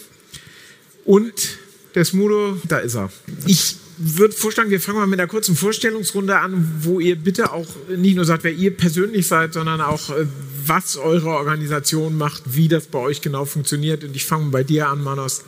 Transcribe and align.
und 1.06 1.60
der 1.98 2.06
Smudo, 2.06 2.58
da 2.68 2.78
ist 2.78 2.96
er. 2.96 3.10
Ich 3.48 3.76
würde 3.98 4.34
vorschlagen, 4.34 4.70
wir 4.70 4.80
fangen 4.80 5.00
mal 5.00 5.08
mit 5.08 5.20
einer 5.20 5.28
kurzen 5.28 5.56
Vorstellungsrunde 5.56 6.38
an, 6.38 6.80
wo 6.82 7.00
ihr 7.00 7.16
bitte 7.16 7.52
auch 7.52 7.66
nicht 7.90 8.16
nur 8.16 8.24
sagt, 8.24 8.44
wer 8.44 8.54
ihr 8.54 8.78
persönlich 8.78 9.28
seid, 9.28 9.54
sondern 9.54 9.82
auch, 9.82 10.12
äh, 10.12 10.28
was 10.68 10.98
eure 10.98 11.30
Organisation 11.30 12.16
macht, 12.16 12.44
wie 12.46 12.68
das 12.68 12.86
bei 12.86 13.00
euch 13.00 13.22
genau 13.22 13.46
funktioniert. 13.46 14.04
Und 14.04 14.16
ich 14.16 14.26
fange 14.26 14.52
bei 14.52 14.64
dir 14.64 14.90
an, 14.90 15.04
Manos. 15.04 15.42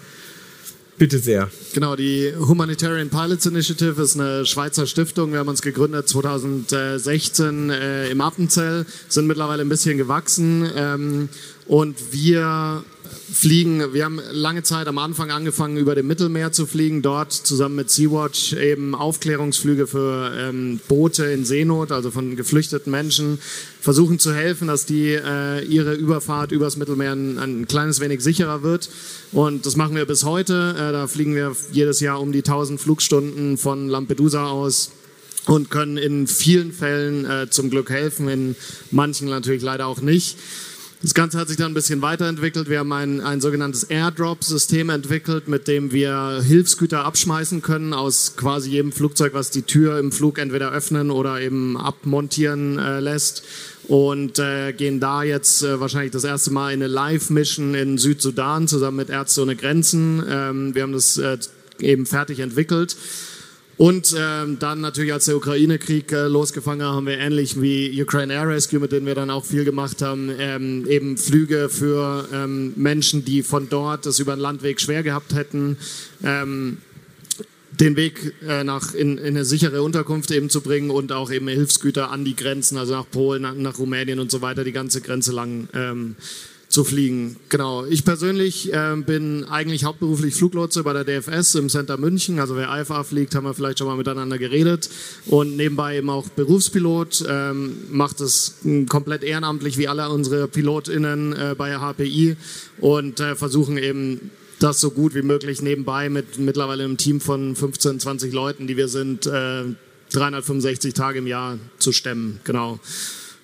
Bitte 0.97 1.19
sehr. 1.19 1.49
Genau, 1.73 1.95
die 1.95 2.33
Humanitarian 2.35 3.09
Pilots 3.09 3.45
Initiative 3.45 4.01
ist 4.01 4.19
eine 4.19 4.45
Schweizer 4.47 4.87
Stiftung. 4.87 5.31
Wir 5.31 5.39
haben 5.39 5.47
uns 5.47 5.61
gegründet 5.61 6.09
2016 6.09 7.69
äh, 7.69 8.09
im 8.09 8.21
Appenzell, 8.21 8.87
sind 9.07 9.27
mittlerweile 9.27 9.61
ein 9.61 9.69
bisschen 9.69 9.97
gewachsen 9.99 10.69
ähm, 10.75 11.29
und 11.67 12.11
wir 12.11 12.83
fliegen. 13.31 13.93
Wir 13.93 14.05
haben 14.05 14.19
lange 14.31 14.63
Zeit 14.63 14.87
am 14.87 14.97
Anfang 14.97 15.31
angefangen, 15.31 15.77
über 15.77 15.95
dem 15.95 16.07
Mittelmeer 16.07 16.51
zu 16.51 16.65
fliegen, 16.65 17.01
dort 17.01 17.33
zusammen 17.33 17.75
mit 17.75 17.89
Sea-Watch 17.89 18.53
eben 18.53 18.95
Aufklärungsflüge 18.95 19.87
für 19.87 20.33
ähm, 20.35 20.79
Boote 20.87 21.25
in 21.25 21.45
Seenot, 21.45 21.91
also 21.91 22.11
von 22.11 22.35
geflüchteten 22.35 22.91
Menschen, 22.91 23.39
versuchen 23.81 24.19
zu 24.19 24.33
helfen, 24.33 24.67
dass 24.67 24.85
die 24.85 25.13
äh, 25.13 25.63
ihre 25.65 25.93
Überfahrt 25.93 26.51
übers 26.51 26.77
Mittelmeer 26.77 27.13
ein, 27.13 27.37
ein, 27.37 27.67
kleines 27.67 27.99
wenig 27.99 28.21
sicherer 28.21 28.63
wird. 28.63 28.89
Und 29.31 29.65
das 29.65 29.75
machen 29.75 29.95
wir 29.95 30.05
bis 30.05 30.23
heute. 30.23 30.75
Äh, 30.77 30.91
da 30.91 31.07
fliegen 31.07 31.35
wir 31.35 31.55
jedes 31.71 31.99
Jahr 31.99 32.19
um 32.19 32.31
die 32.31 32.39
1000 32.39 32.79
Flugstunden 32.79 33.57
von 33.57 33.87
Lampedusa 33.87 34.47
aus 34.47 34.91
und 35.45 35.71
können 35.71 35.97
in 35.97 36.27
vielen 36.27 36.71
Fällen 36.71 37.25
äh, 37.25 37.49
zum 37.49 37.69
Glück 37.69 37.89
helfen, 37.89 38.27
in 38.29 38.55
manchen 38.91 39.29
natürlich 39.29 39.63
leider 39.63 39.87
auch 39.87 40.01
nicht. 40.01 40.37
Das 41.01 41.13
Ganze 41.13 41.37
hat 41.39 41.47
sich 41.47 41.55
dann 41.55 41.71
ein 41.71 41.75
bisschen 41.75 42.01
weiterentwickelt. 42.01 42.69
Wir 42.69 42.79
haben 42.79 42.91
ein, 42.91 43.21
ein 43.21 43.39
sogenanntes 43.39 43.83
Airdrop-System 43.85 44.89
entwickelt, 44.89 45.47
mit 45.47 45.69
dem 45.69 45.93
wir 45.93 46.43
Hilfsgüter 46.45 47.05
abschmeißen 47.05 47.61
können 47.61 47.93
aus 47.93 48.33
quasi 48.35 48.71
jedem 48.71 48.91
Flugzeug, 48.91 49.33
was 49.33 49.49
die 49.49 49.61
Tür 49.61 49.97
im 49.97 50.11
Flug 50.11 50.39
entweder 50.39 50.71
öffnen 50.71 51.09
oder 51.09 51.39
eben 51.39 51.77
abmontieren 51.77 52.77
äh, 52.79 52.99
lässt. 52.99 53.43
Und 53.87 54.39
äh, 54.39 54.73
gehen 54.73 54.99
da 54.99 55.23
jetzt 55.23 55.63
äh, 55.63 55.79
wahrscheinlich 55.79 56.11
das 56.11 56.25
erste 56.25 56.51
Mal 56.51 56.73
in 56.73 56.83
eine 56.83 56.87
Live-Mission 56.87 57.75
in 57.75 57.97
Südsudan 57.97 58.67
zusammen 58.67 58.97
mit 58.97 59.09
Ärzte 59.09 59.43
ohne 59.43 59.55
Grenzen. 59.55 60.21
Ähm, 60.29 60.75
wir 60.75 60.83
haben 60.83 60.91
das 60.91 61.17
äh, 61.17 61.37
eben 61.79 62.07
fertig 62.07 62.39
entwickelt. 62.39 62.97
Und 63.79 64.13
ähm, 64.19 64.59
dann 64.59 64.81
natürlich, 64.81 65.13
als 65.13 65.23
der 65.23 65.37
Ukraine-Krieg 65.37 66.11
äh, 66.11 66.27
losgefangen 66.27 66.85
hat, 66.85 66.95
haben 66.95 67.07
wir 67.07 67.17
ähnlich 67.17 67.61
wie 67.61 68.03
Ukraine 68.03 68.33
Air 68.33 68.49
Rescue, 68.49 68.77
mit 68.77 68.91
denen 68.91 69.05
wir 69.05 69.15
dann 69.15 69.29
auch 69.29 69.45
viel 69.45 69.63
gemacht 69.63 70.01
haben, 70.01 70.29
ähm, 70.37 70.85
eben 70.85 71.17
Flüge 71.17 71.69
für 71.69 72.27
ähm, 72.33 72.73
Menschen, 72.75 73.23
die 73.23 73.41
von 73.41 73.69
dort 73.69 74.05
das 74.05 74.19
über 74.19 74.35
den 74.35 74.41
Landweg 74.41 74.81
schwer 74.81 75.01
gehabt 75.01 75.33
hätten, 75.33 75.77
ähm, 76.25 76.79
den 77.79 77.95
Weg 77.95 78.33
äh, 78.45 78.65
nach 78.65 78.93
in, 78.93 79.17
in, 79.17 79.27
eine 79.27 79.45
sichere 79.45 79.81
Unterkunft 79.81 80.29
eben 80.31 80.49
zu 80.49 80.59
bringen 80.59 80.89
und 80.89 81.13
auch 81.13 81.31
eben 81.31 81.47
Hilfsgüter 81.47 82.11
an 82.11 82.25
die 82.25 82.35
Grenzen, 82.35 82.77
also 82.77 82.95
nach 82.95 83.09
Polen, 83.09 83.61
nach, 83.61 83.79
Rumänien 83.79 84.19
und 84.19 84.29
so 84.29 84.41
weiter, 84.41 84.65
die 84.65 84.73
ganze 84.73 84.99
Grenze 84.99 85.31
lang 85.31 85.69
ähm, 85.73 86.17
zu 86.69 86.83
fliegen. 86.83 87.35
Genau. 87.49 87.83
Ich 87.85 88.05
persönlich 88.05 88.71
äh, 88.71 88.95
bin 88.95 89.43
eigentlich 89.45 89.85
hauptberuflich 89.85 90.35
Fluglotse 90.35 90.83
bei 90.83 90.93
der 90.93 91.03
DFS 91.03 91.55
im 91.55 91.67
Center 91.67 91.97
München. 91.97 92.39
Also 92.39 92.55
wer 92.55 92.69
IFA 92.69 93.03
fliegt, 93.03 93.33
haben 93.33 93.45
wir 93.45 93.55
vielleicht 93.55 93.79
schon 93.79 93.87
mal 93.87 93.97
miteinander 93.97 94.37
geredet. 94.37 94.87
Und 95.25 95.57
nebenbei 95.57 95.97
eben 95.97 96.11
auch 96.11 96.29
Berufspilot. 96.29 97.25
Ähm, 97.27 97.75
macht 97.89 98.21
es 98.21 98.59
komplett 98.87 99.23
ehrenamtlich 99.23 99.79
wie 99.79 99.87
alle 99.87 100.09
unsere 100.09 100.47
PilotInnen 100.47 101.33
äh, 101.33 101.55
bei 101.57 101.75
HPI 101.75 102.37
und 102.79 103.19
äh, 103.19 103.35
versuchen 103.35 103.79
eben 103.79 104.29
das 104.59 104.79
so 104.79 104.91
gut 104.91 105.15
wie 105.15 105.23
möglich 105.23 105.63
nebenbei 105.63 106.09
mit 106.09 106.37
mittlerweile 106.37 106.83
einem 106.83 106.97
Team 106.97 107.19
von 107.19 107.55
15, 107.55 107.99
20 107.99 108.31
Leuten, 108.31 108.67
die 108.67 108.77
wir 108.77 108.89
sind, 108.89 109.25
365 109.25 110.89
äh, 110.89 110.93
Tage 110.93 111.19
im 111.19 111.27
Jahr 111.27 111.57
zu 111.79 111.91
stemmen. 111.93 112.41
Genau. 112.43 112.79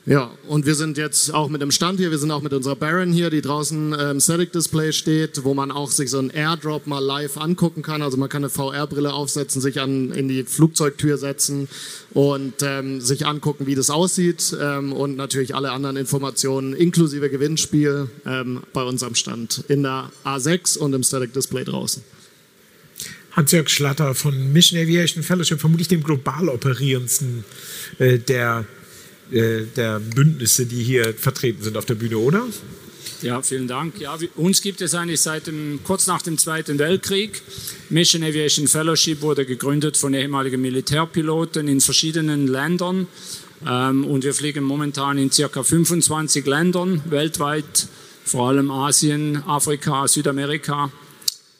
Ja, 0.07 0.31
und 0.47 0.67
wir 0.67 0.75
sind 0.75 0.99
jetzt 0.99 1.33
auch 1.33 1.49
mit 1.49 1.63
dem 1.63 1.71
Stand 1.71 1.99
hier, 1.99 2.11
wir 2.11 2.19
sind 2.19 2.29
auch 2.29 2.43
mit 2.43 2.53
unserer 2.53 2.75
Baron 2.75 3.11
hier, 3.11 3.31
die 3.31 3.41
draußen 3.41 3.91
im 3.91 3.99
ähm, 3.99 4.19
Static 4.19 4.51
Display 4.51 4.93
steht, 4.93 5.43
wo 5.43 5.55
man 5.55 5.71
auch 5.71 5.89
sich 5.89 6.11
so 6.11 6.19
einen 6.19 6.29
Airdrop 6.29 6.85
mal 6.85 6.99
live 6.99 7.37
angucken 7.37 7.81
kann. 7.81 8.03
Also 8.03 8.15
man 8.15 8.29
kann 8.29 8.43
eine 8.43 8.51
VR-Brille 8.51 9.11
aufsetzen, 9.11 9.63
sich 9.63 9.81
an, 9.81 10.11
in 10.11 10.27
die 10.27 10.43
Flugzeugtür 10.43 11.17
setzen 11.17 11.67
und 12.11 12.53
ähm, 12.61 13.01
sich 13.01 13.25
angucken, 13.25 13.65
wie 13.65 13.73
das 13.73 13.89
aussieht 13.89 14.55
ähm, 14.61 14.93
und 14.93 15.17
natürlich 15.17 15.55
alle 15.55 15.71
anderen 15.71 15.97
Informationen 15.97 16.73
inklusive 16.73 17.31
Gewinnspiel 17.31 18.07
ähm, 18.27 18.61
bei 18.73 18.83
uns 18.83 19.01
am 19.01 19.15
Stand 19.15 19.63
in 19.69 19.81
der 19.81 20.11
A6 20.23 20.77
und 20.77 20.93
im 20.93 21.01
Static 21.01 21.33
Display 21.33 21.63
draußen. 21.63 22.03
Hans-Jörg 23.31 23.69
Schlatter 23.69 24.13
von 24.13 24.53
Mission 24.53 24.79
Aviation 24.79 25.23
Fellowship, 25.23 25.59
vermutlich 25.59 25.87
dem 25.87 26.03
global 26.03 26.47
operierendsten 26.47 27.43
äh, 27.97 28.19
der 28.19 28.65
der 29.31 29.99
Bündnisse, 29.99 30.65
die 30.65 30.83
hier 30.83 31.13
vertreten 31.13 31.63
sind 31.63 31.77
auf 31.77 31.85
der 31.85 31.95
Bühne, 31.95 32.17
oder? 32.17 32.45
Ja, 33.21 33.41
vielen 33.41 33.67
Dank. 33.67 33.99
Ja, 33.99 34.17
uns 34.35 34.61
gibt 34.61 34.81
es 34.81 34.93
eigentlich 34.93 35.21
seit 35.21 35.47
dem, 35.47 35.79
kurz 35.83 36.05
nach 36.05 36.21
dem 36.21 36.37
Zweiten 36.37 36.77
Weltkrieg. 36.77 37.41
Mission 37.89 38.23
Aviation 38.23 38.67
Fellowship 38.67 39.21
wurde 39.21 39.45
gegründet 39.45 39.97
von 39.97 40.13
ehemaligen 40.13 40.61
Militärpiloten 40.61 41.67
in 41.67 41.81
verschiedenen 41.81 42.47
Ländern. 42.47 43.07
Ähm, 43.65 44.05
und 44.05 44.23
wir 44.23 44.33
fliegen 44.33 44.63
momentan 44.63 45.17
in 45.17 45.31
circa 45.31 45.63
25 45.63 46.45
Ländern 46.45 47.01
weltweit, 47.09 47.87
vor 48.25 48.49
allem 48.49 48.69
Asien, 48.69 49.43
Afrika, 49.47 50.07
Südamerika 50.07 50.91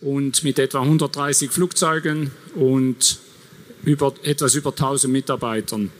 und 0.02 0.44
mit 0.44 0.60
etwa 0.60 0.82
130 0.82 1.52
Flugzeugen 1.52 2.32
und 2.54 3.18
über, 3.86 4.14
etwas 4.24 4.56
über 4.56 4.72
1000 4.72 5.12
Mitarbeitern. 5.12 5.92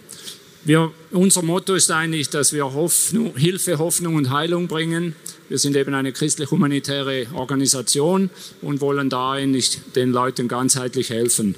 Wir, 0.66 0.92
unser 1.12 1.44
Motto 1.44 1.76
ist 1.76 1.92
eigentlich, 1.92 2.30
dass 2.30 2.52
wir 2.52 2.66
Hoffnung, 2.74 3.38
Hilfe, 3.38 3.78
Hoffnung 3.78 4.16
und 4.16 4.32
Heilung 4.32 4.68
bringen. 4.68 5.16
Wir 5.48 5.60
sind 5.60 5.76
eben 5.76 5.94
eine 5.94 6.12
christlich-humanitäre 6.12 7.28
Organisation 7.36 8.32
und 8.64 8.82
wollen 8.82 9.12
da 9.12 9.34
eigentlich 9.34 9.80
den 9.96 10.12
Leuten 10.12 10.48
ganzheitlich 10.48 11.12
helfen. 11.12 11.54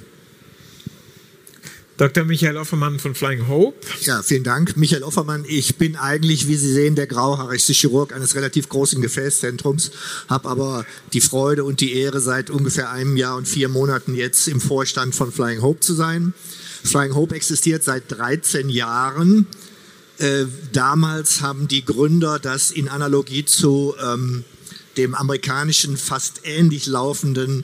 Dr. 1.96 2.26
Michael 2.26 2.58
Offermann 2.58 3.00
von 3.00 3.16
Flying 3.16 3.48
Hope. 3.48 3.78
Ja, 4.02 4.22
vielen 4.22 4.44
Dank. 4.44 4.76
Michael 4.76 5.04
Offermann. 5.04 5.46
Ich 5.48 5.78
bin 5.78 5.96
eigentlich, 5.96 6.50
wie 6.50 6.58
Sie 6.58 6.72
sehen, 6.72 6.96
der 6.96 7.08
grauhaarigste 7.08 7.72
Chirurg 7.72 8.14
eines 8.14 8.36
relativ 8.36 8.68
großen 8.68 9.02
Gefäßzentrums, 9.02 9.92
habe 10.28 10.50
aber 10.50 10.86
die 11.14 11.22
Freude 11.22 11.64
und 11.64 11.80
die 11.80 11.94
Ehre, 11.94 12.20
seit 12.20 12.50
ungefähr 12.50 12.92
einem 12.92 13.16
Jahr 13.16 13.38
und 13.38 13.48
vier 13.48 13.70
Monaten 13.70 14.16
jetzt 14.16 14.50
im 14.50 14.60
Vorstand 14.60 15.16
von 15.16 15.32
Flying 15.32 15.62
Hope 15.62 15.80
zu 15.80 15.94
sein. 15.94 16.34
Flying 16.88 17.16
Hope 17.16 17.36
existiert 17.36 17.84
seit 17.84 18.04
13 18.12 18.70
Jahren. 18.70 19.48
Äh, 20.18 20.46
damals 20.74 21.42
haben 21.42 21.68
die 21.68 21.86
Gründer 21.86 22.40
das 22.40 22.72
in 22.72 22.88
Analogie 22.88 23.46
zu 23.46 23.94
ähm, 24.04 24.44
dem 24.98 25.14
amerikanischen 25.14 25.98
fast 25.98 26.42
ähnlich 26.44 26.88
laufenden 26.88 27.64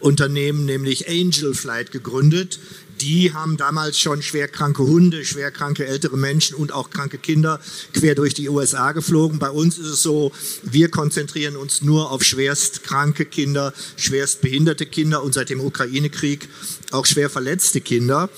Unternehmen, 0.00 0.64
nämlich 0.64 1.08
Angel 1.08 1.54
Flight, 1.54 1.92
gegründet 1.92 2.58
die 3.00 3.32
haben 3.32 3.56
damals 3.56 3.98
schon 3.98 4.22
schwerkranke 4.22 4.82
Hunde, 4.82 5.24
schwerkranke 5.24 5.86
ältere 5.86 6.16
Menschen 6.16 6.56
und 6.56 6.72
auch 6.72 6.90
kranke 6.90 7.18
Kinder 7.18 7.60
quer 7.92 8.14
durch 8.14 8.34
die 8.34 8.48
USA 8.48 8.92
geflogen. 8.92 9.38
Bei 9.38 9.50
uns 9.50 9.78
ist 9.78 9.86
es 9.86 10.02
so, 10.02 10.32
wir 10.62 10.90
konzentrieren 10.90 11.56
uns 11.56 11.82
nur 11.82 12.10
auf 12.10 12.22
schwerstkranke 12.22 13.24
Kinder, 13.24 13.72
schwerstbehinderte 13.96 14.86
Kinder 14.86 15.22
und 15.22 15.34
seit 15.34 15.50
dem 15.50 15.60
Ukraine-Krieg 15.60 16.48
auch 16.90 17.06
schwer 17.06 17.30
verletzte 17.30 17.80
Kinder, 17.80 18.28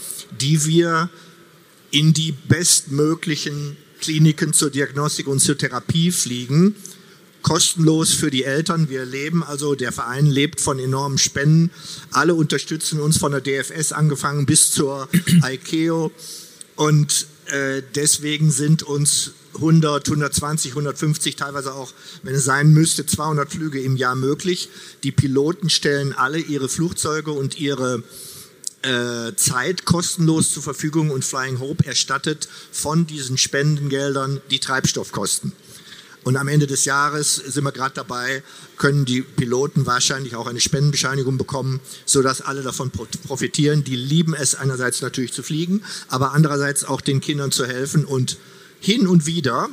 die 0.40 0.64
wir 0.64 1.10
in 1.90 2.14
die 2.14 2.32
bestmöglichen 2.32 3.76
Kliniken 4.00 4.52
zur 4.52 4.70
Diagnostik 4.70 5.26
und 5.26 5.40
zur 5.40 5.58
Therapie 5.58 6.10
fliegen 6.10 6.76
kostenlos 7.42 8.12
für 8.12 8.30
die 8.30 8.44
Eltern. 8.44 8.88
Wir 8.88 9.04
leben 9.04 9.42
also, 9.42 9.74
der 9.74 9.92
Verein 9.92 10.26
lebt 10.26 10.60
von 10.60 10.78
enormen 10.78 11.18
Spenden. 11.18 11.70
Alle 12.10 12.34
unterstützen 12.34 13.00
uns 13.00 13.18
von 13.18 13.32
der 13.32 13.40
DFS 13.40 13.92
angefangen 13.92 14.46
bis 14.46 14.70
zur 14.70 15.08
ICAO. 15.44 16.10
Und 16.76 17.26
äh, 17.46 17.82
deswegen 17.94 18.50
sind 18.50 18.82
uns 18.82 19.32
100, 19.54 20.08
120, 20.08 20.72
150, 20.72 21.36
teilweise 21.36 21.74
auch, 21.74 21.92
wenn 22.22 22.34
es 22.34 22.44
sein 22.44 22.72
müsste, 22.72 23.04
200 23.04 23.50
Flüge 23.50 23.80
im 23.80 23.96
Jahr 23.96 24.14
möglich. 24.14 24.68
Die 25.02 25.12
Piloten 25.12 25.68
stellen 25.68 26.12
alle 26.14 26.38
ihre 26.38 26.68
Flugzeuge 26.68 27.32
und 27.32 27.60
ihre 27.60 28.02
äh, 28.82 29.34
Zeit 29.36 29.84
kostenlos 29.84 30.52
zur 30.52 30.62
Verfügung 30.62 31.10
und 31.10 31.24
Flying 31.24 31.60
Hope 31.60 31.84
erstattet 31.86 32.48
von 32.72 33.06
diesen 33.06 33.38
Spendengeldern 33.38 34.40
die 34.50 34.58
Treibstoffkosten. 34.58 35.52
Und 36.24 36.36
am 36.36 36.48
Ende 36.48 36.66
des 36.66 36.84
Jahres 36.84 37.36
sind 37.36 37.64
wir 37.64 37.72
gerade 37.72 37.94
dabei, 37.94 38.42
können 38.76 39.04
die 39.04 39.22
Piloten 39.22 39.86
wahrscheinlich 39.86 40.36
auch 40.36 40.46
eine 40.46 40.60
Spendenbescheinigung 40.60 41.36
bekommen, 41.36 41.80
sodass 42.04 42.40
alle 42.40 42.62
davon 42.62 42.90
profitieren. 42.90 43.84
Die 43.84 43.96
lieben 43.96 44.34
es 44.34 44.54
einerseits 44.54 45.02
natürlich 45.02 45.32
zu 45.32 45.42
fliegen, 45.42 45.82
aber 46.08 46.32
andererseits 46.32 46.84
auch 46.84 47.00
den 47.00 47.20
Kindern 47.20 47.50
zu 47.50 47.66
helfen. 47.66 48.04
Und 48.04 48.38
hin 48.80 49.06
und 49.06 49.26
wieder 49.26 49.68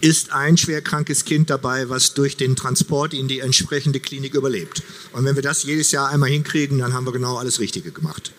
ist 0.00 0.32
ein 0.32 0.58
schwerkrankes 0.58 1.24
Kind 1.24 1.48
dabei, 1.48 1.88
was 1.88 2.12
durch 2.12 2.36
den 2.36 2.56
Transport 2.56 3.14
in 3.14 3.28
die 3.28 3.40
entsprechende 3.40 4.00
Klinik 4.00 4.34
überlebt. 4.34 4.82
Und 5.12 5.24
wenn 5.24 5.34
wir 5.34 5.42
das 5.42 5.62
jedes 5.62 5.92
Jahr 5.92 6.08
einmal 6.10 6.28
hinkriegen, 6.28 6.78
dann 6.78 6.92
haben 6.92 7.06
wir 7.06 7.12
genau 7.12 7.36
alles 7.38 7.58
Richtige 7.58 7.90
gemacht. 7.90 8.32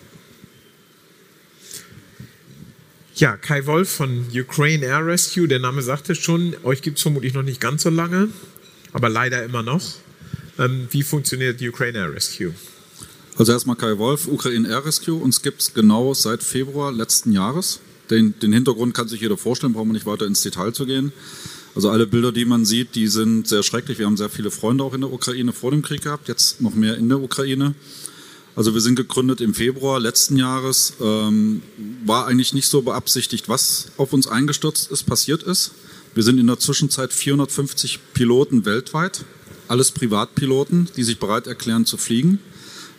Ja, 3.18 3.38
Kai 3.38 3.64
Wolf 3.64 3.88
von 3.88 4.26
Ukraine 4.30 4.84
Air 4.84 5.06
Rescue, 5.06 5.48
der 5.48 5.58
Name 5.58 5.80
sagte 5.80 6.14
schon, 6.14 6.54
euch 6.64 6.82
gibt 6.82 6.98
es 6.98 7.02
vermutlich 7.02 7.32
noch 7.32 7.42
nicht 7.42 7.62
ganz 7.62 7.84
so 7.84 7.88
lange, 7.88 8.28
aber 8.92 9.08
leider 9.08 9.42
immer 9.42 9.62
noch. 9.62 9.80
Ähm, 10.58 10.86
wie 10.90 11.02
funktioniert 11.02 11.62
Ukraine 11.62 11.96
Air 11.96 12.12
Rescue? 12.12 12.52
Also 13.38 13.52
erstmal 13.52 13.76
Kai 13.76 13.96
Wolf, 13.96 14.26
Ukraine 14.26 14.68
Air 14.68 14.84
Rescue. 14.84 15.14
Uns 15.14 15.40
gibt 15.40 15.62
es 15.62 15.72
genau 15.72 16.12
seit 16.12 16.42
Februar 16.42 16.92
letzten 16.92 17.32
Jahres. 17.32 17.80
Den, 18.10 18.38
den 18.40 18.52
Hintergrund 18.52 18.92
kann 18.92 19.08
sich 19.08 19.22
jeder 19.22 19.38
vorstellen, 19.38 19.72
brauchen 19.72 19.88
wir 19.88 19.94
nicht 19.94 20.04
weiter 20.04 20.26
ins 20.26 20.42
Detail 20.42 20.74
zu 20.74 20.84
gehen. 20.84 21.10
Also 21.74 21.88
alle 21.88 22.06
Bilder, 22.06 22.32
die 22.32 22.44
man 22.44 22.66
sieht, 22.66 22.94
die 22.96 23.06
sind 23.06 23.48
sehr 23.48 23.62
schrecklich. 23.62 23.98
Wir 23.98 24.04
haben 24.04 24.18
sehr 24.18 24.28
viele 24.28 24.50
Freunde 24.50 24.84
auch 24.84 24.92
in 24.92 25.00
der 25.00 25.10
Ukraine 25.10 25.54
vor 25.54 25.70
dem 25.70 25.80
Krieg 25.80 26.02
gehabt, 26.02 26.28
jetzt 26.28 26.60
noch 26.60 26.74
mehr 26.74 26.98
in 26.98 27.08
der 27.08 27.22
Ukraine. 27.22 27.74
Also 28.56 28.72
wir 28.72 28.80
sind 28.80 28.96
gegründet 28.96 29.42
im 29.42 29.52
Februar 29.52 30.00
letzten 30.00 30.38
Jahres. 30.38 30.94
Ähm, 30.98 31.62
war 32.06 32.26
eigentlich 32.26 32.54
nicht 32.54 32.68
so 32.68 32.80
beabsichtigt, 32.80 33.50
was 33.50 33.88
auf 33.98 34.14
uns 34.14 34.26
eingestürzt 34.26 34.90
ist, 34.90 35.04
passiert 35.04 35.42
ist. 35.42 35.72
Wir 36.14 36.22
sind 36.22 36.38
in 36.38 36.46
der 36.46 36.58
Zwischenzeit 36.58 37.12
450 37.12 37.98
Piloten 38.14 38.64
weltweit, 38.64 39.26
alles 39.68 39.92
Privatpiloten, 39.92 40.88
die 40.96 41.04
sich 41.04 41.18
bereit 41.18 41.46
erklären 41.46 41.84
zu 41.84 41.98
fliegen. 41.98 42.38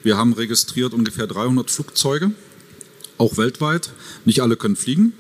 Wir 0.04 0.16
haben 0.16 0.34
registriert 0.34 0.94
ungefähr 0.94 1.26
300 1.26 1.72
Flugzeuge, 1.72 2.32
auch 3.18 3.38
weltweit. 3.38 3.90
Nicht 4.26 4.42
alle 4.42 4.58
können 4.58 4.76
fliegen. 4.76 5.14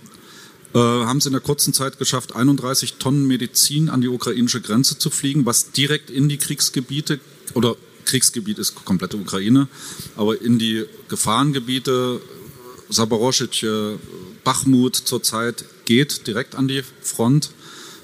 Äh, 0.75 0.78
haben 0.78 1.18
es 1.18 1.25
in 1.25 1.31
der 1.31 1.42
kurzen 1.42 1.74
Zeit 1.74 1.98
geschafft, 1.98 2.36
31 2.36 2.98
Tonnen 3.00 3.25
Medizin 3.25 3.90
an 3.90 4.01
die 4.01 4.07
ukrainische 4.07 4.62
Grenze 4.62 5.00
zu 5.00 5.10
fliegen, 5.10 5.48
was 5.48 5.72
direkt 5.72 6.12
in 6.12 6.30
die 6.30 6.38
Kriegsgebiete 6.38 7.19
oder 7.56 7.75
Kriegsgebiet 8.07 8.57
ist 8.57 8.74
komplette 8.86 9.18
Ukraine, 9.18 9.68
aber 10.15 10.42
in 10.42 10.57
die 10.57 10.86
Gefahrengebiete, 11.09 12.21
Saboroschice, 12.89 14.00
Bachmut 14.44 14.95
zurzeit 14.95 15.65
geht 15.86 16.25
direkt 16.25 16.56
an 16.56 16.68
die 16.68 16.83
Front 17.01 17.51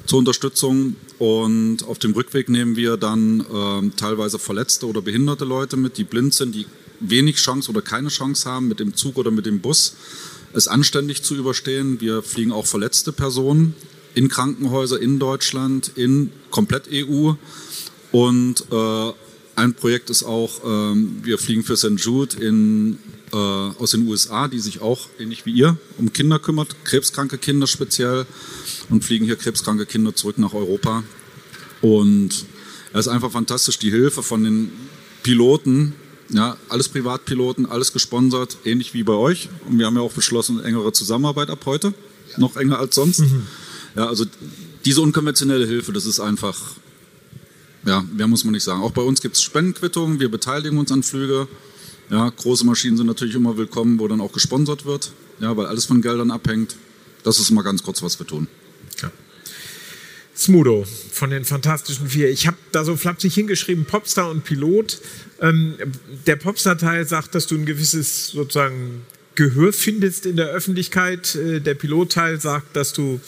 zur 0.05 0.19
Unterstützung. 0.19 0.97
Und 1.19 1.83
auf 1.83 1.99
dem 1.99 2.11
Rückweg 2.11 2.49
nehmen 2.49 2.75
wir 2.75 2.97
dann 2.97 3.39
äh, 3.39 3.89
teilweise 3.95 4.39
verletzte 4.39 4.87
oder 4.87 5.01
behinderte 5.01 5.45
Leute 5.45 5.77
mit, 5.77 5.97
die 5.97 6.03
blind 6.03 6.33
sind, 6.33 6.53
die 6.53 6.65
wenig 6.99 7.37
Chance 7.37 7.69
oder 7.69 7.81
keine 7.81 8.09
Chance 8.09 8.49
haben, 8.49 8.67
mit 8.67 8.79
dem 8.79 8.95
Zug 8.95 9.17
oder 9.17 9.31
mit 9.31 9.45
dem 9.45 9.61
Bus 9.61 9.95
es 10.53 10.67
anständig 10.67 11.23
zu 11.23 11.35
überstehen. 11.35 12.01
Wir 12.01 12.21
fliegen 12.23 12.51
auch 12.51 12.65
verletzte 12.65 13.11
Personen 13.11 13.75
in 14.15 14.29
Krankenhäuser 14.29 15.01
in 15.01 15.19
Deutschland, 15.19 15.91
in 15.95 16.31
komplett 16.51 16.89
EU 16.91 17.33
und 18.11 18.65
äh, 18.71 19.13
ein 19.55 19.73
Projekt 19.73 20.09
ist 20.09 20.23
auch, 20.23 20.61
ähm, 20.65 21.19
wir 21.23 21.37
fliegen 21.37 21.63
für 21.63 21.77
St. 21.77 21.97
Jude 21.97 22.37
in, 22.37 22.97
äh, 23.31 23.35
aus 23.35 23.91
den 23.91 24.07
USA, 24.07 24.47
die 24.47 24.59
sich 24.59 24.81
auch, 24.81 25.07
ähnlich 25.19 25.45
wie 25.45 25.51
ihr, 25.51 25.77
um 25.97 26.11
Kinder 26.11 26.39
kümmert, 26.39 26.75
krebskranke 26.85 27.37
Kinder 27.37 27.67
speziell, 27.67 28.25
und 28.89 29.03
fliegen 29.03 29.25
hier 29.25 29.35
krebskranke 29.35 29.85
Kinder 29.85 30.15
zurück 30.15 30.37
nach 30.37 30.53
Europa. 30.53 31.03
Und 31.81 32.45
es 32.93 33.01
ist 33.01 33.07
einfach 33.07 33.31
fantastisch, 33.31 33.77
die 33.79 33.91
Hilfe 33.91 34.23
von 34.23 34.43
den 34.43 34.71
Piloten, 35.21 35.93
ja, 36.29 36.57
alles 36.69 36.89
Privatpiloten, 36.89 37.65
alles 37.65 37.93
gesponsert, 37.93 38.57
ähnlich 38.65 38.93
wie 38.93 39.03
bei 39.03 39.13
euch. 39.13 39.49
Und 39.67 39.77
wir 39.77 39.85
haben 39.85 39.95
ja 39.95 40.01
auch 40.01 40.13
beschlossen, 40.13 40.63
engere 40.63 40.93
Zusammenarbeit 40.93 41.49
ab 41.49 41.61
heute, 41.65 41.93
noch 42.37 42.55
enger 42.55 42.79
als 42.79 42.95
sonst. 42.95 43.19
Mhm. 43.19 43.47
Ja, 43.95 44.07
also 44.07 44.25
diese 44.85 45.01
unkonventionelle 45.01 45.67
Hilfe, 45.67 45.93
das 45.93 46.05
ist 46.05 46.19
einfach 46.19 46.59
ja, 47.85 48.03
mehr 48.13 48.27
muss 48.27 48.43
man 48.43 48.53
nicht 48.53 48.63
sagen. 48.63 48.81
Auch 48.81 48.91
bei 48.91 49.01
uns 49.01 49.21
gibt 49.21 49.35
es 49.35 49.41
Spendenquittungen, 49.41 50.19
wir 50.19 50.29
beteiligen 50.29 50.77
uns 50.77 50.91
an 50.91 51.03
Flüge. 51.03 51.47
Ja, 52.09 52.29
große 52.29 52.65
Maschinen 52.65 52.97
sind 52.97 53.07
natürlich 53.07 53.35
immer 53.35 53.57
willkommen, 53.57 53.99
wo 53.99 54.07
dann 54.07 54.21
auch 54.21 54.31
gesponsert 54.31 54.85
wird, 54.85 55.11
ja, 55.39 55.55
weil 55.55 55.65
alles 55.65 55.85
von 55.85 56.01
Geldern 56.01 56.31
abhängt. 56.31 56.75
Das 57.23 57.39
ist 57.39 57.51
mal 57.51 57.61
ganz 57.61 57.83
kurz, 57.83 58.01
was 58.03 58.19
wir 58.19 58.27
tun. 58.27 58.47
Ja. 59.01 59.11
Smudo 60.35 60.85
von 61.11 61.29
den 61.29 61.45
Fantastischen 61.45 62.09
Vier. 62.09 62.29
Ich 62.29 62.47
habe 62.47 62.57
da 62.71 62.83
so 62.83 62.95
flapsig 62.95 63.33
hingeschrieben, 63.33 63.85
Popstar 63.85 64.29
und 64.29 64.43
Pilot. 64.43 64.99
Ähm, 65.39 65.75
der 66.25 66.35
Popstar-Teil 66.35 67.05
sagt, 67.07 67.35
dass 67.35 67.47
du 67.47 67.55
ein 67.55 67.65
gewisses 67.65 68.27
sozusagen 68.27 69.03
Gehör 69.35 69.73
findest 69.73 70.25
in 70.25 70.35
der 70.35 70.47
Öffentlichkeit. 70.47 71.35
Äh, 71.35 71.61
der 71.61 71.75
Pilotteil 71.75 72.41
sagt, 72.41 72.75
dass 72.75 72.93
du 72.93 73.19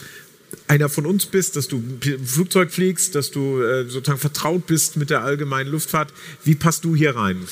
einer 0.68 0.88
von 0.88 1.06
uns 1.06 1.26
bist, 1.26 1.56
dass 1.56 1.68
du 1.68 1.82
Flugzeug 2.24 2.70
fliegst, 2.70 3.14
dass 3.14 3.30
du 3.30 3.62
äh, 3.62 3.84
sozusagen 3.88 4.18
vertraut 4.18 4.66
bist 4.66 4.96
mit 4.96 5.10
der 5.10 5.22
allgemeinen 5.22 5.70
Luftfahrt. 5.70 6.12
Wie 6.44 6.54
passt 6.54 6.84
du 6.84 6.96
hier 6.96 7.14
rein? 7.14 7.46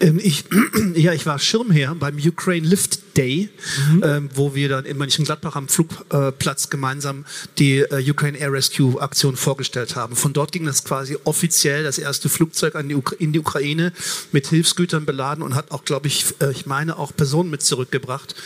Ähm, 0.00 0.20
ich, 0.22 0.44
ja, 0.94 1.12
ich 1.12 1.24
war 1.26 1.38
Schirmherr 1.38 1.94
beim 1.94 2.16
Ukraine 2.16 2.66
Lift 2.66 3.00
Day, 3.16 3.48
mhm. 3.90 4.02
ähm, 4.04 4.30
wo 4.34 4.54
wir 4.54 4.68
dann 4.68 4.84
in 4.84 4.96
Mönchengladbach 4.96 5.56
am 5.56 5.68
Flugplatz 5.68 6.70
gemeinsam 6.70 7.24
die 7.58 7.78
äh, 7.78 8.08
Ukraine 8.08 8.38
Air 8.38 8.52
Rescue 8.52 9.00
Aktion 9.00 9.36
vorgestellt 9.36 9.96
haben. 9.96 10.14
Von 10.14 10.32
dort 10.32 10.52
ging 10.52 10.64
das 10.64 10.84
quasi 10.84 11.16
offiziell 11.24 11.82
das 11.82 11.98
erste 11.98 12.28
Flugzeug 12.28 12.74
die 12.88 12.96
in 13.18 13.32
die 13.32 13.40
Ukraine 13.40 13.92
mit 14.30 14.46
Hilfsgütern 14.46 15.04
beladen 15.04 15.42
und 15.42 15.54
hat 15.54 15.72
auch, 15.72 15.84
glaube 15.84 16.06
ich, 16.06 16.26
äh, 16.40 16.52
ich 16.52 16.66
meine 16.66 16.96
auch 16.96 17.14
Personen 17.14 17.50
mit 17.50 17.62
zurückgebracht. 17.62 18.36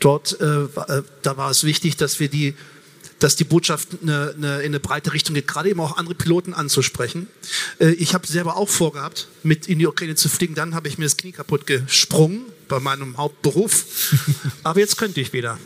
Dort, 0.00 0.40
äh, 0.40 0.64
äh 0.64 1.02
da 1.22 1.36
war 1.36 1.50
es 1.50 1.64
wichtig, 1.64 1.96
dass 1.96 2.18
wir 2.20 2.28
die 2.28 2.54
dass 3.18 3.36
die 3.36 3.44
Botschaft 3.44 3.88
eine, 4.02 4.34
eine, 4.36 4.58
in 4.58 4.66
eine 4.66 4.80
breite 4.80 5.12
Richtung 5.12 5.34
geht, 5.34 5.46
gerade 5.46 5.70
eben 5.70 5.80
auch 5.80 5.96
andere 5.96 6.14
Piloten 6.14 6.54
anzusprechen. 6.54 7.28
Äh, 7.78 7.90
ich 7.92 8.14
habe 8.14 8.26
selber 8.26 8.56
auch 8.56 8.68
vorgehabt, 8.68 9.28
mit 9.42 9.68
in 9.68 9.78
die 9.78 9.86
Ukraine 9.86 10.14
zu 10.14 10.28
fliegen. 10.28 10.54
Dann 10.54 10.74
habe 10.74 10.88
ich 10.88 10.98
mir 10.98 11.04
das 11.04 11.16
Knie 11.16 11.32
kaputt 11.32 11.66
gesprungen 11.66 12.46
bei 12.68 12.80
meinem 12.80 13.16
Hauptberuf. 13.16 13.84
Aber 14.62 14.80
jetzt 14.80 14.96
könnte 14.96 15.20
ich 15.20 15.32
wieder. 15.32 15.58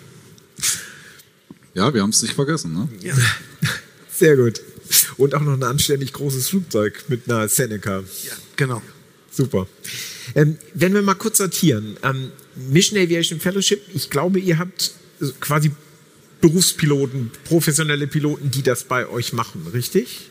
Ja, 1.74 1.92
wir 1.94 2.02
haben 2.02 2.10
es 2.10 2.22
nicht 2.22 2.34
vergessen. 2.34 2.72
Ne? 2.72 2.88
Ja. 3.00 3.14
Sehr 4.12 4.36
gut. 4.36 4.60
Und 5.16 5.34
auch 5.34 5.40
noch 5.40 5.52
ein 5.52 5.62
anständig 5.62 6.12
großes 6.12 6.48
Flugzeug 6.48 7.04
mit 7.08 7.30
einer 7.30 7.48
Seneca. 7.48 8.00
Ja, 8.00 8.32
genau. 8.56 8.82
Super. 9.30 9.68
Ähm, 10.34 10.58
wenn 10.74 10.94
wir 10.94 11.02
mal 11.02 11.14
kurz 11.14 11.38
sortieren. 11.38 11.96
Ähm, 12.02 12.32
Mission 12.70 12.98
Aviation 12.98 13.38
Fellowship, 13.38 13.82
ich 13.94 14.10
glaube, 14.10 14.40
ihr 14.40 14.58
habt 14.58 14.92
quasi 15.40 15.70
Berufspiloten, 16.40 17.30
professionelle 17.44 18.06
Piloten, 18.06 18.50
die 18.50 18.62
das 18.62 18.84
bei 18.84 19.08
euch 19.08 19.32
machen, 19.32 19.66
richtig? 19.72 20.30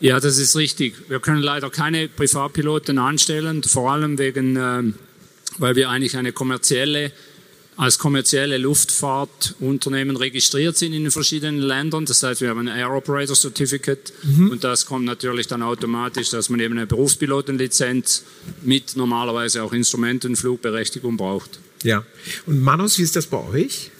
Ja, 0.00 0.18
das 0.18 0.38
ist 0.38 0.56
richtig. 0.56 0.94
Wir 1.08 1.20
können 1.20 1.42
leider 1.42 1.70
keine 1.70 2.08
Privatpiloten 2.08 2.98
anstellen, 2.98 3.62
vor 3.62 3.90
allem 3.92 4.18
wegen, 4.18 4.56
äh, 4.56 4.82
weil 5.58 5.76
wir 5.76 5.90
eigentlich 5.90 6.16
eine 6.16 6.32
kommerzielle 6.32 7.12
als 7.80 7.98
kommerzielle 7.98 8.58
Luftfahrtunternehmen 8.58 10.14
registriert 10.16 10.76
sind 10.76 10.92
in 10.92 11.04
den 11.04 11.10
verschiedenen 11.10 11.60
Ländern. 11.60 12.04
Das 12.04 12.22
heißt, 12.22 12.42
wir 12.42 12.50
haben 12.50 12.68
ein 12.68 12.76
Air 12.76 12.90
Operator 12.90 13.34
Certificate 13.34 14.12
mhm. 14.22 14.50
und 14.50 14.64
das 14.64 14.84
kommt 14.84 15.06
natürlich 15.06 15.46
dann 15.46 15.62
automatisch, 15.62 16.28
dass 16.28 16.50
man 16.50 16.60
eben 16.60 16.76
eine 16.76 16.86
Berufspilotenlizenz 16.86 18.24
mit 18.60 18.96
normalerweise 18.96 19.62
auch 19.62 19.72
Instrumentenflugberechtigung 19.72 21.16
braucht. 21.16 21.58
Ja. 21.82 22.04
Und 22.46 22.60
Manus, 22.60 22.98
wie 22.98 23.02
ist 23.02 23.16
das 23.16 23.26
bei 23.26 23.38
euch? 23.38 23.90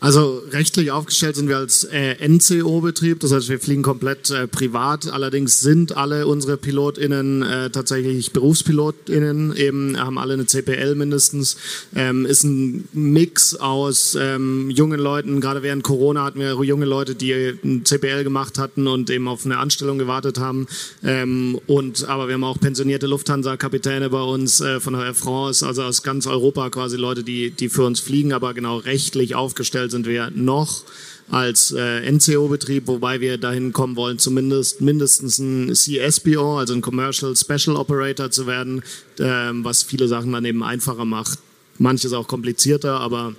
Also 0.00 0.42
rechtlich 0.52 0.92
aufgestellt 0.92 1.34
sind 1.34 1.48
wir 1.48 1.56
als 1.56 1.82
äh, 1.82 2.14
NCO-Betrieb, 2.26 3.18
das 3.18 3.32
heißt 3.32 3.48
wir 3.48 3.58
fliegen 3.58 3.82
komplett 3.82 4.30
äh, 4.30 4.46
privat. 4.46 5.10
Allerdings 5.10 5.58
sind 5.58 5.96
alle 5.96 6.28
unsere 6.28 6.56
PilotInnen 6.56 7.42
äh, 7.42 7.70
tatsächlich 7.70 8.32
BerufspilotInnen, 8.32 9.56
eben 9.56 9.98
haben 9.98 10.18
alle 10.18 10.34
eine 10.34 10.46
CPL 10.46 10.94
mindestens. 10.94 11.56
Ähm, 11.96 12.26
ist 12.26 12.44
ein 12.44 12.86
Mix 12.92 13.56
aus 13.56 14.16
ähm, 14.20 14.70
jungen 14.70 15.00
Leuten, 15.00 15.40
gerade 15.40 15.64
während 15.64 15.82
Corona 15.82 16.22
hatten 16.22 16.38
wir 16.38 16.54
junge 16.62 16.86
Leute, 16.86 17.16
die 17.16 17.32
ein 17.64 17.84
CPL 17.84 18.22
gemacht 18.22 18.56
hatten 18.56 18.86
und 18.86 19.10
eben 19.10 19.26
auf 19.26 19.44
eine 19.44 19.58
Anstellung 19.58 19.98
gewartet 19.98 20.38
haben. 20.38 20.68
Ähm, 21.02 21.58
und 21.66 22.08
aber 22.08 22.28
wir 22.28 22.34
haben 22.34 22.44
auch 22.44 22.60
pensionierte 22.60 23.08
Lufthansa-Kapitäne 23.08 24.10
bei 24.10 24.22
uns 24.22 24.60
äh, 24.60 24.78
von 24.78 24.92
der 24.92 25.06
Air 25.06 25.14
France, 25.14 25.66
also 25.66 25.82
aus 25.82 26.04
ganz 26.04 26.28
Europa 26.28 26.70
quasi 26.70 26.96
Leute, 26.96 27.24
die, 27.24 27.50
die 27.50 27.68
für 27.68 27.82
uns 27.82 27.98
fliegen, 27.98 28.32
aber 28.32 28.54
genau 28.54 28.76
rechtlich 28.76 29.34
aufgestellt 29.34 29.87
sind 29.90 30.06
wir 30.06 30.30
noch 30.30 30.84
als 31.30 31.72
äh, 31.72 32.10
NCO-Betrieb, 32.10 32.86
wobei 32.86 33.20
wir 33.20 33.36
dahin 33.38 33.72
kommen 33.72 33.96
wollen, 33.96 34.18
zumindest 34.18 34.80
mindestens 34.80 35.38
ein 35.38 35.74
CSPO, 35.74 36.58
also 36.58 36.74
ein 36.74 36.80
Commercial 36.80 37.36
Special 37.36 37.76
Operator 37.76 38.30
zu 38.30 38.46
werden, 38.46 38.82
ähm, 39.18 39.64
was 39.64 39.82
viele 39.82 40.08
Sachen 40.08 40.32
dann 40.32 40.44
eben 40.44 40.62
einfacher 40.62 41.04
macht. 41.04 41.38
Manches 41.78 42.12
auch 42.12 42.26
komplizierter, 42.26 43.00
aber 43.00 43.34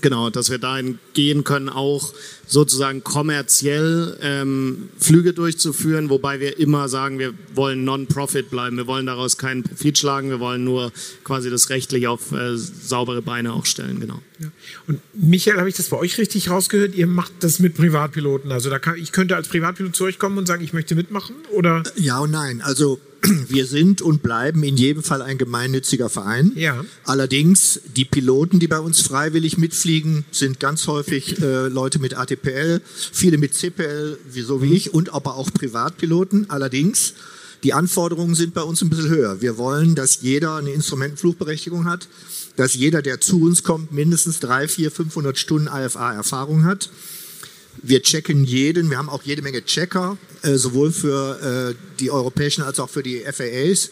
Genau, 0.00 0.30
dass 0.30 0.50
wir 0.50 0.58
dahin 0.58 0.98
gehen 1.14 1.44
können, 1.44 1.68
auch 1.68 2.12
sozusagen 2.46 3.02
kommerziell 3.02 4.16
ähm, 4.20 4.88
Flüge 4.98 5.32
durchzuführen, 5.32 6.10
wobei 6.10 6.38
wir 6.38 6.58
immer 6.58 6.88
sagen, 6.88 7.18
wir 7.18 7.34
wollen 7.54 7.84
Non-Profit 7.84 8.50
bleiben. 8.50 8.76
Wir 8.76 8.86
wollen 8.86 9.06
daraus 9.06 9.36
keinen 9.36 9.62
Profit 9.62 9.98
schlagen, 9.98 10.30
wir 10.30 10.40
wollen 10.40 10.64
nur 10.64 10.92
quasi 11.24 11.50
das 11.50 11.70
rechtlich 11.70 12.06
auf 12.06 12.32
äh, 12.32 12.56
saubere 12.56 13.22
Beine 13.22 13.52
auch 13.52 13.66
stellen, 13.66 14.00
genau. 14.00 14.20
Ja. 14.38 14.48
Und 14.86 15.00
Michael, 15.14 15.58
habe 15.58 15.68
ich 15.68 15.76
das 15.76 15.88
bei 15.88 15.96
euch 15.96 16.18
richtig 16.18 16.50
rausgehört? 16.50 16.94
Ihr 16.94 17.06
macht 17.06 17.32
das 17.40 17.58
mit 17.58 17.74
Privatpiloten. 17.74 18.52
Also 18.52 18.70
da 18.70 18.78
kann, 18.78 18.96
ich 18.96 19.12
könnte 19.12 19.34
als 19.34 19.48
Privatpilot 19.48 19.96
zu 19.96 20.04
euch 20.04 20.18
kommen 20.18 20.38
und 20.38 20.46
sagen, 20.46 20.62
ich 20.62 20.72
möchte 20.72 20.94
mitmachen, 20.94 21.36
oder? 21.52 21.82
Ja 21.96 22.18
und 22.18 22.30
nein. 22.30 22.60
Also 22.60 23.00
wir 23.48 23.66
sind 23.66 24.02
und 24.02 24.22
bleiben 24.22 24.62
in 24.62 24.76
jedem 24.76 25.02
Fall 25.02 25.22
ein 25.22 25.38
gemeinnütziger 25.38 26.08
Verein. 26.08 26.52
Ja. 26.54 26.84
Allerdings, 27.04 27.80
die 27.96 28.04
Piloten, 28.04 28.58
die 28.58 28.68
bei 28.68 28.78
uns 28.78 29.00
freiwillig 29.00 29.58
mitfliegen, 29.58 30.24
sind 30.30 30.60
ganz 30.60 30.86
häufig 30.86 31.40
äh, 31.40 31.68
Leute 31.68 31.98
mit 31.98 32.16
ATPL, 32.16 32.80
viele 33.12 33.38
mit 33.38 33.54
CPL, 33.54 34.18
wie, 34.30 34.42
so 34.42 34.62
wie 34.62 34.74
ich, 34.74 34.94
und 34.94 35.12
aber 35.12 35.36
auch 35.36 35.52
Privatpiloten. 35.52 36.50
Allerdings, 36.50 37.14
die 37.62 37.72
Anforderungen 37.72 38.34
sind 38.34 38.54
bei 38.54 38.62
uns 38.62 38.82
ein 38.82 38.90
bisschen 38.90 39.08
höher. 39.08 39.40
Wir 39.40 39.58
wollen, 39.58 39.94
dass 39.94 40.22
jeder 40.22 40.56
eine 40.56 40.70
Instrumentenflugberechtigung 40.70 41.84
hat, 41.84 42.08
dass 42.56 42.74
jeder, 42.74 43.02
der 43.02 43.20
zu 43.20 43.42
uns 43.42 43.62
kommt, 43.62 43.92
mindestens 43.92 44.40
drei, 44.40 44.68
vier, 44.68 44.90
500 44.90 45.38
Stunden 45.38 45.68
AFA-Erfahrung 45.68 46.64
hat 46.64 46.90
wir 47.82 48.02
checken 48.02 48.44
jeden, 48.44 48.90
wir 48.90 48.98
haben 48.98 49.08
auch 49.08 49.22
jede 49.22 49.42
Menge 49.42 49.64
Checker, 49.64 50.16
äh, 50.42 50.54
sowohl 50.54 50.92
für 50.92 51.74
äh, 51.74 51.96
die 52.00 52.10
europäischen 52.10 52.62
als 52.62 52.80
auch 52.80 52.90
für 52.90 53.02
die 53.02 53.20
FAAs. 53.20 53.90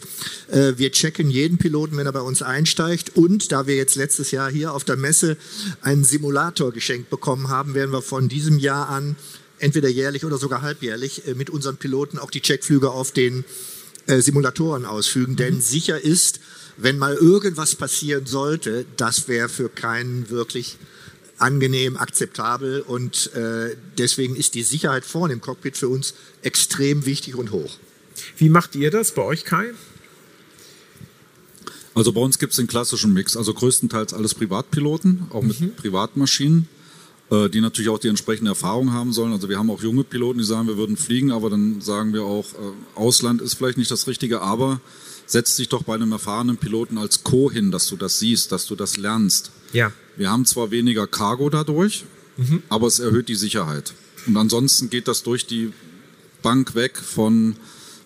Äh, 0.51 0.77
wir 0.77 0.91
checken 0.91 1.29
jeden 1.29 1.57
Piloten, 1.57 1.97
wenn 1.97 2.05
er 2.05 2.13
bei 2.13 2.21
uns 2.21 2.41
einsteigt. 2.41 3.15
Und 3.15 3.51
da 3.51 3.67
wir 3.67 3.75
jetzt 3.75 3.95
letztes 3.95 4.31
Jahr 4.31 4.51
hier 4.51 4.73
auf 4.73 4.83
der 4.83 4.95
Messe 4.95 5.37
einen 5.81 6.03
Simulator 6.03 6.71
geschenkt 6.71 7.09
bekommen 7.09 7.49
haben, 7.49 7.73
werden 7.73 7.91
wir 7.91 8.01
von 8.01 8.29
diesem 8.29 8.59
Jahr 8.59 8.89
an 8.89 9.15
entweder 9.59 9.89
jährlich 9.89 10.25
oder 10.25 10.37
sogar 10.37 10.61
halbjährlich 10.61 11.27
äh, 11.27 11.35
mit 11.35 11.49
unseren 11.49 11.77
Piloten 11.77 12.19
auch 12.19 12.31
die 12.31 12.41
Checkflüge 12.41 12.91
auf 12.91 13.11
den 13.11 13.45
äh, 14.07 14.19
Simulatoren 14.19 14.85
ausfügen. 14.85 15.33
Mhm. 15.33 15.37
Denn 15.37 15.61
sicher 15.61 15.99
ist, 15.99 16.39
wenn 16.77 16.97
mal 16.97 17.15
irgendwas 17.15 17.75
passieren 17.75 18.25
sollte, 18.25 18.85
das 18.97 19.27
wäre 19.27 19.49
für 19.49 19.69
keinen 19.69 20.29
wirklich 20.29 20.77
angenehm, 21.37 21.97
akzeptabel 21.97 22.81
und 22.81 23.33
äh, 23.33 23.75
deswegen 23.97 24.35
ist 24.35 24.55
die 24.55 24.63
Sicherheit 24.63 25.05
vorne 25.05 25.33
im 25.33 25.41
Cockpit 25.41 25.77
für 25.77 25.89
uns 25.89 26.13
extrem 26.41 27.05
wichtig 27.05 27.35
und 27.35 27.51
hoch. 27.51 27.77
Wie 28.37 28.49
macht 28.49 28.75
ihr 28.75 28.91
das 28.91 29.11
bei 29.13 29.21
euch, 29.21 29.43
Kai? 29.43 29.73
Also 31.93 32.11
bei 32.11 32.21
uns 32.21 32.39
gibt 32.39 32.51
es 32.51 32.57
den 32.57 32.67
klassischen 32.67 33.13
Mix, 33.13 33.37
also 33.37 33.53
größtenteils 33.53 34.13
alles 34.13 34.33
Privatpiloten, 34.33 35.27
auch 35.31 35.41
mit 35.41 35.59
mhm. 35.61 35.75
Privatmaschinen, 35.75 36.67
äh, 37.31 37.49
die 37.49 37.61
natürlich 37.61 37.89
auch 37.89 37.99
die 37.99 38.09
entsprechende 38.09 38.51
Erfahrung 38.51 38.91
haben 38.91 39.13
sollen. 39.13 39.31
Also 39.31 39.47
wir 39.47 39.57
haben 39.57 39.69
auch 39.69 39.81
junge 39.81 40.03
Piloten, 40.03 40.39
die 40.39 40.45
sagen, 40.45 40.67
wir 40.67 40.77
würden 40.77 40.97
fliegen, 40.97 41.31
aber 41.31 41.49
dann 41.49 41.79
sagen 41.79 42.13
wir 42.13 42.23
auch, 42.23 42.45
äh, 42.53 42.73
Ausland 42.95 43.41
ist 43.41 43.53
vielleicht 43.53 43.77
nicht 43.77 43.91
das 43.91 44.07
Richtige, 44.07 44.41
aber 44.41 44.81
setz 45.25 45.55
dich 45.55 45.69
doch 45.69 45.83
bei 45.83 45.95
einem 45.95 46.11
erfahrenen 46.11 46.57
Piloten 46.57 46.97
als 46.97 47.23
Co 47.23 47.49
hin, 47.49 47.71
dass 47.71 47.87
du 47.87 47.95
das 47.95 48.19
siehst, 48.19 48.51
dass 48.51 48.65
du 48.65 48.75
das 48.75 48.97
lernst. 48.97 49.51
Ja. 49.71 49.91
Wir 50.17 50.29
haben 50.29 50.45
zwar 50.45 50.71
weniger 50.71 51.07
Cargo 51.07 51.49
dadurch, 51.49 52.05
mhm. 52.37 52.63
aber 52.69 52.87
es 52.87 52.99
erhöht 52.99 53.27
die 53.27 53.35
Sicherheit. 53.35 53.93
Und 54.27 54.37
ansonsten 54.37 54.89
geht 54.89 55.07
das 55.07 55.23
durch 55.23 55.45
die 55.45 55.71
Bank 56.41 56.75
weg 56.75 56.97
von 56.97 57.55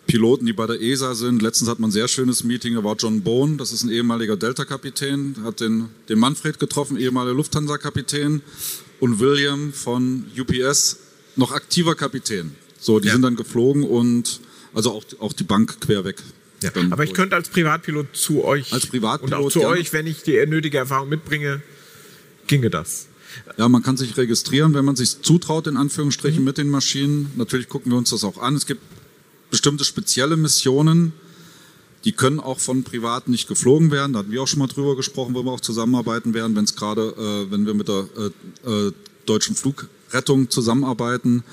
Piloten, 0.07 0.45
die 0.45 0.53
bei 0.53 0.65
der 0.65 0.81
ESA 0.81 1.13
sind. 1.13 1.41
Letztens 1.41 1.69
hat 1.69 1.79
man 1.79 1.89
ein 1.89 1.91
sehr 1.91 2.07
schönes 2.07 2.43
Meeting, 2.43 2.75
da 2.75 2.83
war 2.83 2.95
John 2.97 3.21
Bone, 3.21 3.57
das 3.57 3.71
ist 3.71 3.83
ein 3.83 3.89
ehemaliger 3.89 4.37
Delta-Kapitän, 4.37 5.35
hat 5.43 5.59
den, 5.59 5.89
den 6.09 6.17
Manfred 6.17 6.57
getroffen, 6.57 6.97
ehemaliger 6.97 7.35
Lufthansa-Kapitän 7.35 8.41
und 8.99 9.19
William 9.19 9.71
von 9.71 10.25
UPS, 10.37 10.97
noch 11.35 11.51
aktiver 11.51 11.95
Kapitän. 11.95 12.55
So, 12.79 12.99
die 12.99 13.07
ja. 13.07 13.13
sind 13.13 13.21
dann 13.21 13.35
geflogen 13.35 13.83
und 13.83 14.41
also 14.73 14.93
auch, 14.93 15.03
auch 15.19 15.33
die 15.33 15.43
Bank 15.43 15.79
quer 15.81 16.03
weg. 16.05 16.17
Ja. 16.63 16.71
Aber 16.89 17.03
ich 17.03 17.13
könnte 17.13 17.35
als 17.35 17.49
Privatpilot 17.49 18.07
zu 18.13 18.43
euch 18.43 18.73
als 18.73 18.87
Privatpilot, 18.87 19.39
und 19.39 19.45
auch 19.45 19.51
zu 19.51 19.61
ja. 19.61 19.69
euch, 19.69 19.93
wenn 19.93 20.07
ich 20.07 20.23
die 20.23 20.43
nötige 20.45 20.79
Erfahrung 20.79 21.07
mitbringe, 21.09 21.61
ginge 22.49 22.69
das. 22.69 23.07
Ja, 23.57 23.69
man 23.69 23.83
kann 23.83 23.95
sich 23.95 24.17
registrieren, 24.17 24.73
wenn 24.73 24.83
man 24.83 24.97
sich 24.97 25.21
zutraut, 25.21 25.67
in 25.67 25.77
Anführungsstrichen, 25.77 26.39
mhm. 26.39 26.45
mit 26.45 26.57
den 26.57 26.69
Maschinen. 26.69 27.31
Natürlich 27.37 27.69
gucken 27.69 27.91
wir 27.91 27.97
uns 27.97 28.09
das 28.09 28.25
auch 28.25 28.39
an. 28.39 28.55
Es 28.55 28.65
gibt 28.65 28.81
bestimmte 29.51 29.85
spezielle 29.85 30.35
Missionen, 30.35 31.13
die 32.05 32.11
können 32.11 32.39
auch 32.39 32.59
von 32.59 32.83
Privaten 32.83 33.31
nicht 33.31 33.47
geflogen 33.47 33.91
werden. 33.91 34.13
Da 34.13 34.19
hatten 34.19 34.31
wir 34.31 34.41
auch 34.41 34.47
schon 34.47 34.59
mal 34.59 34.67
drüber 34.67 34.95
gesprochen, 34.95 35.35
wo 35.35 35.43
wir 35.43 35.51
auch 35.51 35.59
zusammenarbeiten 35.59 36.33
werden, 36.33 36.55
wenn 36.55 36.63
es 36.63 36.75
gerade, 36.75 37.13
äh, 37.17 37.51
wenn 37.51 37.65
wir 37.65 37.73
mit 37.73 37.87
der 37.87 38.07
äh, 38.65 38.69
äh, 38.69 38.91
deutschen 39.25 39.55
Flugrettung 39.55 40.49
zusammenarbeiten. 40.49 41.43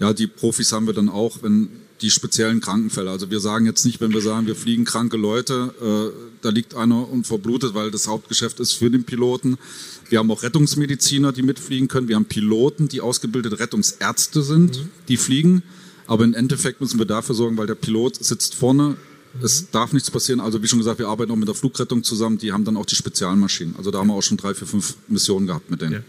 Ja, 0.00 0.12
die 0.12 0.28
Profis 0.28 0.72
haben 0.72 0.86
wir 0.86 0.94
dann 0.94 1.08
auch, 1.08 1.42
wenn 1.42 1.68
die 2.00 2.10
speziellen 2.10 2.60
Krankenfälle. 2.60 3.10
Also 3.10 3.30
wir 3.30 3.40
sagen 3.40 3.66
jetzt 3.66 3.84
nicht, 3.84 4.00
wenn 4.00 4.12
wir 4.12 4.20
sagen, 4.20 4.46
wir 4.46 4.54
fliegen 4.54 4.84
kranke 4.84 5.16
Leute, 5.16 5.74
äh, 6.14 6.36
da 6.42 6.50
liegt 6.50 6.74
einer 6.74 7.08
und 7.08 7.26
verblutet, 7.26 7.74
weil 7.74 7.90
das 7.90 8.06
Hauptgeschäft 8.06 8.60
ist 8.60 8.72
für 8.72 8.90
den 8.90 9.04
Piloten. 9.04 9.58
Wir 10.08 10.18
haben 10.18 10.30
auch 10.30 10.42
Rettungsmediziner, 10.42 11.32
die 11.32 11.42
mitfliegen 11.42 11.88
können. 11.88 12.08
Wir 12.08 12.16
haben 12.16 12.24
Piloten, 12.24 12.88
die 12.88 13.00
ausgebildete 13.00 13.58
Rettungsärzte 13.58 14.42
sind, 14.42 14.78
mhm. 14.78 14.88
die 15.08 15.16
fliegen. 15.16 15.62
Aber 16.06 16.24
im 16.24 16.34
Endeffekt 16.34 16.80
müssen 16.80 16.98
wir 16.98 17.06
dafür 17.06 17.34
sorgen, 17.34 17.56
weil 17.58 17.66
der 17.66 17.74
Pilot 17.74 18.16
sitzt 18.16 18.54
vorne. 18.54 18.96
Mhm. 19.34 19.44
Es 19.44 19.70
darf 19.70 19.92
nichts 19.92 20.10
passieren. 20.10 20.40
Also 20.40 20.62
wie 20.62 20.68
schon 20.68 20.78
gesagt, 20.78 20.98
wir 20.98 21.08
arbeiten 21.08 21.30
auch 21.30 21.36
mit 21.36 21.48
der 21.48 21.54
Flugrettung 21.54 22.02
zusammen. 22.02 22.38
Die 22.38 22.52
haben 22.52 22.64
dann 22.64 22.76
auch 22.76 22.86
die 22.86 22.96
Spezialmaschinen. 22.96 23.76
Also 23.76 23.90
da 23.90 23.98
haben 23.98 24.08
wir 24.08 24.14
auch 24.14 24.22
schon 24.22 24.38
drei, 24.38 24.54
vier, 24.54 24.66
fünf 24.66 24.96
Missionen 25.08 25.46
gehabt 25.46 25.70
mit 25.70 25.82
denen. 25.82 25.92
Ja. 25.92 26.00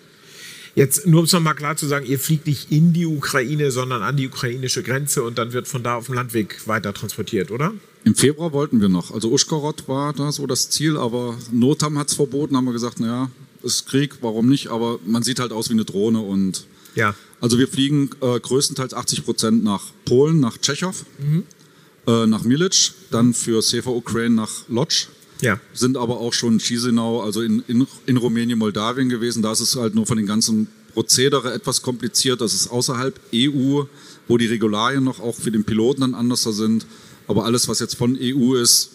Jetzt 0.76 1.06
nur 1.08 1.20
um 1.20 1.26
es 1.26 1.34
nochmal 1.34 1.56
klar 1.56 1.76
zu 1.76 1.88
sagen, 1.88 2.06
ihr 2.06 2.20
fliegt 2.20 2.48
nicht 2.48 2.72
in 2.72 2.94
die 2.94 3.06
Ukraine, 3.06 3.72
sondern 3.72 4.02
an 4.02 4.16
die 4.16 4.28
ukrainische 4.28 4.84
Grenze 4.84 5.24
und 5.24 5.38
dann 5.38 5.52
wird 5.52 5.68
von 5.68 5.84
da 5.84 5.96
auf 5.96 6.06
dem 6.06 6.16
Landweg 6.16 6.68
weiter 6.68 6.94
transportiert, 6.94 7.52
oder? 7.52 7.74
Im 8.06 8.16
Februar 8.16 8.54
wollten 8.54 8.80
wir 8.80 8.88
noch. 8.88 9.12
Also 9.12 9.32
Uschkorod 9.32 9.88
war 9.88 10.14
da 10.14 10.32
so 10.32 10.48
das 10.48 10.70
Ziel, 10.70 10.96
aber 10.96 11.38
Notam 11.52 11.98
hat 11.98 12.08
es 12.10 12.14
verboten, 12.14 12.56
haben 12.56 12.66
wir 12.66 12.72
gesagt, 12.72 13.00
naja, 13.00 13.30
ist 13.64 13.88
Krieg, 13.88 14.18
warum 14.22 14.48
nicht? 14.50 14.68
Aber 14.68 15.00
man 15.06 15.24
sieht 15.24 15.40
halt 15.40 15.52
aus 15.52 15.70
wie 15.70 15.74
eine 15.74 15.86
Drohne 15.86 16.20
und 16.20 16.66
ja. 16.96 17.16
Also 17.42 17.58
wir 17.58 17.68
fliegen 17.68 18.10
äh, 18.22 18.40
größtenteils 18.40 18.94
80 18.94 19.24
Prozent 19.24 19.64
nach 19.64 19.86
Polen, 20.06 20.40
nach 20.40 20.58
Tschechow, 20.58 21.06
mhm. 21.20 21.44
äh, 22.08 22.26
nach 22.26 22.44
Milic, 22.44 22.92
dann 23.12 23.34
für 23.34 23.62
CV 23.62 23.96
Ukraine 23.96 24.36
nach 24.36 24.68
Lodz 24.68 25.08
ja. 25.42 25.60
Sind 25.74 25.98
aber 25.98 26.20
auch 26.20 26.34
schon 26.34 26.60
Chisinau, 26.60 27.22
also 27.22 27.42
in, 27.42 27.64
in, 27.68 27.88
in 28.06 28.18
Rumänien, 28.18 28.60
Moldawien 28.60 29.10
gewesen. 29.10 29.42
Da 29.42 29.52
ist 29.52 29.62
es 29.62 29.76
halt 29.76 29.96
nur 29.96 30.06
von 30.06 30.18
den 30.18 30.26
ganzen 30.26 30.68
Prozedere 30.94 31.54
etwas 31.54 31.82
kompliziert. 31.82 32.42
Das 32.42 32.54
ist 32.54 32.70
außerhalb 32.70 33.20
EU, 33.34 33.84
wo 34.28 34.38
die 34.38 34.48
Regularien 34.48 35.04
noch 35.04 35.20
auch 35.20 35.36
für 35.36 35.52
den 35.52 35.64
Piloten 35.64 36.02
dann 36.02 36.14
anders 36.14 36.44
sind. 36.44 36.86
Aber 37.28 37.46
alles, 37.46 37.68
was 37.68 37.80
jetzt 37.80 37.96
von 37.96 38.18
EU 38.20 38.56
ist, 38.56 38.92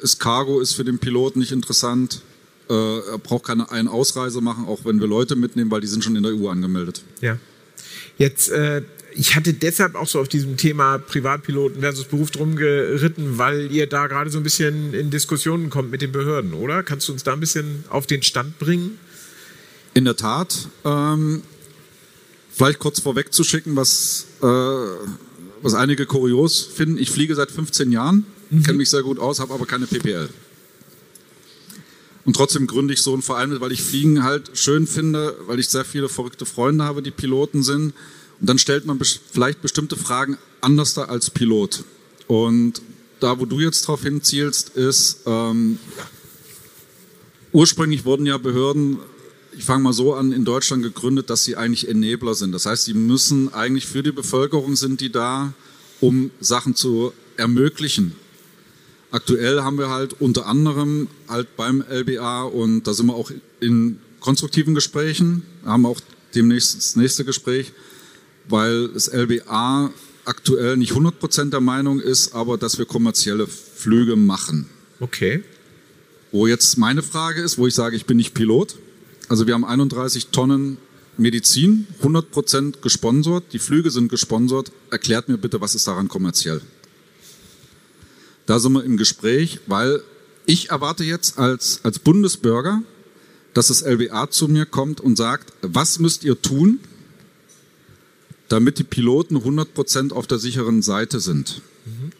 ist 0.00 0.20
Cargo 0.20 0.60
ist 0.60 0.74
für 0.74 0.84
den 0.84 0.98
Piloten 0.98 1.40
nicht 1.40 1.52
interessant. 1.52 2.22
Äh, 2.68 2.98
er 3.12 3.18
braucht 3.18 3.44
keine 3.44 3.70
eine 3.70 3.90
Ausreise 3.90 4.40
machen, 4.40 4.66
auch 4.66 4.84
wenn 4.84 5.00
wir 5.00 5.06
Leute 5.06 5.36
mitnehmen, 5.36 5.70
weil 5.70 5.80
die 5.80 5.86
sind 5.86 6.04
schon 6.04 6.16
in 6.16 6.22
der 6.22 6.34
EU 6.34 6.48
angemeldet. 6.48 7.02
Ja. 7.20 7.38
Jetzt, 8.18 8.50
äh, 8.50 8.82
ich 9.14 9.36
hatte 9.36 9.54
deshalb 9.54 9.94
auch 9.94 10.06
so 10.06 10.20
auf 10.20 10.28
diesem 10.28 10.56
Thema 10.56 10.98
Privatpiloten 10.98 11.80
versus 11.80 12.04
Beruf 12.04 12.30
drum 12.30 12.56
geritten, 12.56 13.38
weil 13.38 13.70
ihr 13.72 13.86
da 13.86 14.06
gerade 14.06 14.30
so 14.30 14.38
ein 14.38 14.42
bisschen 14.42 14.92
in 14.92 15.10
Diskussionen 15.10 15.70
kommt 15.70 15.90
mit 15.90 16.02
den 16.02 16.12
Behörden, 16.12 16.52
oder? 16.52 16.82
Kannst 16.82 17.08
du 17.08 17.12
uns 17.12 17.22
da 17.22 17.32
ein 17.32 17.40
bisschen 17.40 17.84
auf 17.88 18.06
den 18.06 18.22
Stand 18.22 18.58
bringen? 18.58 18.98
In 19.94 20.04
der 20.04 20.16
Tat. 20.16 20.68
Ähm, 20.84 21.42
vielleicht 22.50 22.80
kurz 22.80 23.00
vorweg 23.00 23.32
zu 23.32 23.44
schicken, 23.44 23.76
was, 23.76 24.26
äh, 24.42 24.46
was 24.46 25.74
einige 25.74 26.06
kurios 26.06 26.62
finden. 26.62 26.98
Ich 26.98 27.10
fliege 27.10 27.34
seit 27.34 27.50
15 27.50 27.92
Jahren, 27.92 28.26
mhm. 28.50 28.62
kenne 28.62 28.78
mich 28.78 28.90
sehr 28.90 29.02
gut 29.02 29.18
aus, 29.18 29.40
habe 29.40 29.54
aber 29.54 29.64
keine 29.64 29.86
PPL. 29.86 30.28
Und 32.28 32.34
trotzdem 32.34 32.66
gründe 32.66 32.92
ich 32.92 33.00
so 33.00 33.14
einen 33.14 33.22
Verein, 33.22 33.58
weil 33.58 33.72
ich 33.72 33.80
Fliegen 33.80 34.22
halt 34.22 34.50
schön 34.52 34.86
finde, 34.86 35.34
weil 35.46 35.58
ich 35.58 35.70
sehr 35.70 35.86
viele 35.86 36.10
verrückte 36.10 36.44
Freunde 36.44 36.84
habe, 36.84 37.00
die 37.00 37.10
Piloten 37.10 37.62
sind. 37.62 37.94
Und 38.38 38.46
dann 38.50 38.58
stellt 38.58 38.84
man 38.84 39.00
vielleicht 39.32 39.62
bestimmte 39.62 39.96
Fragen 39.96 40.36
anders 40.60 40.92
da 40.92 41.04
als 41.04 41.30
Pilot. 41.30 41.84
Und 42.26 42.82
da, 43.18 43.40
wo 43.40 43.46
du 43.46 43.60
jetzt 43.60 43.88
drauf 43.88 44.02
hinzielst, 44.02 44.76
ist, 44.76 45.20
ähm, 45.24 45.78
ursprünglich 47.52 48.04
wurden 48.04 48.26
ja 48.26 48.36
Behörden, 48.36 48.98
ich 49.56 49.64
fange 49.64 49.84
mal 49.84 49.94
so 49.94 50.12
an, 50.12 50.30
in 50.30 50.44
Deutschland 50.44 50.82
gegründet, 50.82 51.30
dass 51.30 51.44
sie 51.44 51.56
eigentlich 51.56 51.88
Enabler 51.88 52.34
sind. 52.34 52.52
Das 52.52 52.66
heißt, 52.66 52.84
sie 52.84 52.92
müssen 52.92 53.54
eigentlich 53.54 53.86
für 53.86 54.02
die 54.02 54.12
Bevölkerung 54.12 54.76
sind 54.76 55.00
die 55.00 55.10
da, 55.10 55.54
um 56.02 56.30
Sachen 56.40 56.74
zu 56.74 57.14
ermöglichen. 57.38 58.12
Aktuell 59.10 59.62
haben 59.62 59.78
wir 59.78 59.88
halt 59.88 60.20
unter 60.20 60.46
anderem 60.46 61.08
halt 61.28 61.56
beim 61.56 61.82
LBA 61.88 62.42
und 62.42 62.86
da 62.86 62.92
sind 62.92 63.06
wir 63.06 63.14
auch 63.14 63.30
in 63.60 63.98
konstruktiven 64.20 64.74
Gesprächen, 64.74 65.42
haben 65.64 65.86
auch 65.86 66.00
demnächst 66.34 66.76
das 66.76 66.96
nächste 66.96 67.24
Gespräch, 67.24 67.72
weil 68.48 68.88
das 68.88 69.08
LBA 69.08 69.90
aktuell 70.26 70.76
nicht 70.76 70.92
100% 70.92 71.50
der 71.50 71.60
Meinung 71.60 72.00
ist, 72.00 72.34
aber 72.34 72.58
dass 72.58 72.78
wir 72.78 72.84
kommerzielle 72.84 73.46
Flüge 73.46 74.14
machen. 74.16 74.68
Okay. 75.00 75.42
Wo 76.30 76.46
jetzt 76.46 76.76
meine 76.76 77.02
Frage 77.02 77.40
ist, 77.40 77.56
wo 77.56 77.66
ich 77.66 77.74
sage, 77.74 77.96
ich 77.96 78.04
bin 78.04 78.18
nicht 78.18 78.34
Pilot. 78.34 78.76
Also 79.28 79.46
wir 79.46 79.54
haben 79.54 79.64
31 79.64 80.26
Tonnen 80.28 80.76
Medizin, 81.16 81.86
100% 82.02 82.80
gesponsert. 82.82 83.44
Die 83.52 83.58
Flüge 83.58 83.90
sind 83.90 84.10
gesponsert. 84.10 84.70
Erklärt 84.90 85.28
mir 85.28 85.38
bitte, 85.38 85.60
was 85.60 85.74
ist 85.74 85.88
daran 85.88 86.08
kommerziell? 86.08 86.60
Da 88.48 88.58
sind 88.58 88.72
wir 88.72 88.82
im 88.82 88.96
Gespräch, 88.96 89.60
weil 89.66 90.02
ich 90.46 90.70
erwarte 90.70 91.04
jetzt 91.04 91.38
als, 91.38 91.80
als 91.82 91.98
Bundesbürger, 91.98 92.80
dass 93.52 93.66
das 93.66 93.82
LBA 93.82 94.30
zu 94.30 94.48
mir 94.48 94.64
kommt 94.64 95.02
und 95.02 95.16
sagt, 95.16 95.52
was 95.60 95.98
müsst 95.98 96.24
ihr 96.24 96.40
tun, 96.40 96.80
damit 98.48 98.78
die 98.78 98.84
Piloten 98.84 99.36
100% 99.36 100.14
auf 100.14 100.26
der 100.26 100.38
sicheren 100.38 100.80
Seite 100.80 101.20
sind. 101.20 101.60
Mhm. 101.84 102.12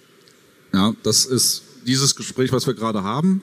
Ja, 0.75 0.93
das 1.03 1.25
ist 1.25 1.63
dieses 1.87 2.15
Gespräch, 2.15 2.53
was 2.53 2.67
wir 2.67 2.75
gerade 2.75 3.03
haben. 3.03 3.41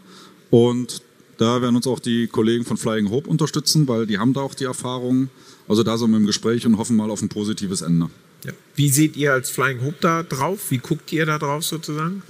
Und 0.51 1.01
da 1.39 1.63
werden 1.63 1.75
uns 1.75 1.88
auch 1.88 2.00
die 2.00 2.27
Kollegen 2.27 2.65
von 2.65 2.77
Flying 2.77 3.10
Hope 3.10 3.27
unterstützen, 3.27 3.88
weil 3.88 4.06
die 4.06 4.20
haben 4.20 4.34
da 4.34 4.42
auch 4.42 4.54
die 4.54 4.65
Erfahrung. 4.65 5.30
Also 5.68 5.82
da 5.82 5.98
sind 5.98 6.12
wir 6.12 6.18
im 6.18 6.27
Gespräch 6.27 6.68
und 6.68 6.77
hoffen 6.77 6.98
mal 6.98 7.10
auf 7.10 7.24
ein 7.24 7.30
positives 7.30 7.82
Ende. 7.82 8.12
Ja. 8.46 8.51
Wie 8.75 8.89
seht 8.89 9.18
ihr 9.18 9.34
als 9.34 9.50
Flying 9.50 9.82
Hope 9.82 9.98
da 10.01 10.22
drauf? 10.22 10.70
Wie 10.70 10.77
guckt 10.77 11.12
ihr 11.12 11.25
da 11.25 11.39
drauf 11.39 11.65
sozusagen? 11.65 12.22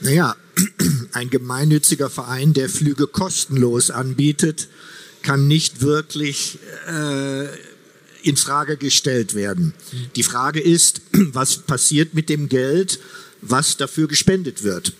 Naja, 0.00 0.36
ein 1.12 1.30
gemeinnütziger 1.30 2.10
Verein, 2.10 2.52
der 2.52 2.68
Flüge 2.68 3.06
kostenlos 3.06 3.90
anbietet, 3.90 4.68
kann 5.22 5.48
nicht 5.48 5.80
wirklich 5.80 6.58
äh, 6.86 7.46
in 8.22 8.36
Frage 8.36 8.76
gestellt 8.76 9.34
werden. 9.34 9.74
Die 10.16 10.22
Frage 10.22 10.60
ist, 10.60 11.00
was 11.12 11.58
passiert 11.58 12.14
mit 12.14 12.28
dem 12.28 12.48
Geld, 12.48 13.00
was 13.40 13.76
dafür 13.76 14.08
gespendet 14.08 14.62
wird. 14.62 14.94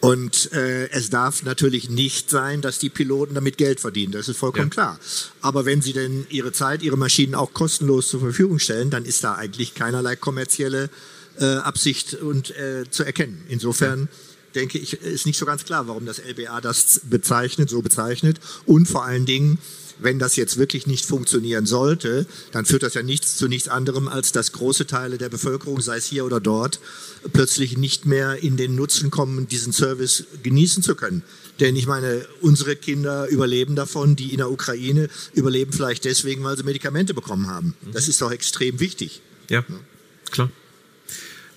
Und 0.00 0.52
äh, 0.52 0.88
es 0.90 1.10
darf 1.10 1.42
natürlich 1.42 1.90
nicht 1.90 2.30
sein, 2.30 2.62
dass 2.62 2.78
die 2.78 2.88
Piloten 2.88 3.34
damit 3.34 3.58
Geld 3.58 3.80
verdienen. 3.80 4.12
Das 4.12 4.28
ist 4.28 4.36
vollkommen 4.36 4.68
ja. 4.68 4.74
klar. 4.74 5.00
Aber 5.40 5.64
wenn 5.64 5.82
sie 5.82 5.92
denn 5.92 6.24
ihre 6.30 6.52
Zeit, 6.52 6.82
ihre 6.82 6.96
Maschinen 6.96 7.34
auch 7.34 7.52
kostenlos 7.52 8.08
zur 8.08 8.20
Verfügung 8.20 8.60
stellen, 8.60 8.90
dann 8.90 9.04
ist 9.04 9.24
da 9.24 9.34
eigentlich 9.34 9.74
keinerlei 9.74 10.14
kommerzielle 10.14 10.88
äh, 11.38 11.56
Absicht 11.56 12.14
und 12.14 12.56
äh, 12.56 12.84
zu 12.90 13.04
erkennen. 13.04 13.44
Insofern 13.48 14.08
denke 14.54 14.78
ich, 14.78 14.94
ist 14.94 15.26
nicht 15.26 15.38
so 15.38 15.46
ganz 15.46 15.64
klar, 15.64 15.88
warum 15.88 16.06
das 16.06 16.18
LBA 16.18 16.60
das 16.60 17.02
bezeichnet, 17.04 17.70
so 17.70 17.82
bezeichnet. 17.82 18.40
Und 18.66 18.86
vor 18.86 19.04
allen 19.04 19.26
Dingen, 19.26 19.58
wenn 20.00 20.18
das 20.18 20.36
jetzt 20.36 20.58
wirklich 20.58 20.86
nicht 20.86 21.04
funktionieren 21.04 21.66
sollte, 21.66 22.26
dann 22.52 22.64
führt 22.64 22.82
das 22.82 22.94
ja 22.94 23.02
nichts 23.02 23.36
zu 23.36 23.48
nichts 23.48 23.68
anderem, 23.68 24.08
als 24.08 24.32
dass 24.32 24.52
große 24.52 24.86
Teile 24.86 25.18
der 25.18 25.28
Bevölkerung, 25.28 25.80
sei 25.80 25.96
es 25.96 26.06
hier 26.06 26.24
oder 26.24 26.40
dort, 26.40 26.80
plötzlich 27.32 27.76
nicht 27.76 28.06
mehr 28.06 28.42
in 28.42 28.56
den 28.56 28.74
Nutzen 28.74 29.10
kommen, 29.10 29.48
diesen 29.48 29.72
Service 29.72 30.24
genießen 30.42 30.82
zu 30.82 30.94
können. 30.94 31.22
Denn 31.60 31.74
ich 31.74 31.86
meine, 31.86 32.24
unsere 32.40 32.76
Kinder 32.76 33.26
überleben 33.28 33.74
davon, 33.74 34.14
die 34.14 34.30
in 34.30 34.38
der 34.38 34.50
Ukraine 34.50 35.08
überleben 35.32 35.72
vielleicht 35.72 36.04
deswegen, 36.04 36.44
weil 36.44 36.56
sie 36.56 36.62
Medikamente 36.62 37.14
bekommen 37.14 37.48
haben. 37.48 37.74
Das 37.92 38.06
ist 38.06 38.20
doch 38.22 38.30
extrem 38.30 38.78
wichtig. 38.78 39.20
Ja, 39.50 39.64
klar. 40.30 40.50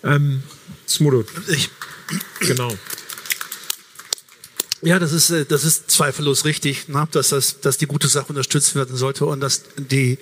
Ähm, 0.04 0.44
Smudo. 0.88 1.24
Ich. 1.48 1.70
Genau. 2.40 2.72
Ja, 4.84 4.98
das 4.98 5.14
ist, 5.14 5.30
äh, 5.30 5.46
das 5.46 5.64
ist 5.64 5.92
zweifellos 5.92 6.44
richtig, 6.44 6.88
ne? 6.88 7.08
dass, 7.12 7.30
das, 7.30 7.60
dass 7.62 7.78
die 7.78 7.86
gute 7.86 8.08
Sache 8.08 8.28
unterstützt 8.30 8.74
werden 8.76 8.96
sollte 8.96 9.26
und 9.26 9.40
dass 9.40 9.64
die, 9.78 10.18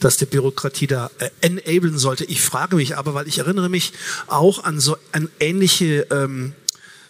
dass 0.00 0.18
die 0.18 0.26
Bürokratie 0.26 0.86
da 0.86 1.10
äh, 1.18 1.30
enablen 1.40 1.98
sollte. 1.98 2.24
Ich 2.26 2.42
frage 2.42 2.76
mich 2.76 2.96
aber, 2.98 3.14
weil 3.14 3.26
ich 3.26 3.38
erinnere 3.38 3.70
mich 3.70 3.92
auch 4.26 4.64
an 4.64 4.80
so 4.80 4.98
an 5.12 5.30
ähnliche 5.40 6.06
ähm, 6.10 6.52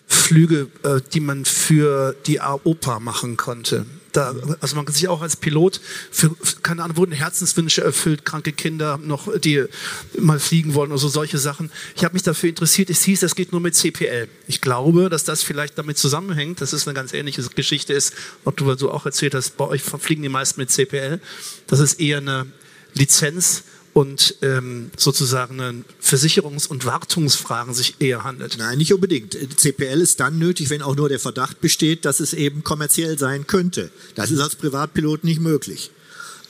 Flüge, 0.06 0.68
äh, 0.84 1.00
die 1.12 1.20
man 1.20 1.44
für 1.44 2.14
die 2.26 2.40
AOPA 2.40 3.00
machen 3.00 3.36
konnte. 3.36 3.84
Da, 4.12 4.34
also 4.60 4.76
man 4.76 4.84
kann 4.84 4.94
sich 4.94 5.08
auch 5.08 5.22
als 5.22 5.36
Pilot 5.36 5.80
für, 6.10 6.36
keine 6.62 6.82
Ahnung, 6.82 6.98
wurden 6.98 7.12
Herzenswünsche 7.12 7.82
erfüllt, 7.82 8.24
kranke 8.24 8.52
Kinder 8.52 8.98
noch, 9.02 9.28
die 9.38 9.64
mal 10.18 10.38
fliegen 10.38 10.74
wollen 10.74 10.90
oder 10.90 10.98
so 10.98 11.08
solche 11.08 11.38
Sachen. 11.38 11.70
Ich 11.96 12.04
habe 12.04 12.12
mich 12.12 12.22
dafür 12.22 12.50
interessiert. 12.50 12.90
Es 12.90 13.02
hieß, 13.04 13.20
das 13.20 13.34
geht 13.34 13.52
nur 13.52 13.60
mit 13.60 13.74
CPL. 13.74 14.28
Ich 14.46 14.60
glaube, 14.60 15.08
dass 15.08 15.24
das 15.24 15.42
vielleicht 15.42 15.78
damit 15.78 15.96
zusammenhängt, 15.96 16.60
dass 16.60 16.72
es 16.72 16.86
eine 16.86 16.94
ganz 16.94 17.12
ähnliche 17.14 17.42
Geschichte 17.42 17.92
ist, 17.94 18.12
was 18.44 18.54
du 18.56 18.74
so 18.76 18.90
auch 18.90 19.06
erzählt 19.06 19.34
hast. 19.34 19.56
Bei 19.56 19.66
euch 19.66 19.82
fliegen 19.82 20.22
die 20.22 20.28
meisten 20.28 20.60
mit 20.60 20.70
CPL. 20.70 21.20
Das 21.66 21.80
ist 21.80 21.98
eher 22.00 22.18
eine 22.18 22.46
Lizenz 22.94 23.64
und 23.92 24.36
ähm, 24.42 24.90
sozusagen 24.96 25.84
Versicherungs- 26.02 26.68
und 26.68 26.86
Wartungsfragen 26.86 27.74
sich 27.74 27.96
eher 27.98 28.24
handelt. 28.24 28.56
Nein, 28.58 28.78
nicht 28.78 28.92
unbedingt. 28.94 29.36
CPL 29.56 30.00
ist 30.00 30.20
dann 30.20 30.38
nötig, 30.38 30.70
wenn 30.70 30.82
auch 30.82 30.96
nur 30.96 31.08
der 31.08 31.20
Verdacht 31.20 31.60
besteht, 31.60 32.04
dass 32.04 32.20
es 32.20 32.32
eben 32.32 32.64
kommerziell 32.64 33.18
sein 33.18 33.46
könnte. 33.46 33.90
Das 34.14 34.30
ist 34.30 34.40
als 34.40 34.56
Privatpilot 34.56 35.24
nicht 35.24 35.40
möglich. 35.40 35.90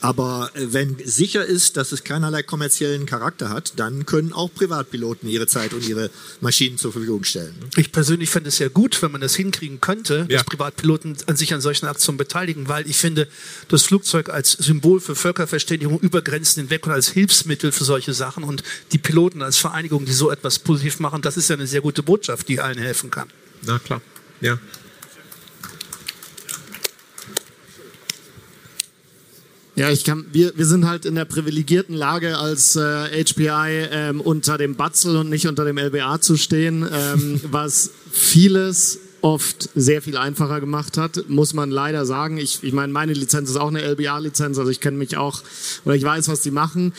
Aber 0.03 0.51
äh, 0.55 0.73
wenn 0.73 0.97
sicher 1.05 1.45
ist, 1.45 1.77
dass 1.77 1.93
es 1.93 2.03
keinerlei 2.03 2.43
kommerziellen 2.43 3.07
Charakter 3.07 3.49
hat, 3.49 3.75
dann 3.77 4.05
können 4.05 4.33
auch 4.33 4.53
Privatpiloten 4.53 5.29
ihre 5.29 5.47
Zeit 5.47 5.73
und 5.73 5.89
ihre 5.89 6.11
Maschinen 6.41 6.77
zur 6.77 6.93
Verfügung 6.93 7.23
stellen. 7.23 7.55
Ich 7.77 7.93
persönlich 7.93 8.29
fände 8.29 8.49
es 8.49 8.57
sehr 8.57 8.69
gut, 8.69 9.01
wenn 9.01 9.13
man 9.13 9.21
das 9.21 9.37
hinkriegen 9.37 9.81
könnte, 9.81 10.27
ja. 10.29 10.39
dass 10.39 10.45
Privatpiloten 10.45 11.17
an 11.27 11.37
sich 11.37 11.55
an 11.55 11.61
solchen 11.61 11.87
Aktionen 11.87 12.19
beteiligen, 12.19 12.69
weil 12.69 12.89
ich 12.89 12.97
finde, 12.97 13.29
das 13.69 13.85
Flugzeug 13.85 14.29
als 14.29 14.53
Symbol 14.53 15.01
für 15.01 15.15
Völkerverständigung 15.15 16.01
über 16.01 16.21
Grenzen 16.21 16.63
hinweg 16.63 16.85
und 16.87 16.93
als 16.93 17.09
Hilfsmittel 17.09 17.71
für 17.71 17.85
solche 17.85 18.13
Sachen 18.13 18.43
und 18.43 18.65
die 18.91 18.99
Piloten 18.99 19.41
als 19.41 19.57
Vereinigung, 19.57 20.05
die 20.05 20.13
so 20.13 20.33
etwas 20.33 20.59
positiv 20.59 20.99
machen, 20.99 21.23
das 21.23 21.37
ist 21.37 21.49
ja 21.49 21.55
eine 21.55 21.69
sehr 21.69 21.81
gute 21.81 22.03
Botschaft, 22.03 22.49
die 22.49 22.61
allen 22.61 22.79
helfen 22.79 23.11
kann. 23.11 23.29
Na 23.65 23.79
klar, 23.79 24.03
ja. 24.41 24.59
Ja, 29.75 29.91
ich 29.91 30.05
kann, 30.05 30.27
wir, 30.33 30.53
wir 30.57 30.67
sind 30.67 30.87
halt 30.87 31.07
in 31.07 31.15
der 31.15 31.25
privilegierten 31.25 31.95
Lage, 31.95 32.37
als 32.37 32.77
äh, 32.77 33.25
HPI 33.25 33.89
ähm, 33.91 34.21
unter 34.21 34.59
dem 34.59 34.75
Batzel 34.75 35.17
und 35.17 35.31
nicht 35.31 35.47
unter 35.47 35.65
dem 35.65 35.79
LBA 35.79 36.21
zu 36.21 36.37
stehen, 36.37 36.87
ähm, 36.93 37.41
was 37.51 37.91
vieles 38.11 38.99
oft 39.23 39.71
sehr 39.75 40.03
viel 40.03 40.17
einfacher 40.17 40.61
gemacht 40.61 40.99
hat, 40.99 41.29
muss 41.29 41.55
man 41.55 41.71
leider 41.71 42.05
sagen. 42.05 42.39
Ich, 42.39 42.63
ich 42.63 42.73
meine, 42.73 42.93
meine 42.93 43.13
Lizenz 43.13 43.49
ist 43.51 43.57
auch 43.57 43.69
eine 43.69 43.81
LBA-Lizenz, 43.81 44.59
also 44.59 44.71
ich 44.71 44.81
kenne 44.81 44.99
mich 44.99 45.17
auch 45.17 45.43
oder 45.85 45.95
ich 45.95 46.03
weiß, 46.03 46.29
was 46.29 46.41
die 46.41 46.51
machen. 46.51 46.93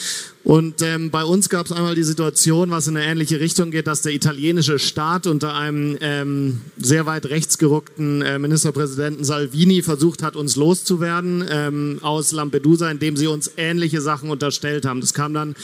Und 0.46 0.82
ähm, 0.82 1.12
bei 1.12 1.24
uns 1.24 1.50
gab 1.50 1.66
es 1.66 1.72
einmal 1.72 1.96
die 1.96 2.04
Situation, 2.04 2.72
was 2.72 2.88
in 2.88 2.98
eine 2.98 3.06
ähnliche 3.06 3.40
Richtung 3.40 3.72
geht, 3.72 3.88
dass 3.88 4.02
der 4.02 4.14
italienische 4.14 4.80
Staat 4.80 5.28
unter 5.28 5.56
einem 5.56 5.98
ähm, 6.02 6.62
sehr 6.78 7.06
weit 7.06 7.28
rechts 7.28 7.58
gerückten 7.58 8.22
äh, 8.22 8.40
Ministerpräsidenten 8.40 9.24
Salvini 9.24 9.82
versucht 9.82 10.24
hat, 10.24 10.36
uns 10.36 10.56
loszuwerden 10.56 11.46
ähm, 11.50 12.00
aus 12.02 12.32
Lampedusa, 12.32 12.90
indem 12.90 13.16
sie 13.18 13.28
uns 13.28 13.52
ähnliche 13.58 14.02
Sachen 14.02 14.30
unterstellt 14.30 14.86
haben. 14.86 15.02
Das 15.02 15.14
kam 15.14 15.34
dann 15.34 15.56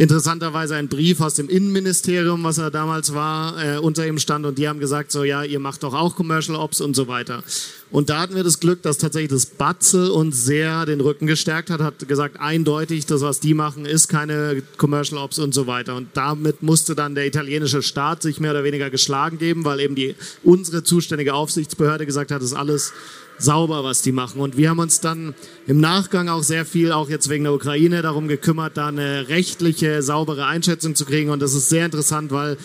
interessanterweise 0.00 0.76
ein 0.76 0.88
Brief 0.88 1.20
aus 1.20 1.34
dem 1.34 1.50
Innenministerium, 1.50 2.42
was 2.42 2.56
er 2.56 2.70
damals 2.70 3.12
war, 3.12 3.62
äh, 3.62 3.76
unter 3.76 4.06
ihm 4.06 4.18
stand 4.18 4.46
und 4.46 4.56
die 4.56 4.66
haben 4.66 4.80
gesagt, 4.80 5.12
so 5.12 5.24
ja, 5.24 5.44
ihr 5.44 5.60
macht 5.60 5.82
doch 5.82 5.92
auch 5.92 6.16
Commercial 6.16 6.56
Ops 6.56 6.80
und 6.80 6.96
so 6.96 7.06
weiter. 7.06 7.44
Und 7.90 8.08
da 8.08 8.20
hatten 8.20 8.34
wir 8.34 8.42
das 8.42 8.60
Glück, 8.60 8.80
dass 8.80 8.96
tatsächlich 8.96 9.30
das 9.30 9.44
Batzel 9.44 10.08
uns 10.10 10.42
sehr 10.42 10.86
den 10.86 11.02
Rücken 11.02 11.26
gestärkt 11.26 11.68
hat, 11.68 11.82
hat 11.82 12.08
gesagt, 12.08 12.40
eindeutig, 12.40 13.04
das, 13.04 13.20
was 13.20 13.40
die 13.40 13.52
machen, 13.52 13.84
ist 13.84 14.08
keine 14.08 14.62
Commercial 14.78 15.22
Ops 15.22 15.38
und 15.38 15.52
so 15.52 15.66
weiter. 15.66 15.94
Und 15.96 16.08
damit 16.14 16.62
musste 16.62 16.94
dann 16.94 17.14
der 17.14 17.26
italienische 17.26 17.82
Staat 17.82 18.22
sich 18.22 18.40
mehr 18.40 18.52
oder 18.52 18.64
weniger 18.64 18.88
geschlagen 18.88 19.36
geben, 19.36 19.66
weil 19.66 19.80
eben 19.80 19.96
die 19.96 20.14
unsere 20.42 20.82
zuständige 20.82 21.34
Aufsichtsbehörde 21.34 22.06
gesagt 22.06 22.30
hat, 22.30 22.40
das 22.40 22.52
ist 22.52 22.56
alles 22.56 22.94
sauber, 23.42 23.84
was 23.84 24.02
die 24.02 24.12
machen. 24.12 24.40
Und 24.40 24.56
wir 24.56 24.70
haben 24.70 24.78
uns 24.78 25.00
dann 25.00 25.34
im 25.66 25.80
Nachgang 25.80 26.28
auch 26.28 26.42
sehr 26.42 26.64
viel, 26.64 26.92
auch 26.92 27.08
jetzt 27.08 27.28
wegen 27.28 27.44
der 27.44 27.54
Ukraine, 27.54 28.02
darum 28.02 28.28
gekümmert, 28.28 28.76
da 28.76 28.88
eine 28.88 29.28
rechtliche, 29.28 30.02
saubere 30.02 30.46
Einschätzung 30.46 30.94
zu 30.94 31.04
kriegen. 31.04 31.30
Und 31.30 31.40
das 31.40 31.54
ist 31.54 31.68
sehr 31.68 31.84
interessant, 31.84 32.30
weil 32.30 32.56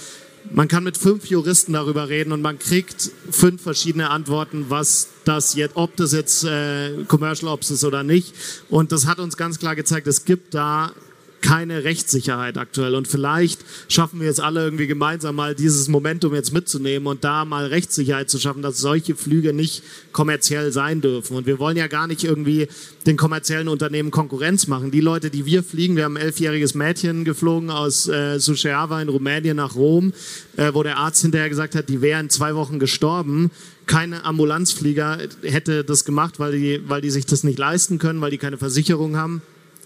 man 0.51 0.67
kann 0.67 0.83
mit 0.83 0.97
fünf 0.97 1.25
Juristen 1.25 1.73
darüber 1.73 2.09
reden 2.09 2.31
und 2.31 2.41
man 2.41 2.59
kriegt 2.59 3.11
fünf 3.31 3.63
verschiedene 3.63 4.09
Antworten, 4.09 4.65
was 4.69 5.09
das 5.23 5.55
jetzt, 5.55 5.75
ob 5.75 5.95
das 5.95 6.11
jetzt 6.11 6.43
äh, 6.43 7.03
Commercial 7.07 7.51
Ops 7.51 7.71
ist 7.71 7.83
oder 7.83 8.03
nicht. 8.03 8.33
Und 8.69 8.91
das 8.91 9.07
hat 9.07 9.19
uns 9.19 9.37
ganz 9.37 9.59
klar 9.59 9.75
gezeigt, 9.75 10.07
es 10.07 10.25
gibt 10.25 10.53
da 10.53 10.91
keine 11.41 11.83
Rechtssicherheit 11.83 12.57
aktuell. 12.57 12.95
Und 12.95 13.07
vielleicht 13.07 13.59
schaffen 13.87 14.19
wir 14.19 14.29
es 14.29 14.39
alle 14.39 14.63
irgendwie 14.63 14.87
gemeinsam 14.87 15.35
mal 15.35 15.55
dieses 15.55 15.87
Momentum 15.87 16.33
jetzt 16.33 16.53
mitzunehmen 16.53 17.07
und 17.07 17.23
da 17.23 17.45
mal 17.45 17.67
Rechtssicherheit 17.67 18.29
zu 18.29 18.39
schaffen, 18.39 18.61
dass 18.61 18.79
solche 18.79 19.15
Flüge 19.15 19.53
nicht 19.53 19.83
kommerziell 20.11 20.71
sein 20.71 21.01
dürfen. 21.01 21.37
Und 21.37 21.45
wir 21.45 21.59
wollen 21.59 21.77
ja 21.77 21.87
gar 21.87 22.07
nicht 22.07 22.23
irgendwie 22.23 22.67
den 23.05 23.17
kommerziellen 23.17 23.67
Unternehmen 23.67 24.11
Konkurrenz 24.11 24.67
machen. 24.67 24.91
Die 24.91 25.01
Leute, 25.01 25.29
die 25.29 25.45
wir 25.45 25.63
fliegen, 25.63 25.95
wir 25.95 26.05
haben 26.05 26.17
ein 26.17 26.23
elfjähriges 26.23 26.73
Mädchen 26.73 27.25
geflogen 27.25 27.69
aus 27.69 28.07
äh, 28.07 28.39
Suceava 28.39 29.01
in 29.01 29.09
Rumänien 29.09 29.57
nach 29.57 29.75
Rom, 29.75 30.13
äh, 30.57 30.73
wo 30.73 30.83
der 30.83 30.97
Arzt 30.97 31.21
hinterher 31.21 31.49
gesagt 31.49 31.75
hat, 31.75 31.89
die 31.89 32.01
wären 32.01 32.29
zwei 32.29 32.55
Wochen 32.55 32.79
gestorben 32.79 33.51
keine 33.87 34.23
Ambulanzflieger 34.23 35.19
hätte 35.43 35.83
das 35.83 36.05
gemacht, 36.05 36.39
weil 36.39 36.53
die, 36.53 36.81
weil 36.87 37.01
die 37.01 37.11
sich 37.11 37.27
das 37.27 37.43
nicht 37.43 37.59
leisten 37.59 37.99
können, 37.99 38.19
weil 38.19 38.31
die 38.31 38.39
keine 38.39 38.57
Versicherung 38.57 39.15
haben 39.15 39.43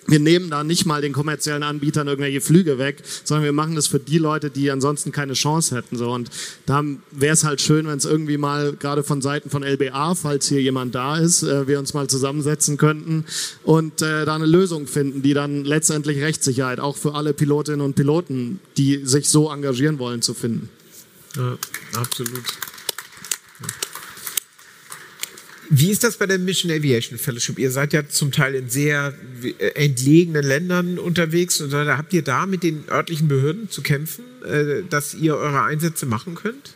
wir 0.09 0.19
nehmen 0.19 0.49
da 0.49 0.63
nicht 0.63 0.85
mal 0.85 1.01
den 1.01 1.13
kommerziellen 1.13 1.63
Anbietern 1.63 2.07
irgendwelche 2.07 2.41
Flüge 2.41 2.77
weg, 2.77 3.03
sondern 3.23 3.43
wir 3.43 3.53
machen 3.53 3.75
das 3.75 3.87
für 3.87 3.99
die 3.99 4.17
Leute, 4.17 4.49
die 4.49 4.71
ansonsten 4.71 5.11
keine 5.11 5.33
Chance 5.33 5.75
hätten. 5.75 5.97
So. 5.97 6.11
Und 6.11 6.29
da 6.65 6.83
wäre 7.11 7.33
es 7.33 7.43
halt 7.43 7.61
schön, 7.61 7.87
wenn 7.87 7.97
es 7.97 8.05
irgendwie 8.05 8.37
mal 8.37 8.73
gerade 8.73 9.03
von 9.03 9.21
Seiten 9.21 9.49
von 9.49 9.63
LBA, 9.63 10.15
falls 10.15 10.47
hier 10.47 10.61
jemand 10.61 10.95
da 10.95 11.17
ist, 11.17 11.43
äh, 11.43 11.67
wir 11.67 11.79
uns 11.79 11.93
mal 11.93 12.07
zusammensetzen 12.07 12.77
könnten 12.77 13.25
und 13.63 14.01
äh, 14.01 14.25
da 14.25 14.35
eine 14.35 14.45
Lösung 14.45 14.87
finden, 14.87 15.21
die 15.21 15.33
dann 15.33 15.63
letztendlich 15.63 16.21
Rechtssicherheit 16.21 16.79
auch 16.79 16.97
für 16.97 17.15
alle 17.15 17.33
Pilotinnen 17.33 17.81
und 17.81 17.95
Piloten, 17.95 18.59
die 18.77 19.05
sich 19.05 19.29
so 19.29 19.51
engagieren 19.51 19.99
wollen, 19.99 20.21
zu 20.21 20.33
finden. 20.33 20.69
Ja, 21.35 21.57
absolut. 21.95 22.43
Wie 25.69 25.91
ist 25.91 26.03
das 26.03 26.17
bei 26.17 26.25
der 26.25 26.39
Mission 26.39 26.71
Aviation 26.71 27.19
Fellowship? 27.19 27.59
Ihr 27.59 27.69
seid 27.69 27.93
ja 27.93 28.07
zum 28.07 28.31
Teil 28.31 28.55
in 28.55 28.69
sehr 28.69 29.13
äh, 29.43 29.67
entlegenen 29.75 30.43
Ländern 30.43 30.97
unterwegs. 30.97 31.61
Und 31.61 31.71
da 31.71 31.97
habt 31.97 32.11
ihr 32.13 32.23
da 32.23 32.47
mit 32.47 32.63
den 32.63 32.85
örtlichen 32.89 33.27
Behörden 33.27 33.69
zu 33.69 33.83
kämpfen, 33.83 34.25
äh, 34.43 34.81
dass 34.89 35.13
ihr 35.13 35.35
eure 35.35 35.61
Einsätze 35.63 36.07
machen 36.07 36.33
könnt? 36.33 36.73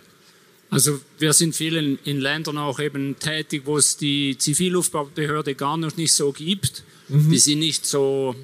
Also 0.69 0.99
wir 1.19 1.34
sind 1.34 1.56
vielen 1.56 1.99
in 2.03 2.19
Ländern 2.19 2.58
auch 2.58 2.79
eben 2.79 3.17
tätig, 3.19 3.63
wo 3.65 3.77
es 3.77 3.97
die 3.97 4.38
Zivilluftfahrtbehörde 4.38 5.56
gar 5.56 5.77
noch 5.77 5.97
nicht 5.97 6.13
so 6.13 6.32
gibt. 6.32 6.84
Mhm. 7.10 7.32
Die 7.32 7.39
sind 7.39 7.60
nicht 7.60 7.86
so, 7.86 8.36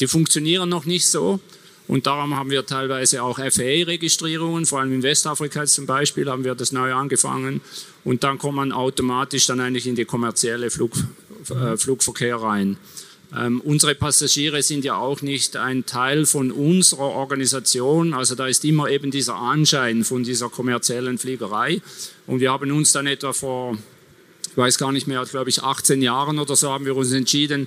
die 0.00 0.06
funktionieren 0.06 0.68
noch 0.68 0.84
nicht 0.84 1.06
so. 1.06 1.40
Und 1.88 2.06
darum 2.06 2.36
haben 2.36 2.50
wir 2.50 2.66
teilweise 2.66 3.22
auch 3.22 3.38
FAA-Registrierungen, 3.38 4.66
vor 4.66 4.80
allem 4.80 4.92
in 4.92 5.02
Westafrika 5.02 5.64
zum 5.64 5.86
Beispiel 5.86 6.28
haben 6.30 6.44
wir 6.44 6.54
das 6.54 6.70
neu 6.70 6.92
angefangen. 6.92 7.62
Und 8.04 8.24
dann 8.24 8.36
kommt 8.36 8.56
man 8.56 8.72
automatisch 8.72 9.46
dann 9.46 9.58
eigentlich 9.58 9.86
in 9.86 9.96
die 9.96 10.04
kommerzielle 10.04 10.70
Flug, 10.70 10.92
äh, 11.50 11.78
Flugverkehr 11.78 12.36
rein. 12.36 12.76
Ähm, 13.34 13.60
unsere 13.62 13.94
Passagiere 13.94 14.62
sind 14.62 14.84
ja 14.84 14.96
auch 14.96 15.22
nicht 15.22 15.56
ein 15.56 15.84
Teil 15.86 16.24
von 16.26 16.50
unserer 16.50 17.10
Organisation, 17.10 18.14
also 18.14 18.34
da 18.34 18.46
ist 18.46 18.64
immer 18.64 18.88
eben 18.88 19.10
dieser 19.10 19.36
Anschein 19.36 20.04
von 20.04 20.24
dieser 20.24 20.48
kommerziellen 20.48 21.18
Fliegerei. 21.18 21.80
Und 22.26 22.40
wir 22.40 22.52
haben 22.52 22.70
uns 22.70 22.92
dann 22.92 23.06
etwa 23.06 23.32
vor, 23.32 23.78
ich 24.50 24.56
weiß 24.56 24.78
gar 24.78 24.92
nicht 24.92 25.06
mehr, 25.06 25.24
glaube 25.24 25.50
ich 25.50 25.62
18 25.62 26.00
Jahren 26.00 26.38
oder 26.38 26.56
so, 26.56 26.70
haben 26.70 26.86
wir 26.86 26.96
uns 26.96 27.12
entschieden, 27.12 27.66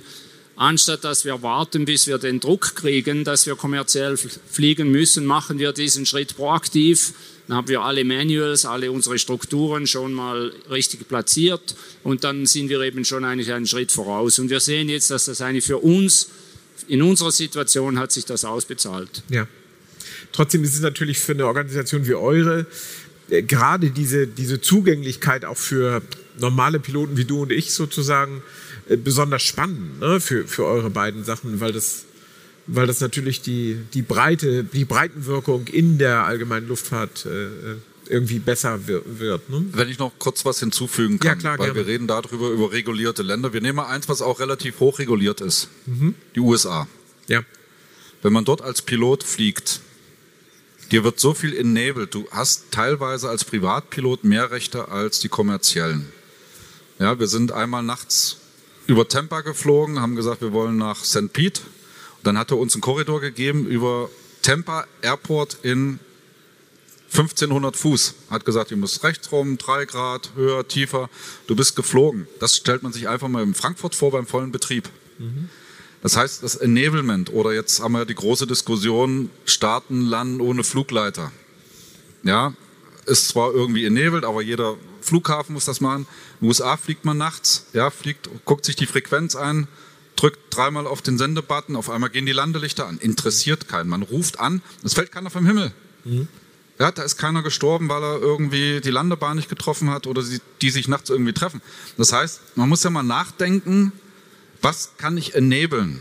Anstatt 0.56 1.04
dass 1.04 1.24
wir 1.24 1.42
warten, 1.42 1.84
bis 1.86 2.06
wir 2.06 2.18
den 2.18 2.38
Druck 2.38 2.74
kriegen, 2.76 3.24
dass 3.24 3.46
wir 3.46 3.56
kommerziell 3.56 4.16
fliegen 4.16 4.90
müssen, 4.90 5.24
machen 5.24 5.58
wir 5.58 5.72
diesen 5.72 6.04
Schritt 6.04 6.36
proaktiv. 6.36 7.14
Dann 7.48 7.56
haben 7.56 7.68
wir 7.68 7.80
alle 7.82 8.04
Manuals, 8.04 8.64
alle 8.64 8.92
unsere 8.92 9.18
Strukturen 9.18 9.86
schon 9.86 10.12
mal 10.12 10.52
richtig 10.70 11.08
platziert 11.08 11.74
und 12.04 12.22
dann 12.24 12.46
sind 12.46 12.68
wir 12.68 12.80
eben 12.82 13.04
schon 13.04 13.24
eigentlich 13.24 13.52
einen 13.52 13.66
Schritt 13.66 13.90
voraus. 13.90 14.38
Und 14.38 14.50
wir 14.50 14.60
sehen 14.60 14.88
jetzt, 14.88 15.10
dass 15.10 15.24
das 15.24 15.40
eigentlich 15.40 15.64
für 15.64 15.78
uns, 15.78 16.28
in 16.88 17.02
unserer 17.02 17.32
Situation 17.32 17.98
hat 17.98 18.12
sich 18.12 18.24
das 18.24 18.44
ausbezahlt. 18.44 19.22
Ja. 19.28 19.48
Trotzdem 20.32 20.64
ist 20.64 20.74
es 20.74 20.80
natürlich 20.80 21.18
für 21.18 21.32
eine 21.32 21.46
Organisation 21.46 22.06
wie 22.06 22.14
eure 22.14 22.66
äh, 23.30 23.42
gerade 23.42 23.90
diese, 23.90 24.26
diese 24.26 24.60
Zugänglichkeit 24.60 25.44
auch 25.44 25.56
für 25.56 26.02
normale 26.38 26.80
Piloten 26.80 27.16
wie 27.16 27.24
du 27.24 27.42
und 27.42 27.52
ich 27.52 27.72
sozusagen 27.72 28.42
äh, 28.88 28.96
besonders 28.96 29.42
spannend 29.42 30.00
ne, 30.00 30.20
für, 30.20 30.46
für 30.46 30.64
eure 30.64 30.90
beiden 30.90 31.24
Sachen, 31.24 31.60
weil 31.60 31.72
das, 31.72 32.04
weil 32.66 32.86
das 32.86 33.00
natürlich 33.00 33.42
die, 33.42 33.78
die 33.94 34.02
Breite, 34.02 34.64
die 34.64 34.84
Breitenwirkung 34.84 35.66
in 35.66 35.98
der 35.98 36.24
allgemeinen 36.24 36.68
Luftfahrt 36.68 37.26
äh, 37.26 37.76
irgendwie 38.08 38.38
besser 38.38 38.86
wird. 38.86 39.48
Ne? 39.48 39.64
Wenn 39.72 39.88
ich 39.88 39.98
noch 39.98 40.12
kurz 40.18 40.44
was 40.44 40.60
hinzufügen 40.60 41.18
kann, 41.18 41.28
ja, 41.28 41.36
klar, 41.36 41.58
weil 41.58 41.72
gerne. 41.72 41.80
wir 41.80 41.86
reden 41.86 42.06
darüber 42.06 42.50
über 42.50 42.72
regulierte 42.72 43.22
Länder. 43.22 43.52
Wir 43.52 43.60
nehmen 43.60 43.76
mal 43.76 43.86
eins, 43.86 44.08
was 44.08 44.22
auch 44.22 44.40
relativ 44.40 44.80
hoch 44.80 44.98
reguliert 44.98 45.40
ist. 45.40 45.68
Mhm. 45.86 46.14
Die 46.34 46.40
USA. 46.40 46.86
Ja. 47.28 47.42
Wenn 48.22 48.32
man 48.32 48.44
dort 48.44 48.62
als 48.62 48.82
Pilot 48.82 49.22
fliegt, 49.22 49.80
dir 50.90 51.04
wird 51.04 51.18
so 51.18 51.34
viel 51.34 51.56
enabled. 51.56 52.14
Du 52.14 52.26
hast 52.30 52.70
teilweise 52.70 53.28
als 53.28 53.44
Privatpilot 53.44 54.24
mehr 54.24 54.50
Rechte 54.50 54.88
als 54.88 55.20
die 55.20 55.28
kommerziellen. 55.28 56.06
Ja, 57.02 57.18
wir 57.18 57.26
sind 57.26 57.50
einmal 57.50 57.82
nachts 57.82 58.36
über 58.86 59.08
Tampa 59.08 59.40
geflogen, 59.40 60.00
haben 60.00 60.14
gesagt, 60.14 60.40
wir 60.40 60.52
wollen 60.52 60.76
nach 60.76 61.04
St. 61.04 61.32
Pete. 61.32 61.60
Und 62.18 62.28
dann 62.28 62.38
hat 62.38 62.52
er 62.52 62.58
uns 62.58 62.76
einen 62.76 62.80
Korridor 62.80 63.20
gegeben 63.20 63.66
über 63.66 64.08
Tampa 64.42 64.86
Airport 65.02 65.58
in 65.64 65.98
1500 67.10 67.74
Fuß. 67.74 68.14
Hat 68.30 68.44
gesagt, 68.44 68.70
ihr 68.70 68.76
müsst 68.76 69.02
rechts 69.02 69.32
rum, 69.32 69.58
drei 69.58 69.84
Grad, 69.84 70.30
höher, 70.36 70.68
tiefer. 70.68 71.10
Du 71.48 71.56
bist 71.56 71.74
geflogen. 71.74 72.28
Das 72.38 72.54
stellt 72.54 72.84
man 72.84 72.92
sich 72.92 73.08
einfach 73.08 73.26
mal 73.26 73.42
in 73.42 73.54
Frankfurt 73.54 73.96
vor 73.96 74.12
beim 74.12 74.24
vollen 74.28 74.52
Betrieb. 74.52 74.88
Mhm. 75.18 75.48
Das 76.02 76.16
heißt, 76.16 76.44
das 76.44 76.54
Enablement 76.54 77.32
oder 77.32 77.52
jetzt 77.52 77.80
haben 77.80 77.94
wir 77.94 78.04
die 78.04 78.14
große 78.14 78.46
Diskussion, 78.46 79.28
Staaten, 79.44 80.02
Landen 80.02 80.40
ohne 80.40 80.62
Flugleiter. 80.62 81.32
Ja, 82.22 82.54
ist 83.06 83.26
zwar 83.26 83.52
irgendwie 83.52 83.86
enabled, 83.86 84.24
aber 84.24 84.40
jeder 84.40 84.76
Flughafen 85.02 85.52
muss 85.52 85.64
das 85.64 85.80
machen. 85.80 86.06
In 86.40 86.46
den 86.46 86.48
USA 86.48 86.76
fliegt 86.76 87.04
man 87.04 87.18
nachts, 87.18 87.66
ja, 87.72 87.90
fliegt, 87.90 88.28
guckt 88.44 88.64
sich 88.64 88.76
die 88.76 88.86
Frequenz 88.86 89.36
an, 89.36 89.68
drückt 90.16 90.38
dreimal 90.50 90.86
auf 90.86 91.02
den 91.02 91.18
Sendebutton, 91.18 91.76
auf 91.76 91.90
einmal 91.90 92.10
gehen 92.10 92.26
die 92.26 92.32
Landelichter 92.32 92.86
an. 92.86 92.98
Interessiert 92.98 93.68
keinen. 93.68 93.88
Man 93.88 94.02
ruft 94.02 94.40
an, 94.40 94.62
es 94.82 94.94
fällt 94.94 95.12
keiner 95.12 95.30
vom 95.30 95.46
Himmel. 95.46 95.72
Mhm. 96.04 96.28
Ja, 96.78 96.90
da 96.90 97.02
ist 97.02 97.16
keiner 97.16 97.42
gestorben, 97.42 97.88
weil 97.88 98.02
er 98.02 98.20
irgendwie 98.20 98.80
die 98.80 98.90
Landebahn 98.90 99.36
nicht 99.36 99.48
getroffen 99.48 99.90
hat 99.90 100.06
oder 100.06 100.22
die, 100.22 100.40
die 100.62 100.70
sich 100.70 100.88
nachts 100.88 101.10
irgendwie 101.10 101.32
treffen. 101.32 101.60
Das 101.96 102.12
heißt, 102.12 102.40
man 102.56 102.68
muss 102.68 102.82
ja 102.82 102.90
mal 102.90 103.02
nachdenken, 103.02 103.92
was 104.62 104.92
kann 104.96 105.16
ich 105.16 105.34
enablen? 105.34 106.00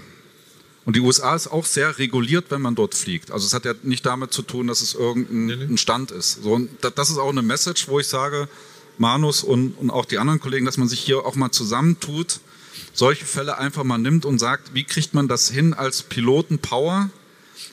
Und 0.85 0.95
die 0.95 0.99
USA 0.99 1.35
ist 1.35 1.47
auch 1.47 1.65
sehr 1.65 1.99
reguliert, 1.99 2.45
wenn 2.49 2.61
man 2.61 2.75
dort 2.75 2.95
fliegt. 2.95 3.31
Also 3.31 3.45
es 3.45 3.53
hat 3.53 3.65
ja 3.65 3.73
nicht 3.83 4.05
damit 4.05 4.33
zu 4.33 4.41
tun, 4.41 4.67
dass 4.67 4.81
es 4.81 4.95
irgendein 4.95 5.77
Stand 5.77 6.11
ist. 6.11 6.41
So, 6.43 6.53
und 6.53 6.69
das 6.81 7.09
ist 7.09 7.17
auch 7.17 7.29
eine 7.29 7.43
Message, 7.43 7.87
wo 7.87 7.99
ich 7.99 8.07
sage, 8.07 8.49
Manus 8.97 9.43
und, 9.43 9.73
und 9.73 9.89
auch 9.89 10.05
die 10.05 10.17
anderen 10.17 10.39
Kollegen, 10.39 10.65
dass 10.65 10.77
man 10.77 10.87
sich 10.87 10.99
hier 10.99 11.25
auch 11.25 11.35
mal 11.35 11.51
zusammentut, 11.51 12.39
solche 12.93 13.25
Fälle 13.25 13.57
einfach 13.57 13.83
mal 13.83 13.97
nimmt 13.97 14.25
und 14.25 14.39
sagt, 14.39 14.73
wie 14.73 14.83
kriegt 14.83 15.13
man 15.13 15.27
das 15.27 15.49
hin 15.49 15.73
als 15.73 16.03
Piloten-Power, 16.03 17.09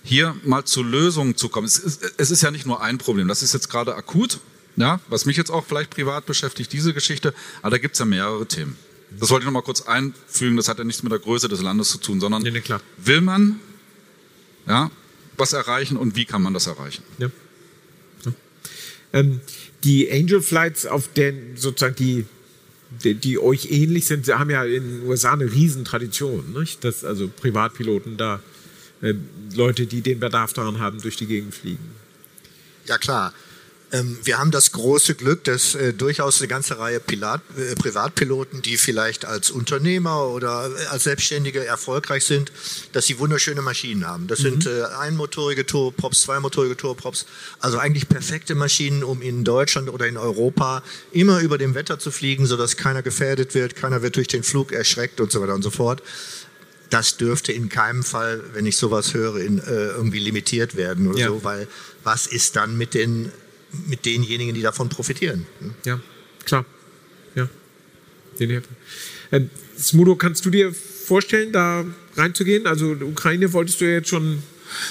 hier 0.02 0.36
mal 0.44 0.64
zu 0.64 0.82
Lösungen 0.82 1.36
zu 1.36 1.48
kommen. 1.48 1.66
Es 1.66 1.78
ist, 1.78 2.14
es 2.16 2.30
ist 2.30 2.42
ja 2.42 2.50
nicht 2.50 2.66
nur 2.66 2.80
ein 2.82 2.98
Problem, 2.98 3.28
das 3.28 3.42
ist 3.42 3.52
jetzt 3.52 3.68
gerade 3.68 3.94
akut, 3.94 4.38
ja, 4.76 5.00
was 5.08 5.26
mich 5.26 5.36
jetzt 5.36 5.50
auch 5.50 5.66
vielleicht 5.66 5.90
privat 5.90 6.26
beschäftigt, 6.26 6.72
diese 6.72 6.94
Geschichte, 6.94 7.34
aber 7.62 7.70
da 7.72 7.78
gibt 7.78 7.94
es 7.94 7.98
ja 7.98 8.04
mehrere 8.04 8.46
Themen. 8.46 8.76
Das 9.18 9.30
wollte 9.30 9.42
ich 9.42 9.46
noch 9.46 9.52
mal 9.52 9.62
kurz 9.62 9.82
einfügen, 9.82 10.56
das 10.56 10.68
hat 10.68 10.78
ja 10.78 10.84
nichts 10.84 11.02
mit 11.02 11.10
der 11.10 11.18
Größe 11.18 11.48
des 11.48 11.62
Landes 11.62 11.90
zu 11.90 11.98
tun, 11.98 12.20
sondern 12.20 12.42
nee, 12.42 12.50
nee, 12.50 12.62
will 12.98 13.20
man 13.20 13.58
ja, 14.66 14.90
was 15.36 15.52
erreichen 15.52 15.96
und 15.96 16.14
wie 16.14 16.26
kann 16.26 16.42
man 16.42 16.52
das 16.52 16.66
erreichen? 16.66 17.02
Ja. 17.18 17.28
Ähm, 19.12 19.40
die 19.84 20.10
Angel 20.10 20.40
Flights, 20.42 20.86
auf 20.86 21.12
den 21.12 21.56
sozusagen 21.56 21.96
die, 21.96 22.26
die, 23.04 23.14
die, 23.14 23.38
euch 23.38 23.70
ähnlich 23.70 24.06
sind, 24.06 24.26
sie 24.26 24.38
haben 24.38 24.50
ja 24.50 24.64
in 24.64 25.00
den 25.00 25.08
USA 25.08 25.32
eine 25.32 25.50
Riesentradition, 25.50 26.52
nicht? 26.52 26.84
dass 26.84 27.04
also 27.04 27.28
Privatpiloten 27.28 28.16
da 28.16 28.40
äh, 29.00 29.14
Leute, 29.54 29.86
die 29.86 30.00
den 30.00 30.20
Bedarf 30.20 30.52
daran 30.52 30.78
haben, 30.78 31.00
durch 31.00 31.16
die 31.16 31.26
Gegend 31.26 31.54
fliegen. 31.54 31.90
Ja 32.86 32.98
klar. 32.98 33.32
Ähm, 33.90 34.18
wir 34.22 34.38
haben 34.38 34.50
das 34.50 34.72
große 34.72 35.14
Glück, 35.14 35.44
dass 35.44 35.74
äh, 35.74 35.94
durchaus 35.94 36.40
eine 36.40 36.48
ganze 36.48 36.78
Reihe 36.78 37.00
Pilat, 37.00 37.40
äh, 37.56 37.74
Privatpiloten, 37.74 38.60
die 38.60 38.76
vielleicht 38.76 39.24
als 39.24 39.50
Unternehmer 39.50 40.26
oder 40.26 40.70
äh, 40.70 40.86
als 40.86 41.04
Selbstständige 41.04 41.64
erfolgreich 41.64 42.24
sind, 42.24 42.52
dass 42.92 43.06
sie 43.06 43.18
wunderschöne 43.18 43.62
Maschinen 43.62 44.06
haben. 44.06 44.26
Das 44.26 44.40
mhm. 44.40 44.42
sind 44.42 44.66
äh, 44.66 44.84
einmotorige 44.98 45.64
Turboprops, 45.64 46.22
zweimotorige 46.22 46.76
Turboprops, 46.76 47.24
also 47.60 47.78
eigentlich 47.78 48.08
perfekte 48.08 48.54
Maschinen, 48.54 49.02
um 49.02 49.22
in 49.22 49.44
Deutschland 49.44 49.88
oder 49.88 50.06
in 50.06 50.18
Europa 50.18 50.82
immer 51.12 51.40
über 51.40 51.56
dem 51.56 51.74
Wetter 51.74 51.98
zu 51.98 52.10
fliegen, 52.10 52.44
sodass 52.44 52.76
keiner 52.76 53.02
gefährdet 53.02 53.54
wird, 53.54 53.74
keiner 53.74 54.02
wird 54.02 54.16
durch 54.16 54.28
den 54.28 54.42
Flug 54.42 54.72
erschreckt 54.72 55.20
und 55.20 55.32
so 55.32 55.40
weiter 55.40 55.54
und 55.54 55.62
so 55.62 55.70
fort 55.70 56.02
das 56.90 57.18
dürfte 57.18 57.52
in 57.52 57.68
keinem 57.68 58.02
Fall, 58.02 58.42
wenn 58.54 58.64
ich 58.64 58.78
sowas 58.78 59.12
höre, 59.12 59.36
in, 59.36 59.58
äh, 59.58 59.88
irgendwie 59.88 60.20
limitiert 60.20 60.74
werden 60.74 61.08
oder 61.08 61.18
ja. 61.18 61.28
so, 61.28 61.44
weil 61.44 61.68
was 62.02 62.26
ist 62.26 62.56
dann 62.56 62.78
mit 62.78 62.94
den 62.94 63.30
mit 63.86 64.04
denjenigen, 64.06 64.54
die 64.54 64.62
davon 64.62 64.88
profitieren. 64.88 65.46
Ja, 65.84 66.00
klar. 66.44 66.64
Ja. 67.34 67.48
Äh, 69.30 69.42
Smudo, 69.78 70.16
kannst 70.16 70.44
du 70.44 70.50
dir 70.50 70.72
vorstellen, 70.72 71.52
da 71.52 71.84
reinzugehen? 72.16 72.66
Also 72.66 72.92
Ukraine 72.92 73.52
wolltest 73.52 73.80
du 73.80 73.84
ja 73.86 73.92
jetzt 73.92 74.08
schon 74.08 74.42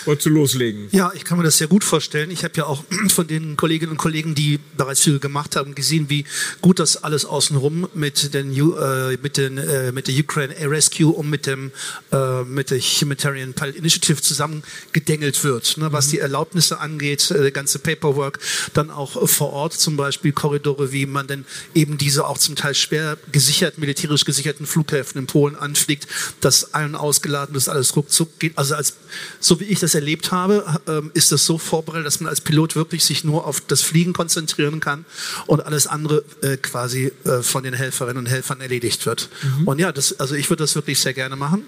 Wolltest 0.05 0.25
du 0.25 0.29
loslegen? 0.29 0.87
Ja, 0.91 1.11
ich 1.15 1.23
kann 1.23 1.37
mir 1.37 1.43
das 1.43 1.57
sehr 1.57 1.67
gut 1.67 1.83
vorstellen. 1.83 2.31
Ich 2.31 2.43
habe 2.43 2.53
ja 2.57 2.65
auch 2.65 2.83
von 3.09 3.27
den 3.27 3.57
Kolleginnen 3.57 3.91
und 3.91 3.97
Kollegen, 3.97 4.35
die 4.35 4.59
bereits 4.77 5.01
viel 5.01 5.19
gemacht 5.19 5.55
haben, 5.55 5.75
gesehen, 5.75 6.09
wie 6.09 6.25
gut 6.61 6.79
das 6.79 7.03
alles 7.03 7.25
außenrum 7.25 7.89
mit, 7.93 8.33
den, 8.33 8.53
äh, 8.53 9.17
mit, 9.21 9.37
den, 9.37 9.57
äh, 9.57 9.91
mit 9.91 10.07
der 10.07 10.15
Ukraine 10.15 10.53
Air 10.53 10.71
Rescue 10.71 11.11
und 11.11 11.29
mit, 11.29 11.45
dem, 11.45 11.71
äh, 12.11 12.43
mit 12.43 12.71
der 12.71 12.79
Humanitarian 12.79 13.53
Pilot 13.53 13.75
Initiative 13.75 14.21
zusammengedengelt 14.21 15.43
wird. 15.43 15.77
Ne, 15.77 15.91
was 15.91 16.07
mhm. 16.07 16.11
die 16.11 16.19
Erlaubnisse 16.19 16.79
angeht, 16.79 17.31
äh, 17.31 17.51
ganze 17.51 17.79
Paperwork, 17.79 18.39
dann 18.73 18.91
auch 18.91 19.27
vor 19.27 19.53
Ort 19.53 19.73
zum 19.73 19.97
Beispiel 19.97 20.31
Korridore, 20.31 20.91
wie 20.91 21.05
man 21.05 21.27
denn 21.27 21.45
eben 21.73 21.97
diese 21.97 22.25
auch 22.27 22.37
zum 22.37 22.55
Teil 22.55 22.75
schwer 22.75 23.17
gesichert, 23.31 23.77
militärisch 23.77 24.25
gesicherten 24.25 24.65
Flughäfen 24.65 25.19
in 25.19 25.27
Polen 25.27 25.55
anfliegt, 25.55 26.07
dass 26.41 26.73
ein 26.73 26.95
ausgeladen 26.95 27.55
ist, 27.55 27.69
alles 27.69 27.95
ruckzuck 27.95 28.39
geht. 28.39 28.57
Also 28.57 28.75
als, 28.75 28.95
so 29.39 29.59
wie 29.59 29.65
ich 29.67 29.79
das 29.79 29.95
erlebt 29.95 30.31
habe, 30.31 30.79
ähm, 30.87 31.11
ist 31.13 31.31
das 31.31 31.45
so 31.45 31.57
vorbereitet, 31.57 32.05
dass 32.05 32.19
man 32.19 32.29
als 32.29 32.41
Pilot 32.41 32.75
wirklich 32.75 33.03
sich 33.03 33.23
nur 33.23 33.45
auf 33.45 33.61
das 33.61 33.81
Fliegen 33.81 34.13
konzentrieren 34.13 34.79
kann 34.79 35.05
und 35.45 35.65
alles 35.65 35.87
andere 35.87 36.23
äh, 36.41 36.57
quasi 36.57 37.11
äh, 37.23 37.41
von 37.41 37.63
den 37.63 37.73
Helferinnen 37.73 38.17
und 38.17 38.25
Helfern 38.27 38.61
erledigt 38.61 39.05
wird. 39.05 39.29
Mhm. 39.41 39.67
Und 39.67 39.79
ja, 39.79 39.91
das, 39.91 40.19
also 40.19 40.35
ich 40.35 40.49
würde 40.49 40.63
das 40.63 40.75
wirklich 40.75 40.99
sehr 40.99 41.13
gerne 41.13 41.35
machen. 41.35 41.63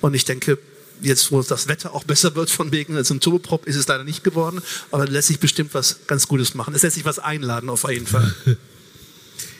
Und 0.00 0.14
ich 0.14 0.24
denke, 0.24 0.58
jetzt, 1.02 1.32
wo 1.32 1.42
das 1.42 1.68
Wetter 1.68 1.94
auch 1.94 2.04
besser 2.04 2.34
wird 2.34 2.50
von 2.50 2.72
wegen, 2.72 2.96
als 2.96 3.10
ein 3.10 3.20
Turboprop 3.20 3.66
ist 3.66 3.76
es 3.76 3.86
leider 3.88 4.04
nicht 4.04 4.24
geworden, 4.24 4.62
aber 4.90 5.06
lässt 5.06 5.28
sich 5.28 5.40
bestimmt 5.40 5.74
was 5.74 6.00
ganz 6.06 6.28
Gutes 6.28 6.54
machen. 6.54 6.74
Es 6.74 6.82
lässt 6.82 6.94
sich 6.94 7.04
was 7.04 7.18
einladen 7.18 7.68
auf 7.68 7.88
jeden 7.88 8.06
Fall. 8.06 8.34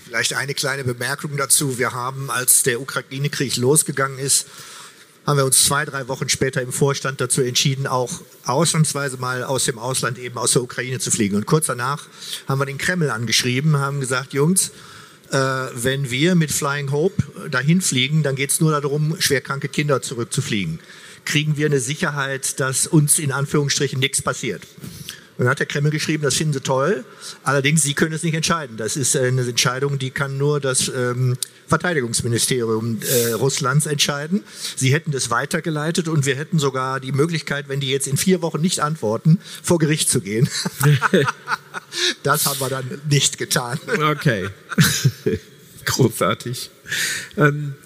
Vielleicht 0.05 0.35
eine 0.35 0.55
kleine 0.55 0.83
Bemerkung 0.83 1.37
dazu. 1.37 1.79
Wir 1.79 1.93
haben, 1.93 2.31
als 2.31 2.65
der 2.65 2.81
Ukraine-Krieg 2.81 3.57
losgegangen 3.57 4.19
ist, 4.19 4.47
haben 5.31 5.37
wir 5.37 5.45
uns 5.45 5.63
zwei, 5.63 5.85
drei 5.85 6.09
Wochen 6.09 6.29
später 6.29 6.61
im 6.61 6.73
Vorstand 6.73 7.21
dazu 7.21 7.41
entschieden, 7.41 7.87
auch 7.87 8.11
ausnahmsweise 8.47 9.17
mal 9.19 9.45
aus 9.45 9.65
dem 9.65 9.79
Ausland, 9.79 10.19
eben 10.19 10.37
aus 10.37 10.55
der 10.55 10.63
Ukraine 10.63 10.99
zu 10.99 11.13
fliegen. 11.13 11.37
Und 11.37 11.47
kurz 11.47 11.67
danach 11.67 12.09
haben 12.49 12.61
wir 12.61 12.67
den 12.67 12.79
Kreml 12.79 13.11
angeschrieben, 13.11 13.79
haben 13.79 14.01
gesagt, 14.01 14.33
Jungs, 14.33 14.73
äh, 15.31 15.37
wenn 15.37 16.11
wir 16.11 16.35
mit 16.35 16.51
Flying 16.51 16.91
Hope 16.91 17.49
dahin 17.49 17.81
fliegen, 17.81 18.25
dann 18.25 18.35
geht 18.35 18.51
es 18.51 18.61
nur 18.61 18.73
darum, 18.73 19.21
schwerkranke 19.21 19.69
Kinder 19.69 20.03
zurückzufliegen. 20.03 20.81
Kriegen 21.25 21.57
wir 21.57 21.67
eine 21.67 21.79
Sicherheit, 21.79 22.59
dass 22.59 22.89
uns 22.89 23.21
in 23.21 23.31
Anführungsstrichen 23.31 24.01
nichts 24.01 24.23
passiert? 24.23 24.63
Und 25.41 25.47
dann 25.47 25.53
hat 25.53 25.59
der 25.59 25.65
Kreml 25.65 25.89
geschrieben, 25.89 26.23
das 26.23 26.35
finden 26.35 26.53
sie 26.53 26.61
toll. 26.61 27.03
Allerdings, 27.45 27.83
sie 27.83 27.95
können 27.95 28.13
es 28.13 28.23
nicht 28.23 28.35
entscheiden. 28.35 28.77
Das 28.77 28.95
ist 28.95 29.17
eine 29.17 29.41
Entscheidung, 29.41 29.99
die 29.99 30.11
kann 30.11 30.37
nur 30.37 30.61
das 30.61 30.93
ähm, 30.95 31.39
Verteidigungsministerium 31.67 32.99
äh, 33.01 33.33
Russlands 33.33 33.87
entscheiden. 33.87 34.45
Sie 34.77 34.93
hätten 34.93 35.13
das 35.13 35.31
weitergeleitet 35.31 36.09
und 36.09 36.27
wir 36.27 36.37
hätten 36.37 36.59
sogar 36.59 37.01
die 37.01 37.13
Möglichkeit, 37.13 37.71
wenn 37.71 37.81
die 37.81 37.89
jetzt 37.89 38.07
in 38.07 38.19
vier 38.19 38.43
Wochen 38.43 38.61
nicht 38.61 38.81
antworten, 38.81 39.39
vor 39.63 39.79
Gericht 39.79 40.11
zu 40.11 40.21
gehen. 40.21 40.47
das 42.23 42.45
haben 42.45 42.61
wir 42.61 42.69
dann 42.69 43.01
nicht 43.09 43.39
getan. 43.39 43.81
Okay. 43.99 44.47
Großartig. 45.87 46.71
Ähm, 47.39 47.77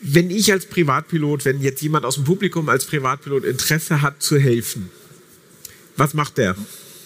wenn 0.00 0.30
ich 0.30 0.50
als 0.50 0.64
Privatpilot, 0.64 1.44
wenn 1.44 1.60
jetzt 1.60 1.82
jemand 1.82 2.06
aus 2.06 2.14
dem 2.14 2.24
Publikum 2.24 2.70
als 2.70 2.86
Privatpilot 2.86 3.44
Interesse 3.44 4.00
hat 4.00 4.22
zu 4.22 4.38
helfen, 4.38 4.88
was 5.96 6.14
macht 6.14 6.38
der? 6.38 6.56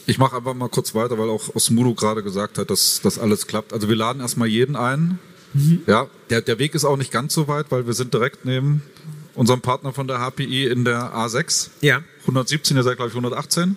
Ich 0.06 0.18
mache 0.18 0.36
einfach 0.36 0.54
mal 0.54 0.68
kurz 0.68 0.94
weiter, 0.94 1.18
weil 1.18 1.28
auch 1.28 1.54
Osmudo 1.54 1.94
gerade 1.94 2.22
gesagt 2.22 2.58
hat, 2.58 2.70
dass 2.70 3.00
das 3.02 3.18
alles 3.18 3.46
klappt. 3.46 3.72
Also 3.72 3.88
wir 3.88 3.96
laden 3.96 4.20
erstmal 4.20 4.48
jeden 4.48 4.74
ein. 4.74 5.18
Mhm. 5.52 5.82
Ja, 5.86 6.06
der, 6.30 6.40
der 6.40 6.58
Weg 6.58 6.74
ist 6.74 6.84
auch 6.84 6.96
nicht 6.96 7.12
ganz 7.12 7.34
so 7.34 7.48
weit, 7.48 7.66
weil 7.70 7.86
wir 7.86 7.92
sind 7.92 8.14
direkt 8.14 8.44
neben 8.44 8.82
unserem 9.34 9.60
Partner 9.60 9.92
von 9.92 10.08
der 10.08 10.18
HPI 10.18 10.66
in 10.66 10.84
der 10.84 11.14
A6. 11.14 11.68
Ja. 11.80 12.02
117, 12.22 12.76
ihr 12.76 12.82
seid 12.82 12.96
glaube 12.96 13.10
ich 13.10 13.14
118. 13.14 13.76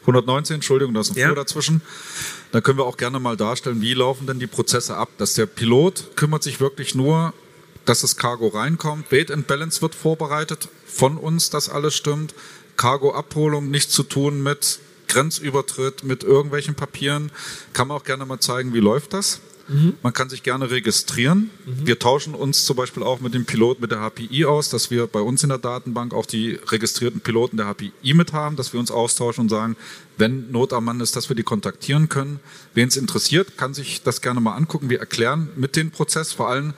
119, 0.00 0.54
Entschuldigung, 0.54 0.94
da 0.94 1.00
ist 1.00 1.10
ein 1.10 1.18
ja. 1.18 1.34
dazwischen. 1.34 1.82
Da 2.52 2.60
können 2.60 2.78
wir 2.78 2.84
auch 2.84 2.96
gerne 2.96 3.20
mal 3.20 3.36
darstellen, 3.36 3.80
wie 3.80 3.94
laufen 3.94 4.26
denn 4.26 4.38
die 4.38 4.46
Prozesse 4.46 4.96
ab. 4.96 5.08
Dass 5.18 5.34
der 5.34 5.46
Pilot 5.46 6.16
kümmert 6.16 6.42
sich 6.42 6.60
wirklich 6.60 6.94
nur, 6.94 7.34
dass 7.84 8.02
das 8.02 8.16
Cargo 8.16 8.48
reinkommt. 8.48 9.10
Weight 9.10 9.30
and 9.30 9.46
Balance 9.46 9.82
wird 9.82 9.94
vorbereitet 9.94 10.68
von 10.86 11.16
uns, 11.16 11.50
dass 11.50 11.68
alles 11.68 11.94
stimmt. 11.94 12.34
Cargo-Abholung 12.82 13.70
nichts 13.70 13.92
zu 13.92 14.02
tun 14.02 14.42
mit 14.42 14.80
Grenzübertritt, 15.06 16.02
mit 16.02 16.24
irgendwelchen 16.24 16.74
Papieren. 16.74 17.30
Kann 17.74 17.86
man 17.86 17.96
auch 17.96 18.02
gerne 18.02 18.26
mal 18.26 18.40
zeigen, 18.40 18.74
wie 18.74 18.80
läuft 18.80 19.12
das. 19.12 19.40
Mhm. 19.68 19.94
Man 20.02 20.12
kann 20.12 20.28
sich 20.28 20.42
gerne 20.42 20.68
registrieren. 20.68 21.50
Mhm. 21.64 21.86
Wir 21.86 22.00
tauschen 22.00 22.34
uns 22.34 22.64
zum 22.64 22.74
Beispiel 22.74 23.04
auch 23.04 23.20
mit 23.20 23.34
dem 23.34 23.44
Pilot 23.44 23.80
mit 23.80 23.92
der 23.92 24.00
HPI 24.00 24.46
aus, 24.46 24.68
dass 24.68 24.90
wir 24.90 25.06
bei 25.06 25.20
uns 25.20 25.44
in 25.44 25.50
der 25.50 25.58
Datenbank 25.58 26.12
auch 26.12 26.26
die 26.26 26.58
registrierten 26.70 27.20
Piloten 27.20 27.56
der 27.56 27.72
HPI 27.72 28.14
mit 28.14 28.32
haben, 28.32 28.56
dass 28.56 28.72
wir 28.72 28.80
uns 28.80 28.90
austauschen 28.90 29.42
und 29.42 29.48
sagen, 29.48 29.76
wenn 30.16 30.50
Not 30.50 30.72
am 30.72 30.84
Mann 30.84 30.98
ist, 30.98 31.14
dass 31.14 31.28
wir 31.28 31.36
die 31.36 31.44
kontaktieren 31.44 32.08
können. 32.08 32.40
Wen 32.74 32.88
es 32.88 32.96
interessiert, 32.96 33.56
kann 33.56 33.74
sich 33.74 34.02
das 34.02 34.22
gerne 34.22 34.40
mal 34.40 34.56
angucken. 34.56 34.90
Wir 34.90 34.98
erklären 34.98 35.50
mit 35.54 35.76
dem 35.76 35.92
Prozess 35.92 36.32
vor 36.32 36.48
allem, 36.48 36.74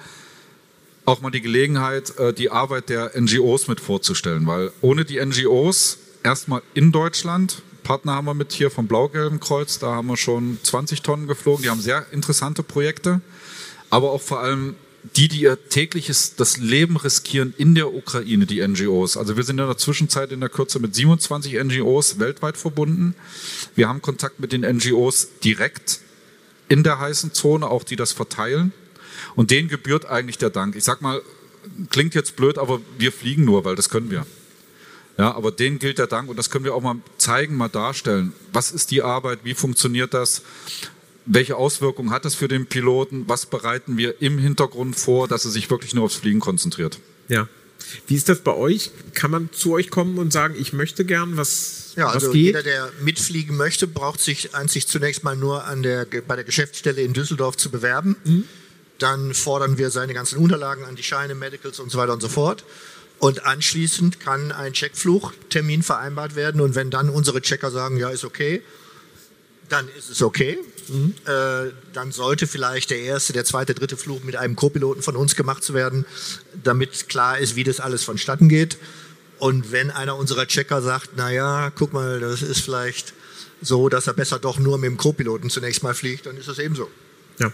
auch 1.05 1.21
mal 1.21 1.31
die 1.31 1.41
Gelegenheit, 1.41 2.19
äh, 2.19 2.33
die 2.33 2.51
Arbeit 2.51 2.89
der 2.89 3.13
NGOs 3.19 3.69
mit 3.69 3.81
vorzustellen, 3.81 4.47
weil 4.47 4.73
ohne 4.81 5.05
die 5.05 5.25
NGOs 5.25 5.99
erstmal 6.23 6.63
in 6.73 6.93
Deutschland, 6.93 7.63
Partner 7.83 8.15
haben 8.15 8.25
wir 8.27 8.35
mit 8.35 8.53
hier 8.53 8.71
vom 8.71 8.87
Blau-Gelben 8.87 9.41
Kreuz, 9.41 9.79
da 9.79 9.95
haben 9.95 10.09
wir 10.09 10.17
schon 10.17 10.59
20 10.63 11.03
Tonnen 11.03 11.27
geflogen, 11.27 11.63
die 11.63 11.71
haben 11.71 11.81
sehr 11.81 12.07
interessante 12.13 12.63
Projekte, 12.63 13.21
aber 13.91 14.13
auch 14.13 14.23
vor 14.23 14.41
allem 14.41 14.77
die, 15.17 15.29
die 15.29 15.43
ihr 15.43 15.69
tägliches 15.69 16.35
das 16.37 16.57
Leben 16.57 16.97
riskieren 16.97 17.53
in 17.59 17.75
der 17.75 17.93
Ukraine, 17.93 18.47
die 18.47 18.67
NGOs. 18.67 19.19
Also 19.19 19.37
wir 19.37 19.45
sind 19.45 19.61
in 19.61 19.67
der 19.67 19.77
Zwischenzeit 19.77 20.33
in 20.33 20.41
der 20.41 20.49
Kürze 20.49 20.79
mit 20.79 20.95
27 20.95 21.63
NGOs 21.63 22.19
weltweit 22.19 22.57
verbunden. 22.57 23.15
Wir 23.75 23.87
haben 23.89 24.01
Kontakt 24.01 24.41
mit 24.41 24.53
den 24.53 24.63
NGOs 24.63 25.29
direkt 25.45 26.01
in 26.71 26.83
der 26.83 26.99
heißen 26.99 27.35
Zone, 27.35 27.69
auch 27.69 27.85
die 27.85 27.97
das 27.97 28.13
verteilen. 28.13 28.73
Und 29.37 29.51
denen 29.51 29.69
gebührt 29.69 30.07
eigentlich 30.07 30.39
der 30.39 30.51
Dank. 30.51 30.77
Ich 30.77 30.85
sag 30.85 31.03
mal, 31.03 31.21
klingt 31.91 32.15
jetzt 32.15 32.37
blöd, 32.37 32.59
aber 32.59 32.81
wir 32.99 33.13
fliegen 33.13 33.45
nur, 33.45 33.65
weil 33.65 33.77
das 33.77 33.89
können 33.89 34.11
wir. 34.11 34.27
Ja, 35.17 35.35
aber 35.35 35.53
denen 35.53 35.79
gilt 35.79 35.99
der 35.99 36.09
Dank 36.09 36.29
und 36.29 36.37
das 36.37 36.51
können 36.51 36.65
wir 36.65 36.75
auch 36.75 36.83
mal 36.83 36.97
zeigen, 37.19 37.57
mal 37.57 37.69
darstellen. 37.69 38.33
Was 38.53 38.73
ist 38.73 38.91
die 38.91 39.03
Arbeit? 39.03 39.41
Wie 39.45 39.55
funktioniert 39.55 40.13
das? 40.13 40.43
Welche 41.27 41.57
Auswirkungen 41.57 42.11
hat 42.11 42.25
das 42.25 42.35
für 42.35 42.49
den 42.49 42.67
Piloten? 42.67 43.25
Was 43.29 43.47
bereiten 43.47 43.97
wir 43.97 44.21
im 44.21 44.39
Hintergrund 44.39 44.97
vor, 44.97 45.29
dass 45.29 45.45
er 45.45 45.51
sich 45.51 45.71
wirklich 45.71 45.95
nur 45.95 46.05
aufs 46.05 46.17
Fliegen 46.17 46.41
konzentriert? 46.41 46.99
Ja. 47.29 47.49
Wie 48.07 48.15
ist 48.15 48.29
das 48.29 48.41
bei 48.41 48.55
euch? 48.55 48.91
Kann 49.15 49.31
man 49.31 49.51
zu 49.53 49.73
euch 49.73 49.91
kommen 49.91 50.19
und 50.19 50.33
sagen, 50.33 50.55
ich 50.59 50.73
möchte 50.73 51.05
gern, 51.05 51.37
was, 51.37 51.93
ja, 51.97 52.07
was 52.07 52.15
also 52.15 52.33
geht? 52.33 52.47
jeder, 52.47 52.63
der 52.63 52.91
mitfliegen 53.03 53.57
möchte, 53.57 53.87
braucht 53.87 54.21
sich 54.21 54.55
einzig 54.55 54.89
zunächst 54.89 55.23
mal 55.23 55.37
nur 55.37 55.65
an 55.65 55.83
der, 55.83 56.07
bei 56.27 56.35
der 56.35 56.45
Geschäftsstelle 56.45 57.03
in 57.03 57.13
Düsseldorf 57.13 57.57
zu 57.57 57.71
bewerben. 57.71 58.17
Mhm. 58.25 58.45
Dann 58.99 59.35
fordern 59.35 59.79
wir 59.79 59.91
seine 59.91 60.15
ganzen 60.15 60.39
Unterlagen 60.39 60.85
an 60.85 60.97
die 60.97 61.03
Scheine, 61.03 61.35
Medicals 61.35 61.81
und 61.81 61.91
so 61.91 61.99
weiter 61.99 62.13
und 62.13 62.21
so 62.21 62.29
fort. 62.29 62.65
Und 63.19 63.45
anschließend 63.47 64.21
kann 64.21 64.53
ein 64.53 64.73
Checkflugtermin 64.73 65.83
vereinbart 65.83 66.37
werden. 66.37 66.61
Und 66.61 66.75
wenn 66.75 66.91
dann 66.91 67.09
unsere 67.09 67.41
Checker 67.41 67.71
sagen, 67.71 67.97
ja, 67.97 68.11
ist 68.11 68.25
okay, 68.25 68.63
dann 69.69 69.89
ist 69.97 70.11
es 70.11 70.23
okay. 70.23 70.59
Mhm. 70.89 71.15
Äh, 71.27 71.73
dann 71.93 72.13
sollte 72.13 72.47
vielleicht 72.47 72.91
der 72.91 73.01
erste, 73.01 73.33
der 73.33 73.45
zweite, 73.45 73.75
dritte 73.75 73.97
Flug 73.97 74.25
mit 74.25 74.37
einem 74.37 74.57
Co-Piloten 74.57 75.03
von 75.03 75.17
uns 75.17 75.37
gemacht 75.37 75.73
werden, 75.73 76.05
damit 76.63 77.09
klar 77.09 77.39
ist, 77.39 77.57
wie 77.57 77.65
das 77.65 77.81
alles 77.81 78.05
vonstatten 78.05 78.49
geht. 78.49 78.77
Und 79.39 79.73
wenn 79.73 79.91
einer 79.91 80.17
unserer 80.17 80.47
Checker 80.47 80.83
sagt, 80.83 81.17
naja, 81.17 81.71
guck 81.75 81.93
mal, 81.93 82.21
das 82.21 82.43
ist 82.43 82.61
vielleicht 82.61 83.15
so, 83.63 83.89
dass 83.89 84.07
er 84.07 84.13
besser 84.13 84.39
doch 84.39 84.59
nur 84.59 84.79
mit 84.79 84.91
dem 84.91 84.97
Co-Piloten 84.97 85.51
zunächst 85.51 85.83
mal 85.83 85.95
fliegt, 85.95 86.27
dann 86.27 86.37
ist 86.37 86.49
das 86.49 86.59
ebenso. 86.59 86.91
Ja. 87.39 87.53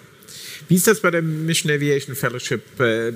Wie 0.69 0.77
ist 0.77 0.87
das 0.87 1.01
bei 1.01 1.11
der 1.11 1.23
Mission 1.23 1.71
Aviation 1.73 2.15
Fellowship? 2.15 2.63
Äh, 2.81 3.13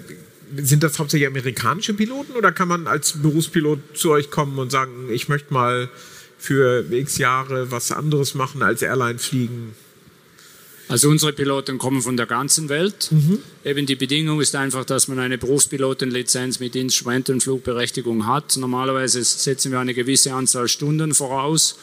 sind 0.57 0.83
das 0.83 0.99
hauptsächlich 0.99 1.27
amerikanische 1.27 1.95
Piloten 1.95 2.33
oder 2.33 2.53
kann 2.53 2.69
man 2.69 2.87
als 2.87 3.21
Berufspilot 3.23 3.79
zu 3.95 4.11
euch 4.11 4.31
kommen 4.31 4.59
und 4.59 4.71
sagen, 4.71 5.09
ich 5.11 5.29
möchte 5.29 5.53
mal 5.53 5.89
für 6.39 6.85
x 6.91 7.19
Jahre 7.19 7.71
was 7.71 7.91
anderes 7.91 8.35
machen 8.35 8.63
als 8.63 8.83
Airline 8.83 9.19
fliegen? 9.19 9.75
Also 10.89 11.09
unsere 11.09 11.33
Piloten 11.33 11.79
kommen 11.79 12.03
von 12.03 12.17
der 12.17 12.27
ganzen 12.27 12.69
Welt. 12.69 13.09
Mhm. 13.11 13.39
Eben 13.65 13.87
die 13.87 13.97
Bedingung 13.97 14.41
ist 14.41 14.55
einfach, 14.55 14.85
dass 14.85 15.09
man 15.09 15.19
eine 15.19 15.39
Berufspilotenlizenz 15.39 16.61
mit 16.61 16.77
Instrumentenflugberechtigung 16.77 18.27
hat. 18.27 18.57
Normalerweise 18.59 19.25
setzen 19.25 19.73
wir 19.73 19.81
eine 19.81 19.95
gewisse 19.95 20.35
Anzahl 20.35 20.69
Stunden 20.69 21.15
voraus, 21.15 21.79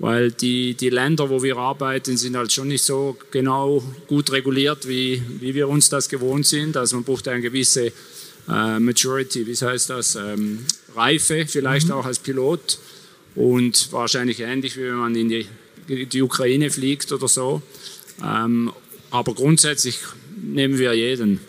weil 0.00 0.32
die, 0.32 0.72
die 0.74 0.88
Länder, 0.88 1.28
wo 1.28 1.42
wir 1.42 1.58
arbeiten, 1.58 2.16
sind 2.16 2.34
halt 2.34 2.50
schon 2.50 2.68
nicht 2.68 2.82
so 2.82 3.18
genau 3.30 3.84
gut 4.08 4.32
reguliert, 4.32 4.88
wie, 4.88 5.22
wie 5.40 5.54
wir 5.54 5.68
uns 5.68 5.90
das 5.90 6.08
gewohnt 6.08 6.46
sind. 6.46 6.76
Also 6.78 6.96
man 6.96 7.04
braucht 7.04 7.28
eine 7.28 7.42
gewisse 7.42 7.92
äh, 8.48 8.78
Maturity, 8.80 9.46
wie 9.46 9.54
heißt 9.54 9.90
das, 9.90 10.16
ähm, 10.16 10.64
Reife 10.96 11.46
vielleicht 11.46 11.88
mhm. 11.88 11.92
auch 11.92 12.06
als 12.06 12.18
Pilot 12.18 12.78
und 13.34 13.92
wahrscheinlich 13.92 14.40
ähnlich, 14.40 14.76
wie 14.78 14.84
wenn 14.84 14.94
man 14.94 15.14
in 15.14 15.28
die, 15.28 15.46
die 16.06 16.22
Ukraine 16.22 16.70
fliegt 16.70 17.12
oder 17.12 17.28
so. 17.28 17.60
Ähm, 18.24 18.72
aber 19.10 19.34
grundsätzlich 19.34 19.98
nehmen 20.42 20.78
wir 20.78 20.94
jeden. 20.94 21.40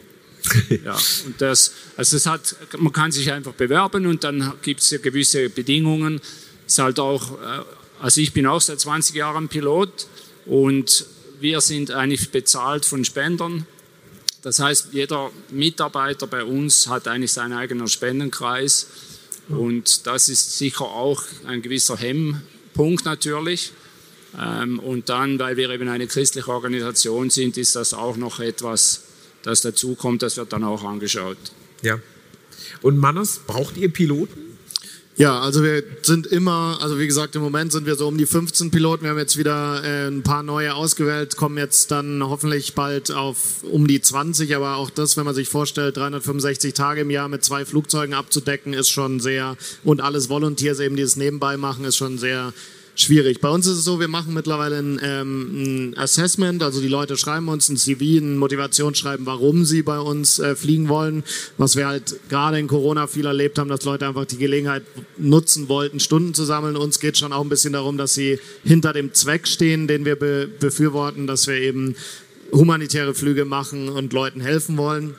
ja, 0.83 0.97
und 1.25 1.39
das, 1.39 1.71
also 1.95 2.17
es 2.17 2.25
hat, 2.25 2.55
man 2.77 2.91
kann 2.91 3.13
sich 3.13 3.31
einfach 3.31 3.53
bewerben 3.53 4.07
und 4.07 4.25
dann 4.25 4.53
gibt 4.61 4.81
es 4.81 4.91
ja 4.91 4.97
gewisse 4.97 5.49
Bedingungen. 5.49 6.19
Es 6.67 6.73
ist 6.73 6.79
halt 6.79 6.99
auch, 6.99 7.31
äh, 7.39 7.61
also 8.01 8.19
ich 8.19 8.33
bin 8.33 8.47
auch 8.47 8.61
seit 8.61 8.79
20 8.79 9.15
Jahren 9.15 9.47
Pilot 9.47 10.07
und 10.45 11.05
wir 11.39 11.61
sind 11.61 11.91
eigentlich 11.91 12.31
bezahlt 12.31 12.83
von 12.83 13.05
Spendern. 13.05 13.67
Das 14.41 14.59
heißt, 14.59 14.87
jeder 14.91 15.29
Mitarbeiter 15.51 16.25
bei 16.25 16.43
uns 16.43 16.87
hat 16.87 17.07
eigentlich 17.07 17.31
seinen 17.31 17.53
eigenen 17.53 17.87
Spendenkreis 17.87 18.87
und 19.49 20.07
das 20.07 20.29
ist 20.29 20.57
sicher 20.57 20.85
auch 20.85 21.21
ein 21.45 21.61
gewisser 21.61 21.95
Hemmpunkt 21.95 23.05
natürlich. 23.05 23.71
Ähm, 24.39 24.79
und 24.79 25.09
dann, 25.09 25.37
weil 25.37 25.57
wir 25.57 25.69
eben 25.69 25.87
eine 25.87 26.07
christliche 26.07 26.49
Organisation 26.49 27.29
sind, 27.29 27.57
ist 27.57 27.75
das 27.75 27.93
auch 27.93 28.17
noch 28.17 28.39
etwas, 28.39 29.03
das 29.43 29.61
dazukommt, 29.61 30.23
das 30.23 30.37
wird 30.37 30.53
dann 30.53 30.63
auch 30.63 30.83
angeschaut. 30.83 31.37
Ja. 31.81 31.99
Und 32.81 32.97
Mannes, 32.97 33.41
braucht 33.45 33.77
ihr 33.77 33.91
Piloten? 33.91 34.50
Ja, 35.21 35.39
also 35.39 35.61
wir 35.61 35.83
sind 36.01 36.25
immer, 36.25 36.79
also 36.81 36.97
wie 36.97 37.05
gesagt, 37.05 37.35
im 37.35 37.43
Moment 37.43 37.71
sind 37.71 37.85
wir 37.85 37.93
so 37.93 38.07
um 38.07 38.17
die 38.17 38.25
15 38.25 38.71
Piloten. 38.71 39.03
Wir 39.03 39.11
haben 39.11 39.19
jetzt 39.19 39.37
wieder 39.37 39.83
äh, 39.83 40.07
ein 40.07 40.23
paar 40.23 40.41
neue 40.41 40.73
ausgewählt, 40.73 41.37
kommen 41.37 41.59
jetzt 41.59 41.91
dann 41.91 42.23
hoffentlich 42.23 42.73
bald 42.73 43.11
auf 43.11 43.63
um 43.71 43.85
die 43.85 44.01
20. 44.01 44.55
Aber 44.55 44.77
auch 44.77 44.89
das, 44.89 45.17
wenn 45.17 45.25
man 45.25 45.35
sich 45.35 45.47
vorstellt, 45.47 45.95
365 45.95 46.73
Tage 46.73 47.01
im 47.01 47.11
Jahr 47.11 47.27
mit 47.27 47.43
zwei 47.43 47.65
Flugzeugen 47.65 48.15
abzudecken, 48.15 48.73
ist 48.73 48.89
schon 48.89 49.19
sehr, 49.19 49.57
und 49.83 50.01
alles 50.01 50.27
Volunteers 50.27 50.79
eben, 50.79 50.95
die 50.95 51.03
es 51.03 51.15
nebenbei 51.17 51.55
machen, 51.55 51.85
ist 51.85 51.97
schon 51.97 52.17
sehr 52.17 52.51
schwierig. 52.95 53.41
Bei 53.41 53.49
uns 53.49 53.67
ist 53.67 53.77
es 53.77 53.83
so, 53.83 53.99
wir 53.99 54.07
machen 54.07 54.33
mittlerweile 54.33 54.77
ein, 54.77 54.99
ähm, 55.03 55.91
ein 55.91 55.97
Assessment, 55.97 56.63
also 56.63 56.81
die 56.81 56.87
Leute 56.87 57.17
schreiben 57.17 57.47
uns 57.47 57.69
ein 57.69 57.77
CV, 57.77 58.19
ein 58.19 58.37
Motivationsschreiben, 58.37 59.25
warum 59.25 59.65
sie 59.65 59.81
bei 59.81 59.99
uns 59.99 60.39
äh, 60.39 60.55
fliegen 60.55 60.89
wollen. 60.89 61.23
Was 61.57 61.75
wir 61.75 61.87
halt 61.87 62.15
gerade 62.29 62.59
in 62.59 62.67
Corona 62.67 63.07
viel 63.07 63.25
erlebt 63.25 63.59
haben, 63.59 63.69
dass 63.69 63.85
Leute 63.85 64.07
einfach 64.07 64.25
die 64.25 64.37
Gelegenheit 64.37 64.83
nutzen 65.17 65.69
wollten, 65.69 65.99
Stunden 65.99 66.33
zu 66.33 66.43
sammeln. 66.43 66.75
Uns 66.75 66.99
geht 66.99 67.17
schon 67.17 67.33
auch 67.33 67.41
ein 67.41 67.49
bisschen 67.49 67.73
darum, 67.73 67.97
dass 67.97 68.13
sie 68.13 68.39
hinter 68.63 68.93
dem 68.93 69.13
Zweck 69.13 69.47
stehen, 69.47 69.87
den 69.87 70.05
wir 70.05 70.15
be 70.15 70.49
befürworten, 70.59 71.27
dass 71.27 71.47
wir 71.47 71.55
eben 71.55 71.95
humanitäre 72.51 73.13
Flüge 73.13 73.45
machen 73.45 73.89
und 73.89 74.13
Leuten 74.13 74.41
helfen 74.41 74.77
wollen 74.77 75.15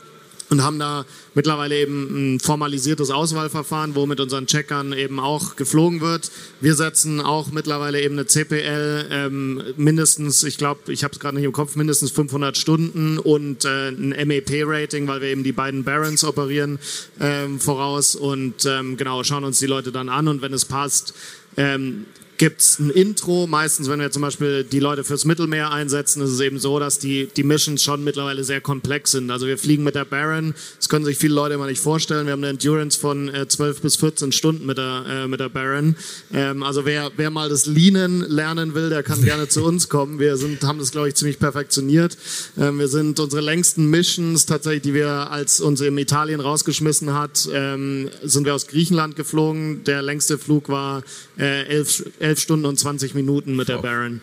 und 0.53 0.63
haben 0.63 0.79
da 0.79 1.07
mittlerweile 1.35 1.77
eben 1.79 2.35
ein 2.35 2.41
formalisiertes 2.41 3.11
Auswahlverfahren, 3.11 3.95
wo 3.95 4.05
mit 4.05 4.21
unseren 4.21 4.47
Checkern 4.47 4.93
eben 4.93 5.19
auch 5.19 5.57
geflogen 5.57 6.03
wird. 6.03 6.31
Wir 6.61 6.75
setzen 6.75 7.21
auch 7.21 7.51
mittlerweile 7.51 8.01
eben 8.03 8.19
eine 8.19 8.27
CPL 8.27 9.07
ähm, 9.11 9.63
mindestens, 9.77 10.45
ich 10.45 10.59
glaube, 10.59 10.93
ich 10.93 11.05
habe 11.05 11.13
es 11.15 11.21
gerade 11.21 11.37
nicht 11.37 11.47
im 11.47 11.53
Kopf, 11.53 11.75
mindestens 11.75 12.11
500 12.11 12.57
Stunden 12.57 13.19
und 13.19 13.65
äh, 13.65 13.89
ein 13.89 14.11
MEP-Rating, 14.11 15.09
weil 15.09 15.23
wir 15.23 15.29
eben 15.29 15.43
die 15.43 15.53
beiden 15.53 15.85
Barons 15.85 16.23
operieren 16.23 16.79
ähm, 17.19 17.59
voraus 17.59 18.15
und 18.15 18.67
ähm, 18.67 18.99
genau 18.99 19.25
schauen 19.25 19.45
uns 19.45 19.59
die 19.59 19.67
Leute 19.67 19.91
dann 19.91 20.11
an 20.11 20.29
und 20.29 20.43
wenn 20.43 20.53
es 20.53 20.67
passt, 20.67 21.15
ähm, 21.57 22.05
gibt 22.39 22.61
es 22.61 22.79
ein 22.79 22.91
Intro. 22.91 23.47
Meistens, 23.47 23.89
wenn 23.89 24.01
wir 24.01 24.11
zum 24.11 24.23
Beispiel 24.23 24.65
die 24.65 24.81
Leute 24.81 25.05
fürs 25.05 25.25
Mittelmeer 25.25 25.71
einsetzen, 25.71 26.23
ist 26.23 26.31
es 26.31 26.41
eben 26.41 26.59
so, 26.59 26.79
dass 26.79 26.99
die, 26.99 27.29
die 27.37 27.43
Missions 27.43 27.83
schon 27.83 28.03
mittlerweile 28.03 28.45
sehr 28.45 28.61
komplex 28.61 29.13
sind. 29.13 29.31
Also 29.31 29.47
wir 29.47 29.59
fliegen 29.59 29.85
mit 29.85 29.95
der 29.95 30.05
Baron, 30.05 30.55
das 30.77 30.89
können 30.89 31.05
sich 31.05 31.19
viele 31.19 31.35
Leute 31.35 31.55
immer 31.55 31.67
nicht 31.67 31.81
vorstellen. 31.81 32.27
Wir 32.27 32.33
haben 32.33 32.43
eine 32.43 32.51
Endurance 32.51 32.99
von 32.99 33.29
äh, 33.29 33.47
12 33.47 33.81
bis 33.83 33.97
14 33.97 34.33
Stunden 34.33 34.67
mit 34.67 34.79
der, 34.79 35.05
äh, 35.09 35.29
mit 35.29 35.41
der 35.41 35.49
Baron. 35.49 35.97
Ähm, 36.33 36.63
also 36.63 36.85
wer, 36.85 37.11
wer 37.17 37.31
mal 37.31 37.49
das 37.49 37.67
Leanen 37.67 38.21
lernen 38.29 38.75
will, 38.75 38.91
der 38.91 39.03
kann 39.03 39.23
gerne 39.23 39.49
zu 39.49 39.63
uns 39.65 39.89
kommen. 39.89 40.19
Wir 40.19 40.37
sind, 40.37 40.63
haben 40.65 40.79
das, 40.79 40.91
glaube 40.91 41.09
ich, 41.09 41.15
ziemlich 41.15 41.39
perfektioniert. 41.39 42.17
Ähm, 42.59 42.79
wir 42.79 42.89
sind 42.89 43.21
unsere 43.21 43.43
längsten 43.43 43.89
Missions 43.91 44.47
tatsächlich, 44.47 44.83
die 44.83 44.95
wir, 44.95 45.31
als 45.31 45.61
uns 45.61 45.81
in 45.81 45.97
Italien 45.99 46.41
rausgeschmissen 46.41 47.15
hat, 47.15 47.49
ähm, 47.53 48.11
sind 48.23 48.47
wir 48.47 48.55
aus 48.55 48.67
Griechenland 48.67 49.17
geflogen. 49.17 49.85
Der 49.85 50.03
längste 50.03 50.39
Flug 50.39 50.69
war 50.69 51.03
äh, 51.39 51.67
elf, 51.67 52.05
elf 52.19 52.32
11 52.33 52.41
Stunden 52.41 52.65
und 52.65 52.79
20 52.79 53.15
Minuten 53.15 53.57
mit 53.57 53.69
der 53.69 53.79
Baron. 53.79 54.23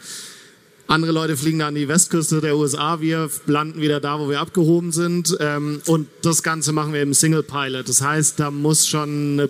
Andere 0.88 1.12
Leute 1.12 1.38
fliegen 1.38 1.60
da 1.60 1.67
an 1.67 1.76
die 1.76 1.88
Westküste 1.88 2.41
der 2.41 2.58
USA, 2.58 3.00
wir 3.02 3.30
landen 3.45 3.80
wieder 3.80 4.00
da, 4.00 4.19
wo 4.19 4.28
wir 4.28 4.39
abgehoben 4.39 4.91
sind. 4.91 5.38
Ähm, 5.39 5.82
und 5.86 6.08
das 6.24 6.41
Ganze 6.41 6.72
machen 6.72 6.91
wir 6.93 7.04
im 7.04 7.13
Single 7.13 7.43
Pilot. 7.43 7.88
Das 7.88 8.02
heißt, 8.02 8.39
da 8.39 8.50
muss 8.50 8.88
schon 8.88 9.34
eine 9.34 9.50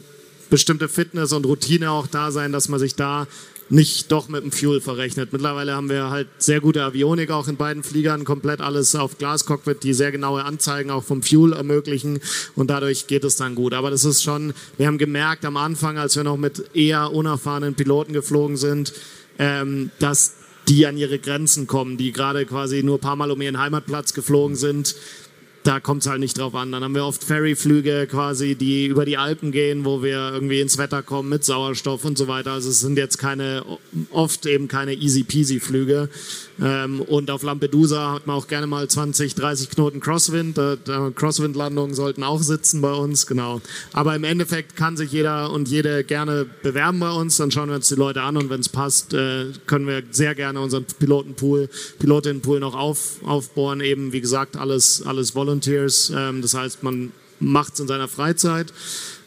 bestimmte 0.49 0.89
Fitness 0.89 1.31
und 1.31 1.45
Routine 1.45 1.91
auch 1.91 2.07
da 2.07 2.31
sein, 2.31 2.51
dass 2.51 2.67
man 2.67 2.81
sich 2.81 2.95
da 2.95 3.27
nicht 3.69 4.11
doch 4.11 4.29
mit 4.29 4.43
dem 4.43 4.51
Fuel 4.51 4.81
verrechnet. 4.81 5.31
Mittlerweile 5.31 5.75
haben 5.75 5.89
wir 5.89 6.09
halt 6.09 6.27
sehr 6.39 6.59
gute 6.59 6.83
Avionik 6.83 7.31
auch 7.31 7.47
in 7.47 7.55
beiden 7.55 7.83
Fliegern, 7.83 8.25
komplett 8.25 8.61
alles 8.61 8.95
auf 8.95 9.17
Glascockpit, 9.17 9.83
die 9.83 9.93
sehr 9.93 10.11
genaue 10.11 10.43
Anzeigen 10.43 10.89
auch 10.89 11.03
vom 11.03 11.21
Fuel 11.21 11.53
ermöglichen 11.53 12.19
und 12.55 12.69
dadurch 12.69 13.07
geht 13.07 13.23
es 13.23 13.35
dann 13.35 13.55
gut. 13.55 13.73
Aber 13.73 13.91
das 13.91 14.05
ist 14.05 14.23
schon, 14.23 14.53
wir 14.77 14.87
haben 14.87 14.97
gemerkt 14.97 15.45
am 15.45 15.57
Anfang, 15.57 15.97
als 15.97 16.15
wir 16.15 16.23
noch 16.23 16.37
mit 16.37 16.75
eher 16.75 17.11
unerfahrenen 17.11 17.75
Piloten 17.75 18.13
geflogen 18.13 18.57
sind, 18.57 18.93
ähm, 19.37 19.91
dass 19.99 20.33
die 20.67 20.85
an 20.85 20.97
ihre 20.97 21.19
Grenzen 21.19 21.67
kommen, 21.67 21.97
die 21.97 22.11
gerade 22.11 22.45
quasi 22.45 22.83
nur 22.83 22.97
ein 22.97 23.01
paar 23.01 23.15
Mal 23.15 23.31
um 23.31 23.41
ihren 23.41 23.59
Heimatplatz 23.59 24.13
geflogen 24.13 24.55
sind 24.55 24.95
da 25.69 25.79
kommt 25.79 26.01
es 26.01 26.09
halt 26.09 26.19
nicht 26.19 26.35
drauf 26.35 26.55
an. 26.55 26.71
Dann 26.71 26.83
haben 26.83 26.95
wir 26.95 27.05
oft 27.05 27.23
Ferryflüge 27.23 28.07
quasi, 28.09 28.55
die 28.55 28.87
über 28.87 29.05
die 29.05 29.19
Alpen 29.19 29.51
gehen, 29.51 29.85
wo 29.85 30.01
wir 30.01 30.31
irgendwie 30.33 30.61
ins 30.61 30.79
Wetter 30.79 31.03
kommen 31.03 31.29
mit 31.29 31.45
Sauerstoff 31.45 32.05
und 32.05 32.17
so 32.17 32.27
weiter. 32.27 32.53
Also 32.53 32.69
es 32.69 32.79
sind 32.79 32.97
jetzt 32.97 33.19
keine, 33.19 33.63
oft 34.09 34.47
eben 34.47 34.67
keine 34.67 34.95
easy 34.95 35.21
peasy 35.23 35.59
Flüge. 35.59 36.09
Ähm, 36.59 37.01
und 37.01 37.29
auf 37.29 37.43
Lampedusa 37.43 38.13
hat 38.13 38.25
man 38.25 38.35
auch 38.35 38.47
gerne 38.47 38.65
mal 38.65 38.87
20, 38.87 39.35
30 39.35 39.69
Knoten 39.69 39.99
Crosswind. 39.99 40.59
Crosswind-Landungen 41.15 41.93
sollten 41.93 42.23
auch 42.23 42.41
sitzen 42.41 42.81
bei 42.81 42.91
uns, 42.91 43.27
genau. 43.27 43.61
Aber 43.93 44.15
im 44.15 44.23
Endeffekt 44.23 44.75
kann 44.75 44.97
sich 44.97 45.11
jeder 45.11 45.51
und 45.51 45.69
jede 45.69 46.03
gerne 46.03 46.47
bewerben 46.63 46.99
bei 46.99 47.11
uns. 47.11 47.37
Dann 47.37 47.51
schauen 47.51 47.69
wir 47.69 47.75
uns 47.75 47.87
die 47.89 47.95
Leute 47.95 48.23
an 48.23 48.37
und 48.37 48.49
wenn 48.49 48.59
es 48.59 48.69
passt, 48.69 49.13
äh, 49.13 49.45
können 49.67 49.85
wir 49.85 50.01
sehr 50.09 50.33
gerne 50.33 50.59
unseren 50.59 50.85
Pilotenpool, 50.85 51.69
Pilotinnenpool 51.99 52.59
noch 52.59 52.73
auf, 52.73 53.23
aufbohren. 53.23 53.81
Eben, 53.81 54.11
wie 54.13 54.21
gesagt, 54.21 54.57
alles, 54.57 55.03
alles 55.03 55.35
Volunteers. 55.59 56.11
Ähm, 56.15 56.41
das 56.41 56.53
heißt, 56.53 56.83
man 56.83 57.11
macht 57.39 57.73
es 57.73 57.79
in 57.79 57.87
seiner 57.87 58.07
Freizeit. 58.07 58.73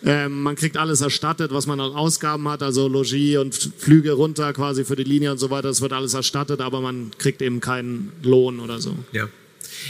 Ähm, 0.04 0.42
man 0.42 0.56
kriegt 0.56 0.76
alles 0.76 1.00
erstattet, 1.00 1.52
was 1.52 1.66
man 1.66 1.80
an 1.80 1.92
Ausgaben 1.92 2.48
hat, 2.48 2.62
also 2.62 2.88
Logis 2.88 3.38
und 3.38 3.72
Flüge 3.78 4.12
runter 4.12 4.52
quasi 4.52 4.84
für 4.84 4.96
die 4.96 5.04
Linie 5.04 5.32
und 5.32 5.38
so 5.38 5.50
weiter. 5.50 5.68
Das 5.68 5.80
wird 5.80 5.92
alles 5.92 6.14
erstattet, 6.14 6.60
aber 6.60 6.80
man 6.80 7.12
kriegt 7.18 7.40
eben 7.40 7.60
keinen 7.60 8.12
Lohn 8.22 8.60
oder 8.60 8.80
so. 8.80 8.96
Ja. 9.12 9.28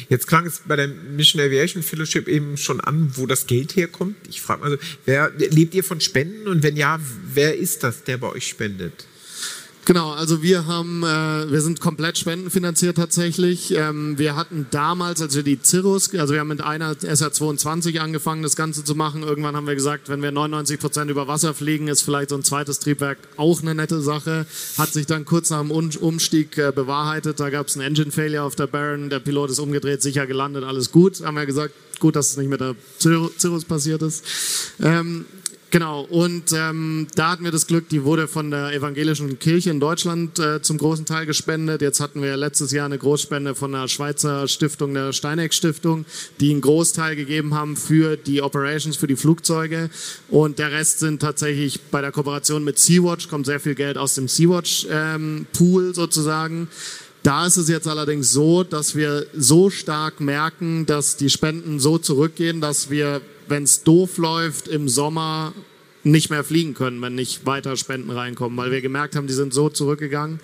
Jetzt 0.09 0.27
klang 0.27 0.47
es 0.47 0.63
bei 0.67 0.77
der 0.77 0.89
Mission 0.89 1.43
Aviation 1.43 1.83
Fellowship 1.83 2.29
eben 2.29 2.57
schon 2.57 2.81
an, 2.81 3.13
wo 3.17 3.27
das 3.27 3.47
Geld 3.47 3.75
herkommt. 3.75 4.17
Ich 4.29 4.41
frage 4.41 4.61
mal, 4.61 4.71
so, 4.71 4.77
wer, 5.05 5.33
lebt 5.37 5.75
ihr 5.75 5.83
von 5.83 6.01
Spenden 6.01 6.47
und 6.47 6.63
wenn 6.63 6.77
ja, 6.77 7.01
wer 7.35 7.57
ist 7.57 7.83
das, 7.83 8.05
der 8.05 8.19
bei 8.19 8.29
euch 8.29 8.47
spendet? 8.47 9.07
Genau, 9.85 10.13
also 10.13 10.43
wir 10.43 10.67
haben, 10.67 11.03
äh, 11.03 11.51
wir 11.51 11.61
sind 11.61 11.81
komplett 11.81 12.17
spendenfinanziert 12.17 12.97
tatsächlich. 12.97 13.75
Ähm, 13.75 14.17
wir 14.17 14.37
hatten 14.37 14.67
damals, 14.71 15.21
als 15.21 15.35
wir 15.35 15.43
die 15.43 15.59
Cirrus, 15.61 16.15
also 16.15 16.35
wir 16.35 16.41
haben 16.41 16.49
mit 16.49 16.61
einer 16.61 16.93
SR22 16.95 17.99
angefangen, 17.99 18.45
das 18.45 18.55
Ganze 18.55 18.85
zu 18.85 18.95
machen. 18.95 19.25
Irgendwann 19.25 19.57
haben 19.57 19.67
wir 19.67 19.75
gesagt, 19.75 20.09
wenn 20.09 20.23
wir 20.23 20.31
99 20.31 20.79
Prozent 20.79 21.11
über 21.11 21.27
Wasser 21.27 21.53
fliegen, 21.53 21.89
ist 21.89 22.03
vielleicht 22.03 22.31
so 22.31 22.37
ein 22.37 22.45
zweites 22.45 22.79
Triebwerk 22.79 23.19
auch 23.37 23.61
eine 23.61 23.75
nette 23.75 24.01
Sache. 24.03 24.47
Hat 24.79 24.93
sich 24.93 25.07
dann 25.07 25.25
kurz 25.25 25.51
nach 25.51 25.61
dem 25.61 25.73
Umstieg 25.73 26.59
äh, 26.59 26.71
bewahrheitet. 26.73 27.41
Da 27.41 27.51
gab 27.51 27.67
es 27.67 27.77
einen 27.77 27.85
Engine 27.85 28.13
Failure 28.13 28.45
auf 28.45 28.55
der 28.55 28.69
Baron, 28.69 29.11
der 29.11 29.19
Pilot 29.19 29.51
ist 29.51 29.59
umgedreht, 29.59 30.01
sicher 30.01 30.29
gelandet, 30.29 30.63
alles 30.63 30.93
gut. 30.93 31.25
Haben 31.25 31.35
wir 31.35 31.47
gesagt, 31.47 31.75
gut, 31.99 32.15
dass 32.15 32.31
es 32.31 32.37
nicht 32.37 32.49
mit 32.49 32.61
der 32.61 32.77
Cirrus 33.01 33.65
passiert 33.65 34.03
ist. 34.03 34.25
Ähm, 34.81 35.25
Genau, 35.73 36.03
und 36.03 36.53
ähm, 36.53 37.07
da 37.15 37.31
hatten 37.31 37.45
wir 37.45 37.51
das 37.51 37.67
Glück, 37.67 37.89
die 37.89 38.05
wurde 38.05 38.29
von 38.29 38.51
der 38.51 38.75
evangelischen 38.75 39.39
Kirche 39.39 39.71
in 39.71 39.81
Deutschland 39.81 40.39
äh, 40.39 40.61
zum 40.61 40.77
großen 40.77 41.07
Teil 41.07 41.25
gespendet. 41.25 41.81
Jetzt 41.81 41.99
hatten 41.99 42.21
wir 42.21 42.37
letztes 42.37 42.73
Jahr 42.73 42.85
eine 42.85 42.99
Großspende 42.99 43.55
von 43.55 43.73
der 43.73 43.89
Schweizer 43.89 44.47
Stiftung, 44.49 44.93
der 44.93 45.15
Steineck 45.15 45.55
Stiftung, 45.55 46.05
die 46.41 46.51
einen 46.51 46.61
Großteil 46.61 47.17
gegeben 47.17 47.55
haben 47.55 47.79
für 47.79 48.19
die 48.19 48.43
Operations, 48.43 48.99
für 48.99 49.07
die 49.07 49.17
Flugzeuge. 49.17 49.89
Und 50.29 50.59
der 50.59 50.73
Rest 50.73 50.99
sind 50.99 51.23
tatsächlich 51.23 51.81
bei 51.91 52.03
der 52.03 52.13
Kooperation 52.13 52.65
mit 52.65 52.79
Sea-Watch, 52.79 53.29
kommt 53.29 53.47
sehr 53.47 53.59
viel 53.59 53.75
Geld 53.75 53.97
aus 53.97 54.15
dem 54.15 54.29
Sea-Watch-Pool 54.29 55.85
ähm, 55.87 55.95
sozusagen. 55.95 56.69
Da 57.23 57.47
ist 57.47 57.57
es 57.57 57.71
jetzt 57.71 57.89
allerdings 57.89 58.31
so, 58.31 58.63
dass 58.63 58.95
wir 58.95 59.25
so 59.33 59.71
stark 59.71 60.21
merken, 60.21 60.85
dass 60.85 61.17
die 61.17 61.31
Spenden 61.31 61.81
so 61.81 61.97
zurückgehen, 61.97 62.61
dass 62.61 62.91
wir 62.91 63.23
wenn 63.53 63.65
es 63.65 63.85
doof 63.85 64.17
läuft, 64.17 64.67
im 64.67 64.89
Sommer 64.89 65.53
nicht 66.05 66.31
mehr 66.31 66.43
fliegen 66.43 66.75
können, 66.75 67.01
wenn 67.01 67.15
nicht 67.15 67.47
weiter 67.47 67.77
Spenden 67.77 68.11
reinkommen, 68.11 68.57
weil 68.59 68.71
wir 68.71 68.81
gemerkt 68.81 69.15
haben, 69.15 69.27
die 69.27 69.35
sind 69.35 69.55
so 69.55 69.69
zurückgegangen. 69.69 70.41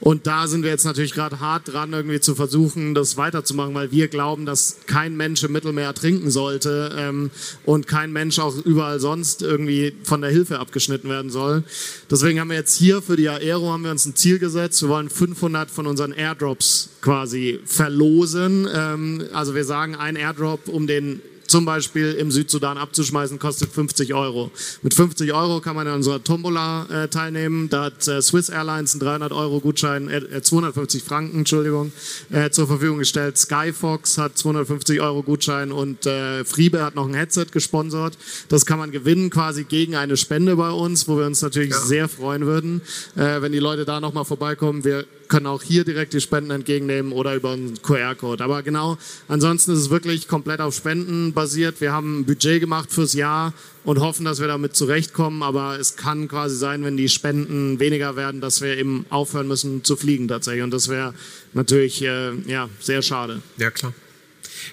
Und 0.00 0.26
da 0.26 0.46
sind 0.46 0.62
wir 0.62 0.70
jetzt 0.70 0.84
natürlich 0.84 1.12
gerade 1.12 1.40
hart 1.40 1.72
dran, 1.72 1.92
irgendwie 1.92 2.20
zu 2.20 2.34
versuchen, 2.34 2.94
das 2.94 3.16
weiterzumachen, 3.16 3.74
weil 3.74 3.90
wir 3.90 4.08
glauben, 4.08 4.46
dass 4.46 4.78
kein 4.86 5.16
Mensch 5.16 5.42
im 5.42 5.52
Mittelmeer 5.52 5.86
ertrinken 5.86 6.30
sollte 6.30 6.94
ähm, 6.96 7.30
und 7.64 7.86
kein 7.88 8.12
Mensch 8.12 8.38
auch 8.38 8.56
überall 8.64 9.00
sonst 9.00 9.42
irgendwie 9.42 9.92
von 10.02 10.22
der 10.22 10.30
Hilfe 10.30 10.58
abgeschnitten 10.60 11.10
werden 11.10 11.30
soll. 11.30 11.64
Deswegen 12.10 12.40
haben 12.40 12.48
wir 12.48 12.56
jetzt 12.56 12.76
hier 12.76 13.02
für 13.02 13.16
die 13.16 13.28
Aero 13.28 13.70
haben 13.70 13.84
wir 13.84 13.90
uns 13.90 14.06
ein 14.06 14.16
Ziel 14.16 14.38
gesetzt. 14.38 14.80
Wir 14.82 14.88
wollen 14.88 15.10
500 15.10 15.70
von 15.70 15.86
unseren 15.86 16.12
Airdrops 16.12 16.90
quasi 17.00 17.60
verlosen. 17.66 18.68
Ähm, 18.72 19.24
also 19.32 19.54
wir 19.54 19.64
sagen, 19.64 19.94
ein 19.94 20.16
Airdrop 20.16 20.68
um 20.68 20.86
den 20.86 21.20
zum 21.52 21.66
Beispiel 21.66 22.12
im 22.12 22.30
Südsudan 22.30 22.78
abzuschmeißen, 22.78 23.38
kostet 23.38 23.70
50 23.70 24.14
Euro. 24.14 24.50
Mit 24.80 24.94
50 24.94 25.34
Euro 25.34 25.60
kann 25.60 25.76
man 25.76 25.86
an 25.86 25.96
unserer 25.96 26.24
Tombola 26.24 26.86
äh, 26.86 27.08
teilnehmen. 27.08 27.68
Da 27.68 27.84
hat 27.84 28.08
äh, 28.08 28.22
Swiss 28.22 28.48
Airlines 28.48 28.94
einen 28.94 29.00
300 29.00 29.32
Euro 29.32 29.60
Gutschein, 29.60 30.08
äh, 30.08 30.40
250 30.40 31.02
Franken, 31.02 31.40
Entschuldigung, 31.40 31.92
äh, 32.30 32.48
zur 32.48 32.68
Verfügung 32.68 32.96
gestellt. 32.96 33.36
Skyfox 33.36 34.16
hat 34.16 34.38
250 34.38 35.02
Euro 35.02 35.22
Gutschein 35.22 35.72
und 35.72 36.06
äh, 36.06 36.42
Friebe 36.46 36.82
hat 36.82 36.94
noch 36.94 37.06
ein 37.06 37.12
Headset 37.12 37.48
gesponsert. 37.52 38.16
Das 38.48 38.64
kann 38.64 38.78
man 38.78 38.90
gewinnen 38.90 39.28
quasi 39.28 39.64
gegen 39.64 39.94
eine 39.94 40.16
Spende 40.16 40.56
bei 40.56 40.70
uns, 40.70 41.06
wo 41.06 41.18
wir 41.18 41.26
uns 41.26 41.42
natürlich 41.42 41.72
ja. 41.72 41.80
sehr 41.80 42.08
freuen 42.08 42.46
würden, 42.46 42.80
äh, 43.14 43.42
wenn 43.42 43.52
die 43.52 43.58
Leute 43.58 43.84
da 43.84 44.00
nochmal 44.00 44.24
vorbeikommen. 44.24 44.84
Wir 44.84 45.04
können 45.32 45.46
auch 45.46 45.62
hier 45.62 45.84
direkt 45.84 46.12
die 46.12 46.20
Spenden 46.20 46.50
entgegennehmen 46.50 47.10
oder 47.10 47.34
über 47.34 47.52
einen 47.52 47.80
QR-Code. 47.80 48.44
Aber 48.44 48.62
genau, 48.62 48.98
ansonsten 49.28 49.72
ist 49.72 49.78
es 49.78 49.88
wirklich 49.88 50.28
komplett 50.28 50.60
auf 50.60 50.74
Spenden 50.74 51.32
basiert. 51.32 51.80
Wir 51.80 51.90
haben 51.90 52.20
ein 52.20 52.24
Budget 52.26 52.60
gemacht 52.60 52.92
fürs 52.92 53.14
Jahr 53.14 53.54
und 53.82 53.98
hoffen, 53.98 54.26
dass 54.26 54.40
wir 54.40 54.46
damit 54.46 54.76
zurechtkommen. 54.76 55.42
Aber 55.42 55.80
es 55.80 55.96
kann 55.96 56.28
quasi 56.28 56.54
sein, 56.54 56.84
wenn 56.84 56.98
die 56.98 57.08
Spenden 57.08 57.80
weniger 57.80 58.14
werden, 58.14 58.42
dass 58.42 58.60
wir 58.60 58.76
eben 58.76 59.06
aufhören 59.08 59.48
müssen 59.48 59.82
zu 59.84 59.96
fliegen 59.96 60.28
tatsächlich. 60.28 60.64
Und 60.64 60.70
das 60.70 60.88
wäre 60.88 61.14
natürlich 61.54 62.02
äh, 62.02 62.32
ja, 62.46 62.68
sehr 62.78 63.00
schade. 63.00 63.40
Ja, 63.56 63.70
klar. 63.70 63.94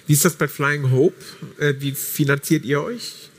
Wie 0.06 0.12
ist 0.12 0.26
das 0.26 0.34
bei 0.34 0.46
Flying 0.46 0.90
Hope? 0.90 1.16
Äh, 1.58 1.72
wie 1.78 1.92
finanziert 1.92 2.66
ihr 2.66 2.82
euch? 2.82 3.29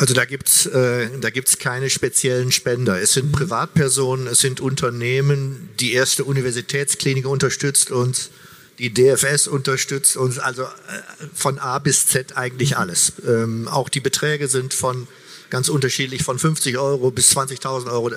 Also 0.00 0.14
da 0.14 0.24
gibt's 0.24 0.64
äh, 0.64 1.10
da 1.20 1.28
gibt's 1.28 1.58
keine 1.58 1.90
speziellen 1.90 2.52
Spender. 2.52 2.98
Es 3.02 3.12
sind 3.12 3.26
mhm. 3.26 3.32
Privatpersonen, 3.32 4.28
es 4.28 4.38
sind 4.38 4.58
Unternehmen. 4.58 5.68
Die 5.78 5.92
erste 5.92 6.24
Universitätsklinik 6.24 7.26
unterstützt 7.26 7.90
uns, 7.90 8.30
die 8.78 8.94
DFS 8.94 9.46
unterstützt 9.46 10.16
uns. 10.16 10.38
Also 10.38 10.62
äh, 10.62 10.66
von 11.34 11.58
A 11.58 11.78
bis 11.80 12.06
Z 12.06 12.34
eigentlich 12.34 12.70
mhm. 12.70 12.76
alles. 12.78 13.12
Ähm, 13.28 13.68
auch 13.68 13.90
die 13.90 14.00
Beträge 14.00 14.48
sind 14.48 14.72
von 14.72 15.06
ganz 15.50 15.68
unterschiedlich 15.68 16.22
von 16.22 16.38
50 16.38 16.78
Euro 16.78 17.10
bis 17.10 17.36
20.000 17.36 17.90
Euro. 17.90 18.10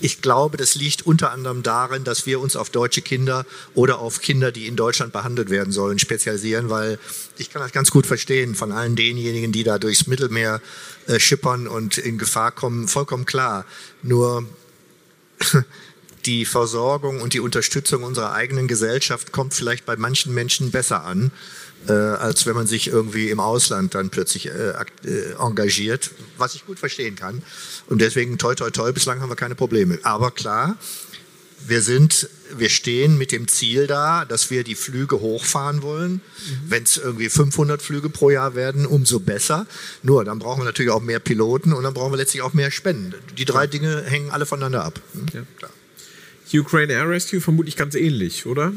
Ich 0.00 0.20
glaube, 0.20 0.56
das 0.56 0.74
liegt 0.74 1.06
unter 1.06 1.30
anderem 1.30 1.62
darin, 1.62 2.04
dass 2.04 2.26
wir 2.26 2.40
uns 2.40 2.56
auf 2.56 2.70
deutsche 2.70 3.02
Kinder 3.02 3.46
oder 3.74 3.98
auf 3.98 4.20
Kinder, 4.20 4.52
die 4.52 4.66
in 4.66 4.76
Deutschland 4.76 5.12
behandelt 5.12 5.50
werden 5.50 5.72
sollen, 5.72 5.98
spezialisieren, 5.98 6.68
weil 6.70 6.98
ich 7.38 7.50
kann 7.50 7.62
das 7.62 7.72
ganz 7.72 7.90
gut 7.90 8.06
verstehen 8.06 8.54
von 8.54 8.72
allen 8.72 8.96
denjenigen, 8.96 9.52
die 9.52 9.64
da 9.64 9.78
durchs 9.78 10.06
Mittelmeer 10.06 10.60
äh, 11.06 11.18
schippern 11.18 11.66
und 11.66 11.98
in 11.98 12.18
Gefahr 12.18 12.52
kommen, 12.52 12.88
vollkommen 12.88 13.24
klar. 13.24 13.64
Nur 14.02 14.46
die 16.26 16.44
Versorgung 16.44 17.20
und 17.20 17.34
die 17.34 17.40
Unterstützung 17.40 18.02
unserer 18.02 18.32
eigenen 18.32 18.68
Gesellschaft 18.68 19.32
kommt 19.32 19.54
vielleicht 19.54 19.86
bei 19.86 19.96
manchen 19.96 20.32
Menschen 20.34 20.70
besser 20.70 21.04
an 21.04 21.32
äh, 21.88 21.92
als 21.92 22.46
wenn 22.46 22.54
man 22.54 22.66
sich 22.66 22.88
irgendwie 22.88 23.30
im 23.30 23.40
Ausland 23.40 23.94
dann 23.94 24.10
plötzlich 24.10 24.46
äh, 24.46 24.70
äh, 25.04 25.32
engagiert, 25.38 26.10
was 26.38 26.54
ich 26.54 26.66
gut 26.66 26.78
verstehen 26.78 27.16
kann. 27.16 27.42
Und 27.88 28.00
deswegen 28.00 28.38
toi 28.38 28.54
toi 28.54 28.70
toi, 28.70 28.92
bislang 28.92 29.20
haben 29.20 29.30
wir 29.30 29.36
keine 29.36 29.54
Probleme. 29.54 29.98
Aber 30.02 30.30
klar, 30.30 30.76
wir 31.66 31.82
sind, 31.82 32.28
wir 32.56 32.70
stehen 32.70 33.18
mit 33.18 33.30
dem 33.30 33.46
Ziel 33.46 33.86
da, 33.86 34.24
dass 34.24 34.50
wir 34.50 34.64
die 34.64 34.74
Flüge 34.74 35.20
hochfahren 35.20 35.82
wollen. 35.82 36.14
Mhm. 36.14 36.20
Wenn 36.66 36.82
es 36.82 36.96
irgendwie 36.96 37.28
500 37.28 37.80
Flüge 37.80 38.10
pro 38.10 38.30
Jahr 38.30 38.54
werden, 38.54 38.86
umso 38.86 39.20
besser. 39.20 39.66
Nur, 40.02 40.24
dann 40.24 40.38
brauchen 40.38 40.60
wir 40.60 40.64
natürlich 40.64 40.90
auch 40.90 41.02
mehr 41.02 41.20
Piloten 41.20 41.72
und 41.72 41.84
dann 41.84 41.94
brauchen 41.94 42.12
wir 42.12 42.16
letztlich 42.16 42.42
auch 42.42 42.52
mehr 42.52 42.70
Spenden. 42.70 43.14
Die 43.38 43.44
drei 43.44 43.66
Dinge 43.66 44.02
hängen 44.02 44.30
alle 44.30 44.46
voneinander 44.46 44.84
ab. 44.84 45.00
Hm? 45.14 45.26
Ja. 45.32 45.42
Klar. 45.56 45.70
Ukraine 46.60 46.92
Air 46.92 47.08
Rescue 47.08 47.40
vermutlich 47.40 47.76
ganz 47.76 47.94
ähnlich, 47.94 48.46
oder? 48.46 48.72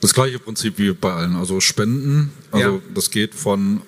Das 0.00 0.12
gleiche 0.12 0.38
Prinzip 0.38 0.78
wie 0.78 0.92
bei 0.92 1.12
allen. 1.12 1.36
Also 1.36 1.60
Spenden, 1.60 2.30
also 2.50 2.74
ja. 2.76 2.82
das 2.94 3.10
geht 3.10 3.34
von 3.34 3.80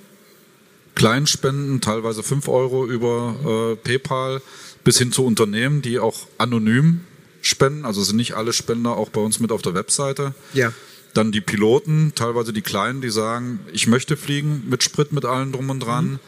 kleinen 0.94 1.26
Spenden, 1.26 1.80
teilweise 1.80 2.22
5 2.22 2.48
Euro 2.48 2.86
über 2.86 3.74
äh, 3.74 3.76
PayPal, 3.76 4.40
bis 4.82 4.98
hin 4.98 5.12
zu 5.12 5.24
Unternehmen, 5.24 5.82
die 5.82 5.98
auch 5.98 6.26
anonym 6.38 7.00
spenden. 7.42 7.84
Also 7.84 8.02
sind 8.02 8.16
nicht 8.16 8.34
alle 8.34 8.52
Spender 8.52 8.96
auch 8.96 9.10
bei 9.10 9.20
uns 9.20 9.40
mit 9.40 9.52
auf 9.52 9.62
der 9.62 9.74
Webseite. 9.74 10.34
Ja. 10.54 10.72
Dann 11.14 11.32
die 11.32 11.40
Piloten, 11.40 12.12
teilweise 12.14 12.52
die 12.52 12.62
Kleinen, 12.62 13.00
die 13.00 13.10
sagen, 13.10 13.60
ich 13.72 13.86
möchte 13.86 14.16
fliegen 14.16 14.64
mit 14.68 14.82
Sprit, 14.82 15.12
mit 15.12 15.24
allem 15.24 15.52
drum 15.52 15.70
und 15.70 15.80
dran. 15.80 16.04
Mhm. 16.04 16.18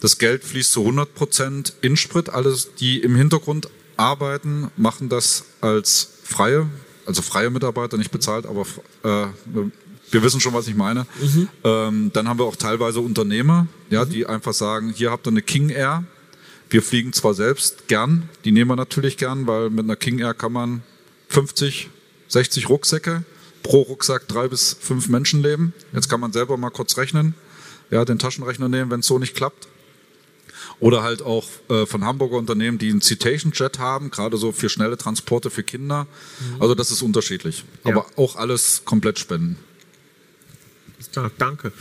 Das 0.00 0.18
Geld 0.18 0.44
fließt 0.44 0.72
zu 0.72 0.80
100 0.80 1.14
Prozent 1.14 1.72
in 1.80 1.96
Sprit. 1.96 2.28
Alles, 2.28 2.74
die 2.74 3.00
im 3.00 3.16
Hintergrund 3.16 3.68
arbeiten, 3.96 4.70
machen 4.76 5.08
das 5.08 5.44
als 5.60 6.08
freie 6.22 6.68
also 7.06 7.22
freie 7.22 7.50
Mitarbeiter, 7.50 7.96
nicht 7.96 8.10
bezahlt, 8.10 8.46
aber 8.46 8.62
äh, 9.02 9.26
wir 10.10 10.22
wissen 10.22 10.40
schon, 10.40 10.52
was 10.52 10.68
ich 10.68 10.74
meine. 10.74 11.06
Mhm. 11.20 11.48
Ähm, 11.64 12.10
dann 12.12 12.28
haben 12.28 12.38
wir 12.38 12.44
auch 12.44 12.56
teilweise 12.56 13.00
Unternehmer, 13.00 13.66
ja, 13.90 14.04
mhm. 14.04 14.10
die 14.10 14.26
einfach 14.26 14.52
sagen, 14.52 14.92
hier 14.92 15.10
habt 15.10 15.26
ihr 15.26 15.30
eine 15.30 15.42
King 15.42 15.70
Air. 15.70 16.04
Wir 16.68 16.82
fliegen 16.82 17.12
zwar 17.12 17.34
selbst 17.34 17.86
gern, 17.86 18.28
die 18.44 18.50
nehmen 18.50 18.70
wir 18.70 18.76
natürlich 18.76 19.16
gern, 19.16 19.46
weil 19.46 19.70
mit 19.70 19.84
einer 19.84 19.96
King 19.96 20.18
Air 20.18 20.34
kann 20.34 20.52
man 20.52 20.82
50, 21.28 21.90
60 22.28 22.68
Rucksäcke, 22.68 23.24
pro 23.62 23.82
Rucksack 23.82 24.26
drei 24.26 24.48
bis 24.48 24.76
fünf 24.78 25.08
Menschen 25.08 25.42
leben. 25.42 25.72
Jetzt 25.92 26.08
kann 26.08 26.20
man 26.20 26.32
selber 26.32 26.56
mal 26.56 26.70
kurz 26.70 26.96
rechnen, 26.96 27.34
ja, 27.90 28.04
den 28.04 28.18
Taschenrechner 28.18 28.68
nehmen, 28.68 28.90
wenn 28.90 29.00
es 29.00 29.06
so 29.06 29.18
nicht 29.18 29.36
klappt. 29.36 29.68
Oder 30.78 31.02
halt 31.02 31.22
auch 31.22 31.46
äh, 31.70 31.86
von 31.86 32.04
Hamburger 32.04 32.36
Unternehmen, 32.36 32.78
die 32.78 32.90
einen 32.90 33.00
Citation 33.00 33.52
Jet 33.54 33.78
haben, 33.78 34.10
gerade 34.10 34.36
so 34.36 34.52
für 34.52 34.68
schnelle 34.68 34.98
Transporte 34.98 35.50
für 35.50 35.62
Kinder. 35.62 36.04
Mhm. 36.04 36.62
Also 36.62 36.74
das 36.74 36.90
ist 36.90 37.02
unterschiedlich. 37.02 37.64
Ja. 37.84 37.92
Aber 37.92 38.06
auch 38.16 38.36
alles 38.36 38.82
komplett 38.84 39.18
spenden. 39.18 39.56
Klar, 41.16 41.30
danke. 41.38 41.72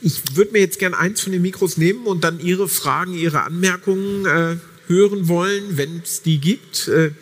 Ich 0.00 0.36
würde 0.36 0.50
mir 0.50 0.58
jetzt 0.58 0.80
gerne 0.80 0.98
eins 0.98 1.20
von 1.20 1.30
den 1.30 1.40
Mikros 1.40 1.76
nehmen 1.76 2.04
und 2.06 2.24
dann 2.24 2.40
Ihre 2.40 2.68
Fragen, 2.68 3.14
Ihre 3.14 3.42
Anmerkungen 3.42 4.26
äh, 4.26 4.56
hören 4.88 5.28
wollen, 5.28 5.76
wenn 5.76 6.00
es 6.02 6.22
die 6.22 6.38
gibt. 6.38 6.88
Äh, 6.88 7.12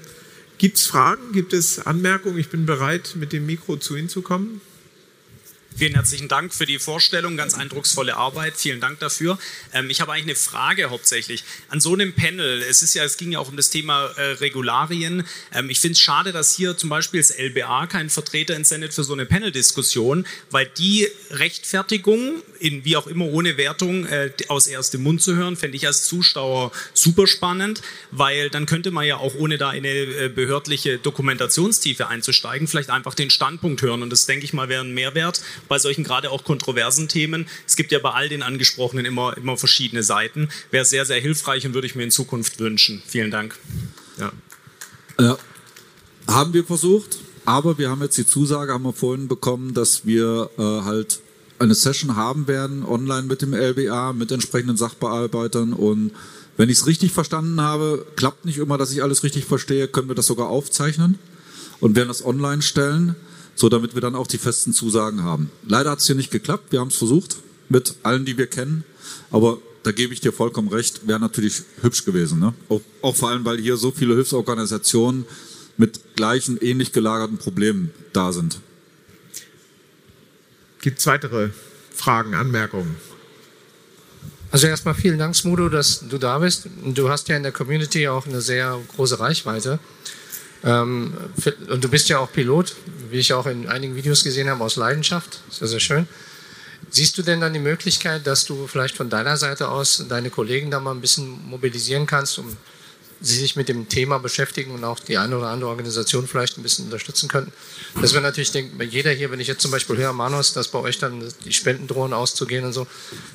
gibt 0.57 0.79
es 0.79 0.87
Fragen? 0.87 1.33
Gibt 1.33 1.53
es 1.53 1.85
Anmerkungen? 1.85 2.39
Ich 2.39 2.49
bin 2.49 2.65
bereit, 2.65 3.15
mit 3.21 3.35
dem 3.35 3.45
Mikro 3.45 3.77
zu 3.77 3.95
Ihnen 3.95 4.09
zu 4.09 4.23
kommen. 4.23 4.63
Vielen 5.81 5.95
herzlichen 5.95 6.29
Dank 6.29 6.53
für 6.53 6.67
die 6.67 6.79
Vorstellung, 6.79 7.39
ganz 7.39 7.55
eindrucksvolle 7.55 8.15
Arbeit. 8.15 8.59
Vielen 8.59 8.81
Dank 8.81 8.99
dafür. 8.99 9.39
Ähm, 9.73 9.89
ich 9.89 10.03
habe 10.03 10.13
eigentlich 10.13 10.25
eine 10.25 10.35
Frage 10.35 10.91
hauptsächlich 10.91 11.43
an 11.71 11.81
so 11.81 11.95
einem 11.95 12.13
Panel. 12.13 12.61
Es 12.61 12.83
ist 12.83 12.93
ja, 12.93 13.03
es 13.03 13.17
ging 13.17 13.33
ja 13.33 13.39
auch 13.39 13.49
um 13.49 13.57
das 13.57 13.71
Thema 13.71 14.09
äh, 14.19 14.33
Regularien. 14.33 15.27
Ähm, 15.55 15.71
ich 15.71 15.81
finde 15.81 15.95
es 15.95 16.01
schade, 16.01 16.33
dass 16.33 16.55
hier 16.55 16.77
zum 16.77 16.91
Beispiel 16.91 17.19
das 17.19 17.31
LBA 17.31 17.87
keinen 17.87 18.11
Vertreter 18.11 18.57
entsendet 18.57 18.93
für 18.93 19.05
so 19.05 19.15
eine 19.15 19.25
Panel-Diskussion, 19.25 20.27
weil 20.51 20.67
die 20.67 21.09
Rechtfertigung, 21.31 22.43
in 22.59 22.85
wie 22.85 22.99
auch 22.99 23.07
immer 23.07 23.25
ohne 23.25 23.57
Wertung, 23.57 24.05
äh, 24.05 24.33
aus 24.49 24.67
erstem 24.67 25.03
Mund 25.03 25.23
zu 25.23 25.35
hören, 25.35 25.57
fände 25.57 25.79
ich 25.79 25.87
als 25.87 26.03
Zuschauer 26.03 26.73
super 26.93 27.27
spannend, 27.27 27.81
weil 28.11 28.51
dann 28.51 28.67
könnte 28.67 28.91
man 28.91 29.07
ja 29.07 29.17
auch 29.17 29.35
ohne 29.35 29.57
da 29.57 29.73
in 29.73 29.87
eine 29.87 29.95
äh, 29.95 30.29
behördliche 30.29 30.99
Dokumentationstiefe 30.99 32.07
einzusteigen, 32.07 32.69
vielleicht 32.69 32.91
einfach 32.91 33.15
den 33.15 33.31
Standpunkt 33.31 33.81
hören. 33.81 34.03
Und 34.03 34.11
das 34.11 34.27
denke 34.27 34.45
ich 34.45 34.53
mal 34.53 34.69
wäre 34.69 34.85
ein 34.85 34.93
Mehrwert 34.93 35.41
bei 35.71 35.79
solchen 35.79 36.03
gerade 36.03 36.33
auch 36.33 36.43
kontroversen 36.43 37.07
Themen. 37.07 37.47
Es 37.65 37.77
gibt 37.77 37.93
ja 37.93 38.01
bei 38.01 38.11
all 38.11 38.29
den 38.29 38.43
angesprochenen 38.43 39.07
immer, 39.07 39.37
immer 39.37 39.57
verschiedene 39.57 40.03
Seiten. 40.03 40.49
Wäre 40.73 40.85
sehr, 40.85 41.07
sehr 41.07 41.21
hilfreich 41.21 41.65
und 41.65 41.75
würde 41.75 41.87
ich 41.87 41.95
mir 41.95 42.03
in 42.03 42.11
Zukunft 42.11 42.59
wünschen. 42.59 43.01
Vielen 43.07 43.31
Dank. 43.31 43.57
Ja. 44.19 44.33
ja. 45.21 45.39
Haben 46.27 46.53
wir 46.55 46.65
versucht, 46.65 47.19
aber 47.45 47.79
wir 47.79 47.89
haben 47.89 48.03
jetzt 48.03 48.19
die 48.19 48.27
Zusage, 48.27 48.73
haben 48.73 48.83
wir 48.83 48.93
vorhin 48.93 49.29
bekommen, 49.29 49.73
dass 49.73 50.05
wir 50.05 50.51
äh, 50.59 50.63
halt 50.63 51.21
eine 51.61 51.77
Session 51.77 52.17
haben 52.17 52.49
werden, 52.49 52.85
online 52.85 53.29
mit 53.29 53.41
dem 53.41 53.55
LBA, 53.55 54.13
mit 54.13 54.33
entsprechenden 54.33 54.77
Sachbearbeitern 54.77 55.73
und 55.73 56.11
Wenn 56.57 56.69
ich 56.69 56.79
es 56.79 56.87
richtig 56.87 57.13
verstanden 57.13 57.61
habe, 57.61 58.05
klappt 58.17 58.45
nicht 58.45 58.59
immer, 58.59 58.77
dass 58.77 58.93
ich 58.93 59.03
alles 59.03 59.23
richtig 59.23 59.47
verstehe, 59.47 59.89
können 59.89 60.09
wir 60.09 60.15
das 60.15 60.27
sogar 60.27 60.49
aufzeichnen 60.49 61.19
und 61.79 61.97
werden 61.97 62.09
das 62.09 62.23
online 62.23 62.61
stellen, 62.61 63.15
so 63.55 63.69
damit 63.69 63.95
wir 63.95 64.01
dann 64.01 64.15
auch 64.15 64.27
die 64.27 64.39
festen 64.39 64.73
Zusagen 64.73 65.23
haben. 65.23 65.51
Leider 65.67 65.91
hat 65.91 66.01
es 66.01 66.07
hier 66.07 66.17
nicht 66.17 66.31
geklappt. 66.31 66.73
Wir 66.73 66.81
haben 66.81 66.89
es 66.89 66.97
versucht 66.97 67.37
mit 67.69 67.95
allen, 68.03 68.25
die 68.25 68.37
wir 68.37 68.47
kennen, 68.47 68.85
aber 69.31 69.59
da 69.83 69.93
gebe 69.93 70.13
ich 70.13 70.21
dir 70.21 70.33
vollkommen 70.33 70.69
recht, 70.69 71.07
wäre 71.07 71.21
natürlich 71.21 71.63
hübsch 71.81 72.05
gewesen. 72.05 72.39
Ne? 72.39 72.53
Auch, 72.69 72.81
auch 73.03 73.17
vor 73.17 73.31
allem, 73.31 73.45
weil 73.45 73.59
hier 73.59 73.77
so 73.77 73.91
viele 73.91 74.15
Hilfsorganisationen 74.15 75.25
mit 75.77 76.17
gleichen, 76.17 76.59
ähnlich 76.61 76.93
gelagerten 76.93 77.39
Problemen 77.39 77.91
da 78.13 78.33
sind. 78.33 78.61
Gibt 80.83 80.99
es 80.99 81.07
weitere 81.07 81.51
Fragen, 81.95 82.35
Anmerkungen? 82.35 82.97
Also 84.51 84.67
erstmal 84.67 84.95
vielen 84.95 85.19
Dank, 85.19 85.37
Smudo, 85.37 85.69
dass 85.69 86.05
du 86.09 86.19
da 86.19 86.39
bist. 86.39 86.69
Du 86.85 87.09
hast 87.09 87.29
ja 87.29 87.37
in 87.37 87.43
der 87.43 87.53
Community 87.53 88.09
auch 88.09 88.27
eine 88.27 88.41
sehr 88.41 88.79
große 88.97 89.21
Reichweite. 89.21 89.79
Ähm, 90.65 91.15
und 91.69 91.83
du 91.83 91.89
bist 91.89 92.09
ja 92.09 92.19
auch 92.19 92.33
Pilot, 92.33 92.75
wie 93.11 93.19
ich 93.19 93.33
auch 93.33 93.47
in 93.47 93.69
einigen 93.69 93.95
Videos 93.95 94.25
gesehen 94.25 94.49
habe, 94.49 94.63
aus 94.63 94.77
Leidenschaft. 94.77 95.41
Sehr, 95.51 95.69
sehr 95.69 95.81
schön. 95.81 96.09
Siehst 96.91 97.17
du 97.19 97.23
denn 97.23 97.41
dann 97.41 97.53
die 97.53 97.61
Möglichkeit, 97.61 98.27
dass 98.27 98.45
du 98.45 98.67
vielleicht 98.67 98.97
von 98.97 99.11
deiner 99.11 99.37
Seite 99.37 99.69
aus 99.69 100.05
deine 100.09 100.31
Kollegen 100.31 100.71
da 100.71 100.81
mal 100.81 100.93
ein 100.93 101.01
bisschen 101.01 101.49
mobilisieren 101.49 102.07
kannst, 102.07 102.39
um 102.39 102.57
sie 103.21 103.37
sich 103.37 103.55
mit 103.55 103.69
dem 103.69 103.89
Thema 103.89 104.19
beschäftigen 104.19 104.73
und 104.73 104.83
auch 104.83 104.99
die 104.99 105.19
eine 105.19 105.37
oder 105.37 105.49
andere 105.49 105.71
Organisation 105.71 106.27
vielleicht 106.27 106.57
ein 106.59 106.63
bisschen 106.63 106.87
unterstützen 106.87 107.29
könnten? 107.29 107.53
Dass 108.01 108.15
wir 108.15 108.21
natürlich 108.21 108.51
denken, 108.51 108.81
jeder 108.83 109.13
hier, 109.13 109.31
wenn 109.31 109.41
ich 109.41 109.47
jetzt 109.47 109.63
zum 109.63 109.71
Beispiel 109.71 109.99
höre, 109.99 110.13
Manos, 110.13 110.53
dass 110.53 110.69
bei 110.69 110.79
euch 110.79 110.99
dann 110.99 111.23
die 111.45 111.53
Spenden 111.53 111.87
drohen 111.87 112.13
auszugehen 112.13 112.65
und 112.65 112.73
so, 112.73 112.87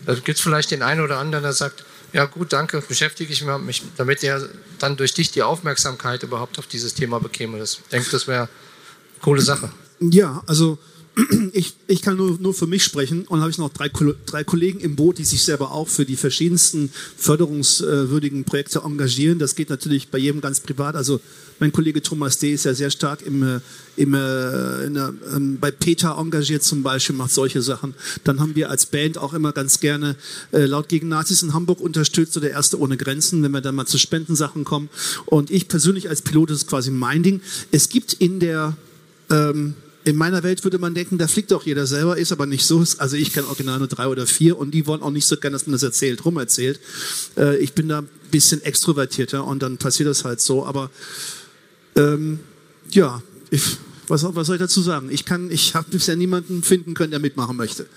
da 0.05 0.15
gibt 0.15 0.37
es 0.37 0.41
vielleicht 0.41 0.71
den 0.71 0.81
einen 0.81 1.01
oder 1.01 1.17
anderen, 1.19 1.43
der 1.43 1.53
sagt, 1.53 1.85
ja 2.15 2.23
gut, 2.23 2.53
danke, 2.53 2.81
beschäftige 2.87 3.33
ich 3.33 3.43
mich 3.43 3.83
damit, 3.97 4.21
der 4.21 4.47
dann 4.79 4.95
durch 4.95 5.13
dich 5.13 5.31
die 5.31 5.43
Aufmerksamkeit 5.43 6.23
überhaupt 6.23 6.57
auf 6.57 6.65
dieses 6.65 6.93
Thema 6.93 7.19
bekäme. 7.19 7.61
Ich 7.61 7.81
denke, 7.91 8.09
das 8.09 8.25
wäre 8.25 8.43
eine 8.43 8.49
coole 9.19 9.41
Sache. 9.41 9.69
Ja, 9.99 10.41
also 10.47 10.77
ich, 11.51 11.75
ich 11.87 12.01
kann 12.01 12.15
nur, 12.15 12.37
nur 12.39 12.53
für 12.53 12.67
mich 12.67 12.85
sprechen 12.85 13.27
und 13.27 13.41
habe 13.41 13.51
ich 13.51 13.57
noch 13.57 13.67
drei, 13.67 13.91
drei 14.25 14.45
Kollegen 14.45 14.79
im 14.79 14.95
Boot, 14.95 15.17
die 15.17 15.25
sich 15.25 15.43
selber 15.43 15.73
auch 15.73 15.89
für 15.89 16.05
die 16.05 16.15
verschiedensten 16.15 16.89
förderungswürdigen 17.17 18.45
Projekte 18.45 18.79
engagieren. 18.79 19.37
Das 19.37 19.55
geht 19.55 19.69
natürlich 19.69 20.07
bei 20.07 20.17
jedem 20.17 20.39
ganz 20.39 20.61
privat. 20.61 20.95
Also 20.95 21.19
mein 21.59 21.71
Kollege 21.71 22.01
Thomas 22.01 22.37
D. 22.37 22.53
ist 22.53 22.65
ja 22.65 22.73
sehr 22.73 22.91
stark 22.91 23.21
im, 23.21 23.43
äh, 23.43 23.59
im, 23.95 24.13
äh, 24.13 24.17
der, 24.89 25.13
ähm, 25.33 25.57
bei 25.59 25.71
Peter 25.71 26.17
engagiert 26.17 26.63
zum 26.63 26.83
Beispiel, 26.83 27.15
macht 27.15 27.31
solche 27.31 27.61
Sachen. 27.61 27.93
Dann 28.23 28.39
haben 28.39 28.55
wir 28.55 28.69
als 28.69 28.85
Band 28.85 29.17
auch 29.17 29.33
immer 29.33 29.53
ganz 29.53 29.79
gerne 29.79 30.15
äh, 30.51 30.65
laut 30.65 30.89
gegen 30.89 31.07
Nazis 31.07 31.43
in 31.43 31.53
Hamburg 31.53 31.79
unterstützt 31.79 32.35
oder 32.37 32.49
Erste 32.49 32.79
ohne 32.79 32.97
Grenzen, 32.97 33.41
wenn 33.43 33.51
wir 33.51 33.61
dann 33.61 33.75
mal 33.75 33.85
zu 33.85 33.97
Spendensachen 33.97 34.63
kommen. 34.63 34.89
Und 35.25 35.51
ich 35.51 35.67
persönlich 35.67 36.09
als 36.09 36.21
Pilot, 36.21 36.49
das 36.49 36.57
ist 36.59 36.67
quasi 36.67 36.91
mein 36.91 37.23
Ding. 37.23 37.41
Es 37.71 37.89
gibt 37.89 38.13
in 38.13 38.39
der 38.39 38.75
ähm, 39.29 39.75
in 40.05 40.15
meiner 40.15 40.43
Welt 40.43 40.63
würde 40.63 40.77
man 40.77 40.93
denken, 40.93 41.17
da 41.17 41.27
fliegt 41.27 41.49
doch 41.49 41.65
jeder 41.65 41.87
selber, 41.87 42.15
ist 42.15 42.31
aber 42.31 42.45
nicht 42.45 42.63
so. 42.63 42.83
Also 42.99 43.15
ich 43.15 43.33
kenne 43.33 43.47
original 43.47 43.79
nur 43.79 43.87
drei 43.87 44.05
oder 44.07 44.27
vier 44.27 44.57
und 44.57 44.71
die 44.71 44.85
wollen 44.85 45.01
auch 45.01 45.09
nicht 45.09 45.25
so 45.25 45.35
gerne, 45.35 45.55
dass 45.55 45.65
man 45.65 45.71
das 45.73 45.81
erzählt, 45.81 46.23
rum 46.25 46.37
erzählt. 46.37 46.79
Äh, 47.37 47.57
ich 47.57 47.73
bin 47.73 47.89
da 47.89 47.99
ein 47.99 48.09
bisschen 48.29 48.61
extrovertierter 48.61 49.43
und 49.43 49.63
dann 49.63 49.77
passiert 49.77 50.07
das 50.07 50.23
halt 50.23 50.41
so. 50.41 50.63
Aber 50.63 50.91
ähm, 51.95 52.39
ja, 52.91 53.21
ich, 53.49 53.77
was, 54.07 54.23
was 54.23 54.47
soll 54.47 54.55
ich 54.55 54.61
dazu 54.61 54.81
sagen? 54.81 55.09
Ich 55.11 55.25
ich 55.49 55.75
habe 55.75 55.89
bisher 55.89 56.15
niemanden 56.15 56.63
finden 56.63 56.93
können, 56.93 57.11
der 57.11 57.19
mitmachen 57.19 57.57
möchte. 57.57 57.87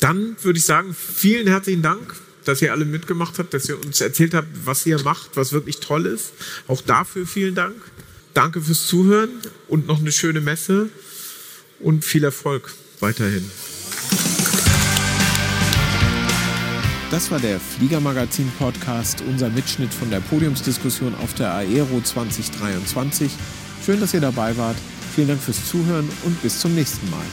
Dann 0.00 0.36
würde 0.42 0.58
ich 0.58 0.64
sagen, 0.64 0.94
vielen 0.94 1.46
herzlichen 1.46 1.82
Dank 1.82 2.14
dass 2.44 2.62
ihr 2.62 2.72
alle 2.72 2.84
mitgemacht 2.84 3.38
habt, 3.38 3.54
dass 3.54 3.68
ihr 3.68 3.82
uns 3.82 4.00
erzählt 4.00 4.34
habt, 4.34 4.48
was 4.64 4.86
ihr 4.86 5.00
macht, 5.02 5.30
was 5.36 5.52
wirklich 5.52 5.80
toll 5.80 6.06
ist. 6.06 6.32
Auch 6.68 6.80
dafür 6.80 7.26
vielen 7.26 7.54
Dank. 7.54 7.76
Danke 8.34 8.60
fürs 8.60 8.86
Zuhören 8.86 9.30
und 9.68 9.86
noch 9.86 10.00
eine 10.00 10.12
schöne 10.12 10.40
Messe 10.40 10.88
und 11.80 12.04
viel 12.04 12.24
Erfolg 12.24 12.72
weiterhin. 13.00 13.50
Das 17.12 17.30
war 17.30 17.38
der 17.38 17.60
Fliegermagazin 17.60 18.50
Podcast, 18.58 19.22
unser 19.28 19.50
Mitschnitt 19.50 19.92
von 19.92 20.08
der 20.08 20.20
Podiumsdiskussion 20.20 21.14
auf 21.22 21.34
der 21.34 21.52
Aero 21.52 22.00
2023. 22.00 23.30
Schön, 23.84 24.00
dass 24.00 24.14
ihr 24.14 24.22
dabei 24.22 24.56
wart. 24.56 24.76
Vielen 25.14 25.28
Dank 25.28 25.40
fürs 25.42 25.68
Zuhören 25.68 26.08
und 26.24 26.40
bis 26.40 26.58
zum 26.58 26.74
nächsten 26.74 27.10
Mal. 27.10 27.26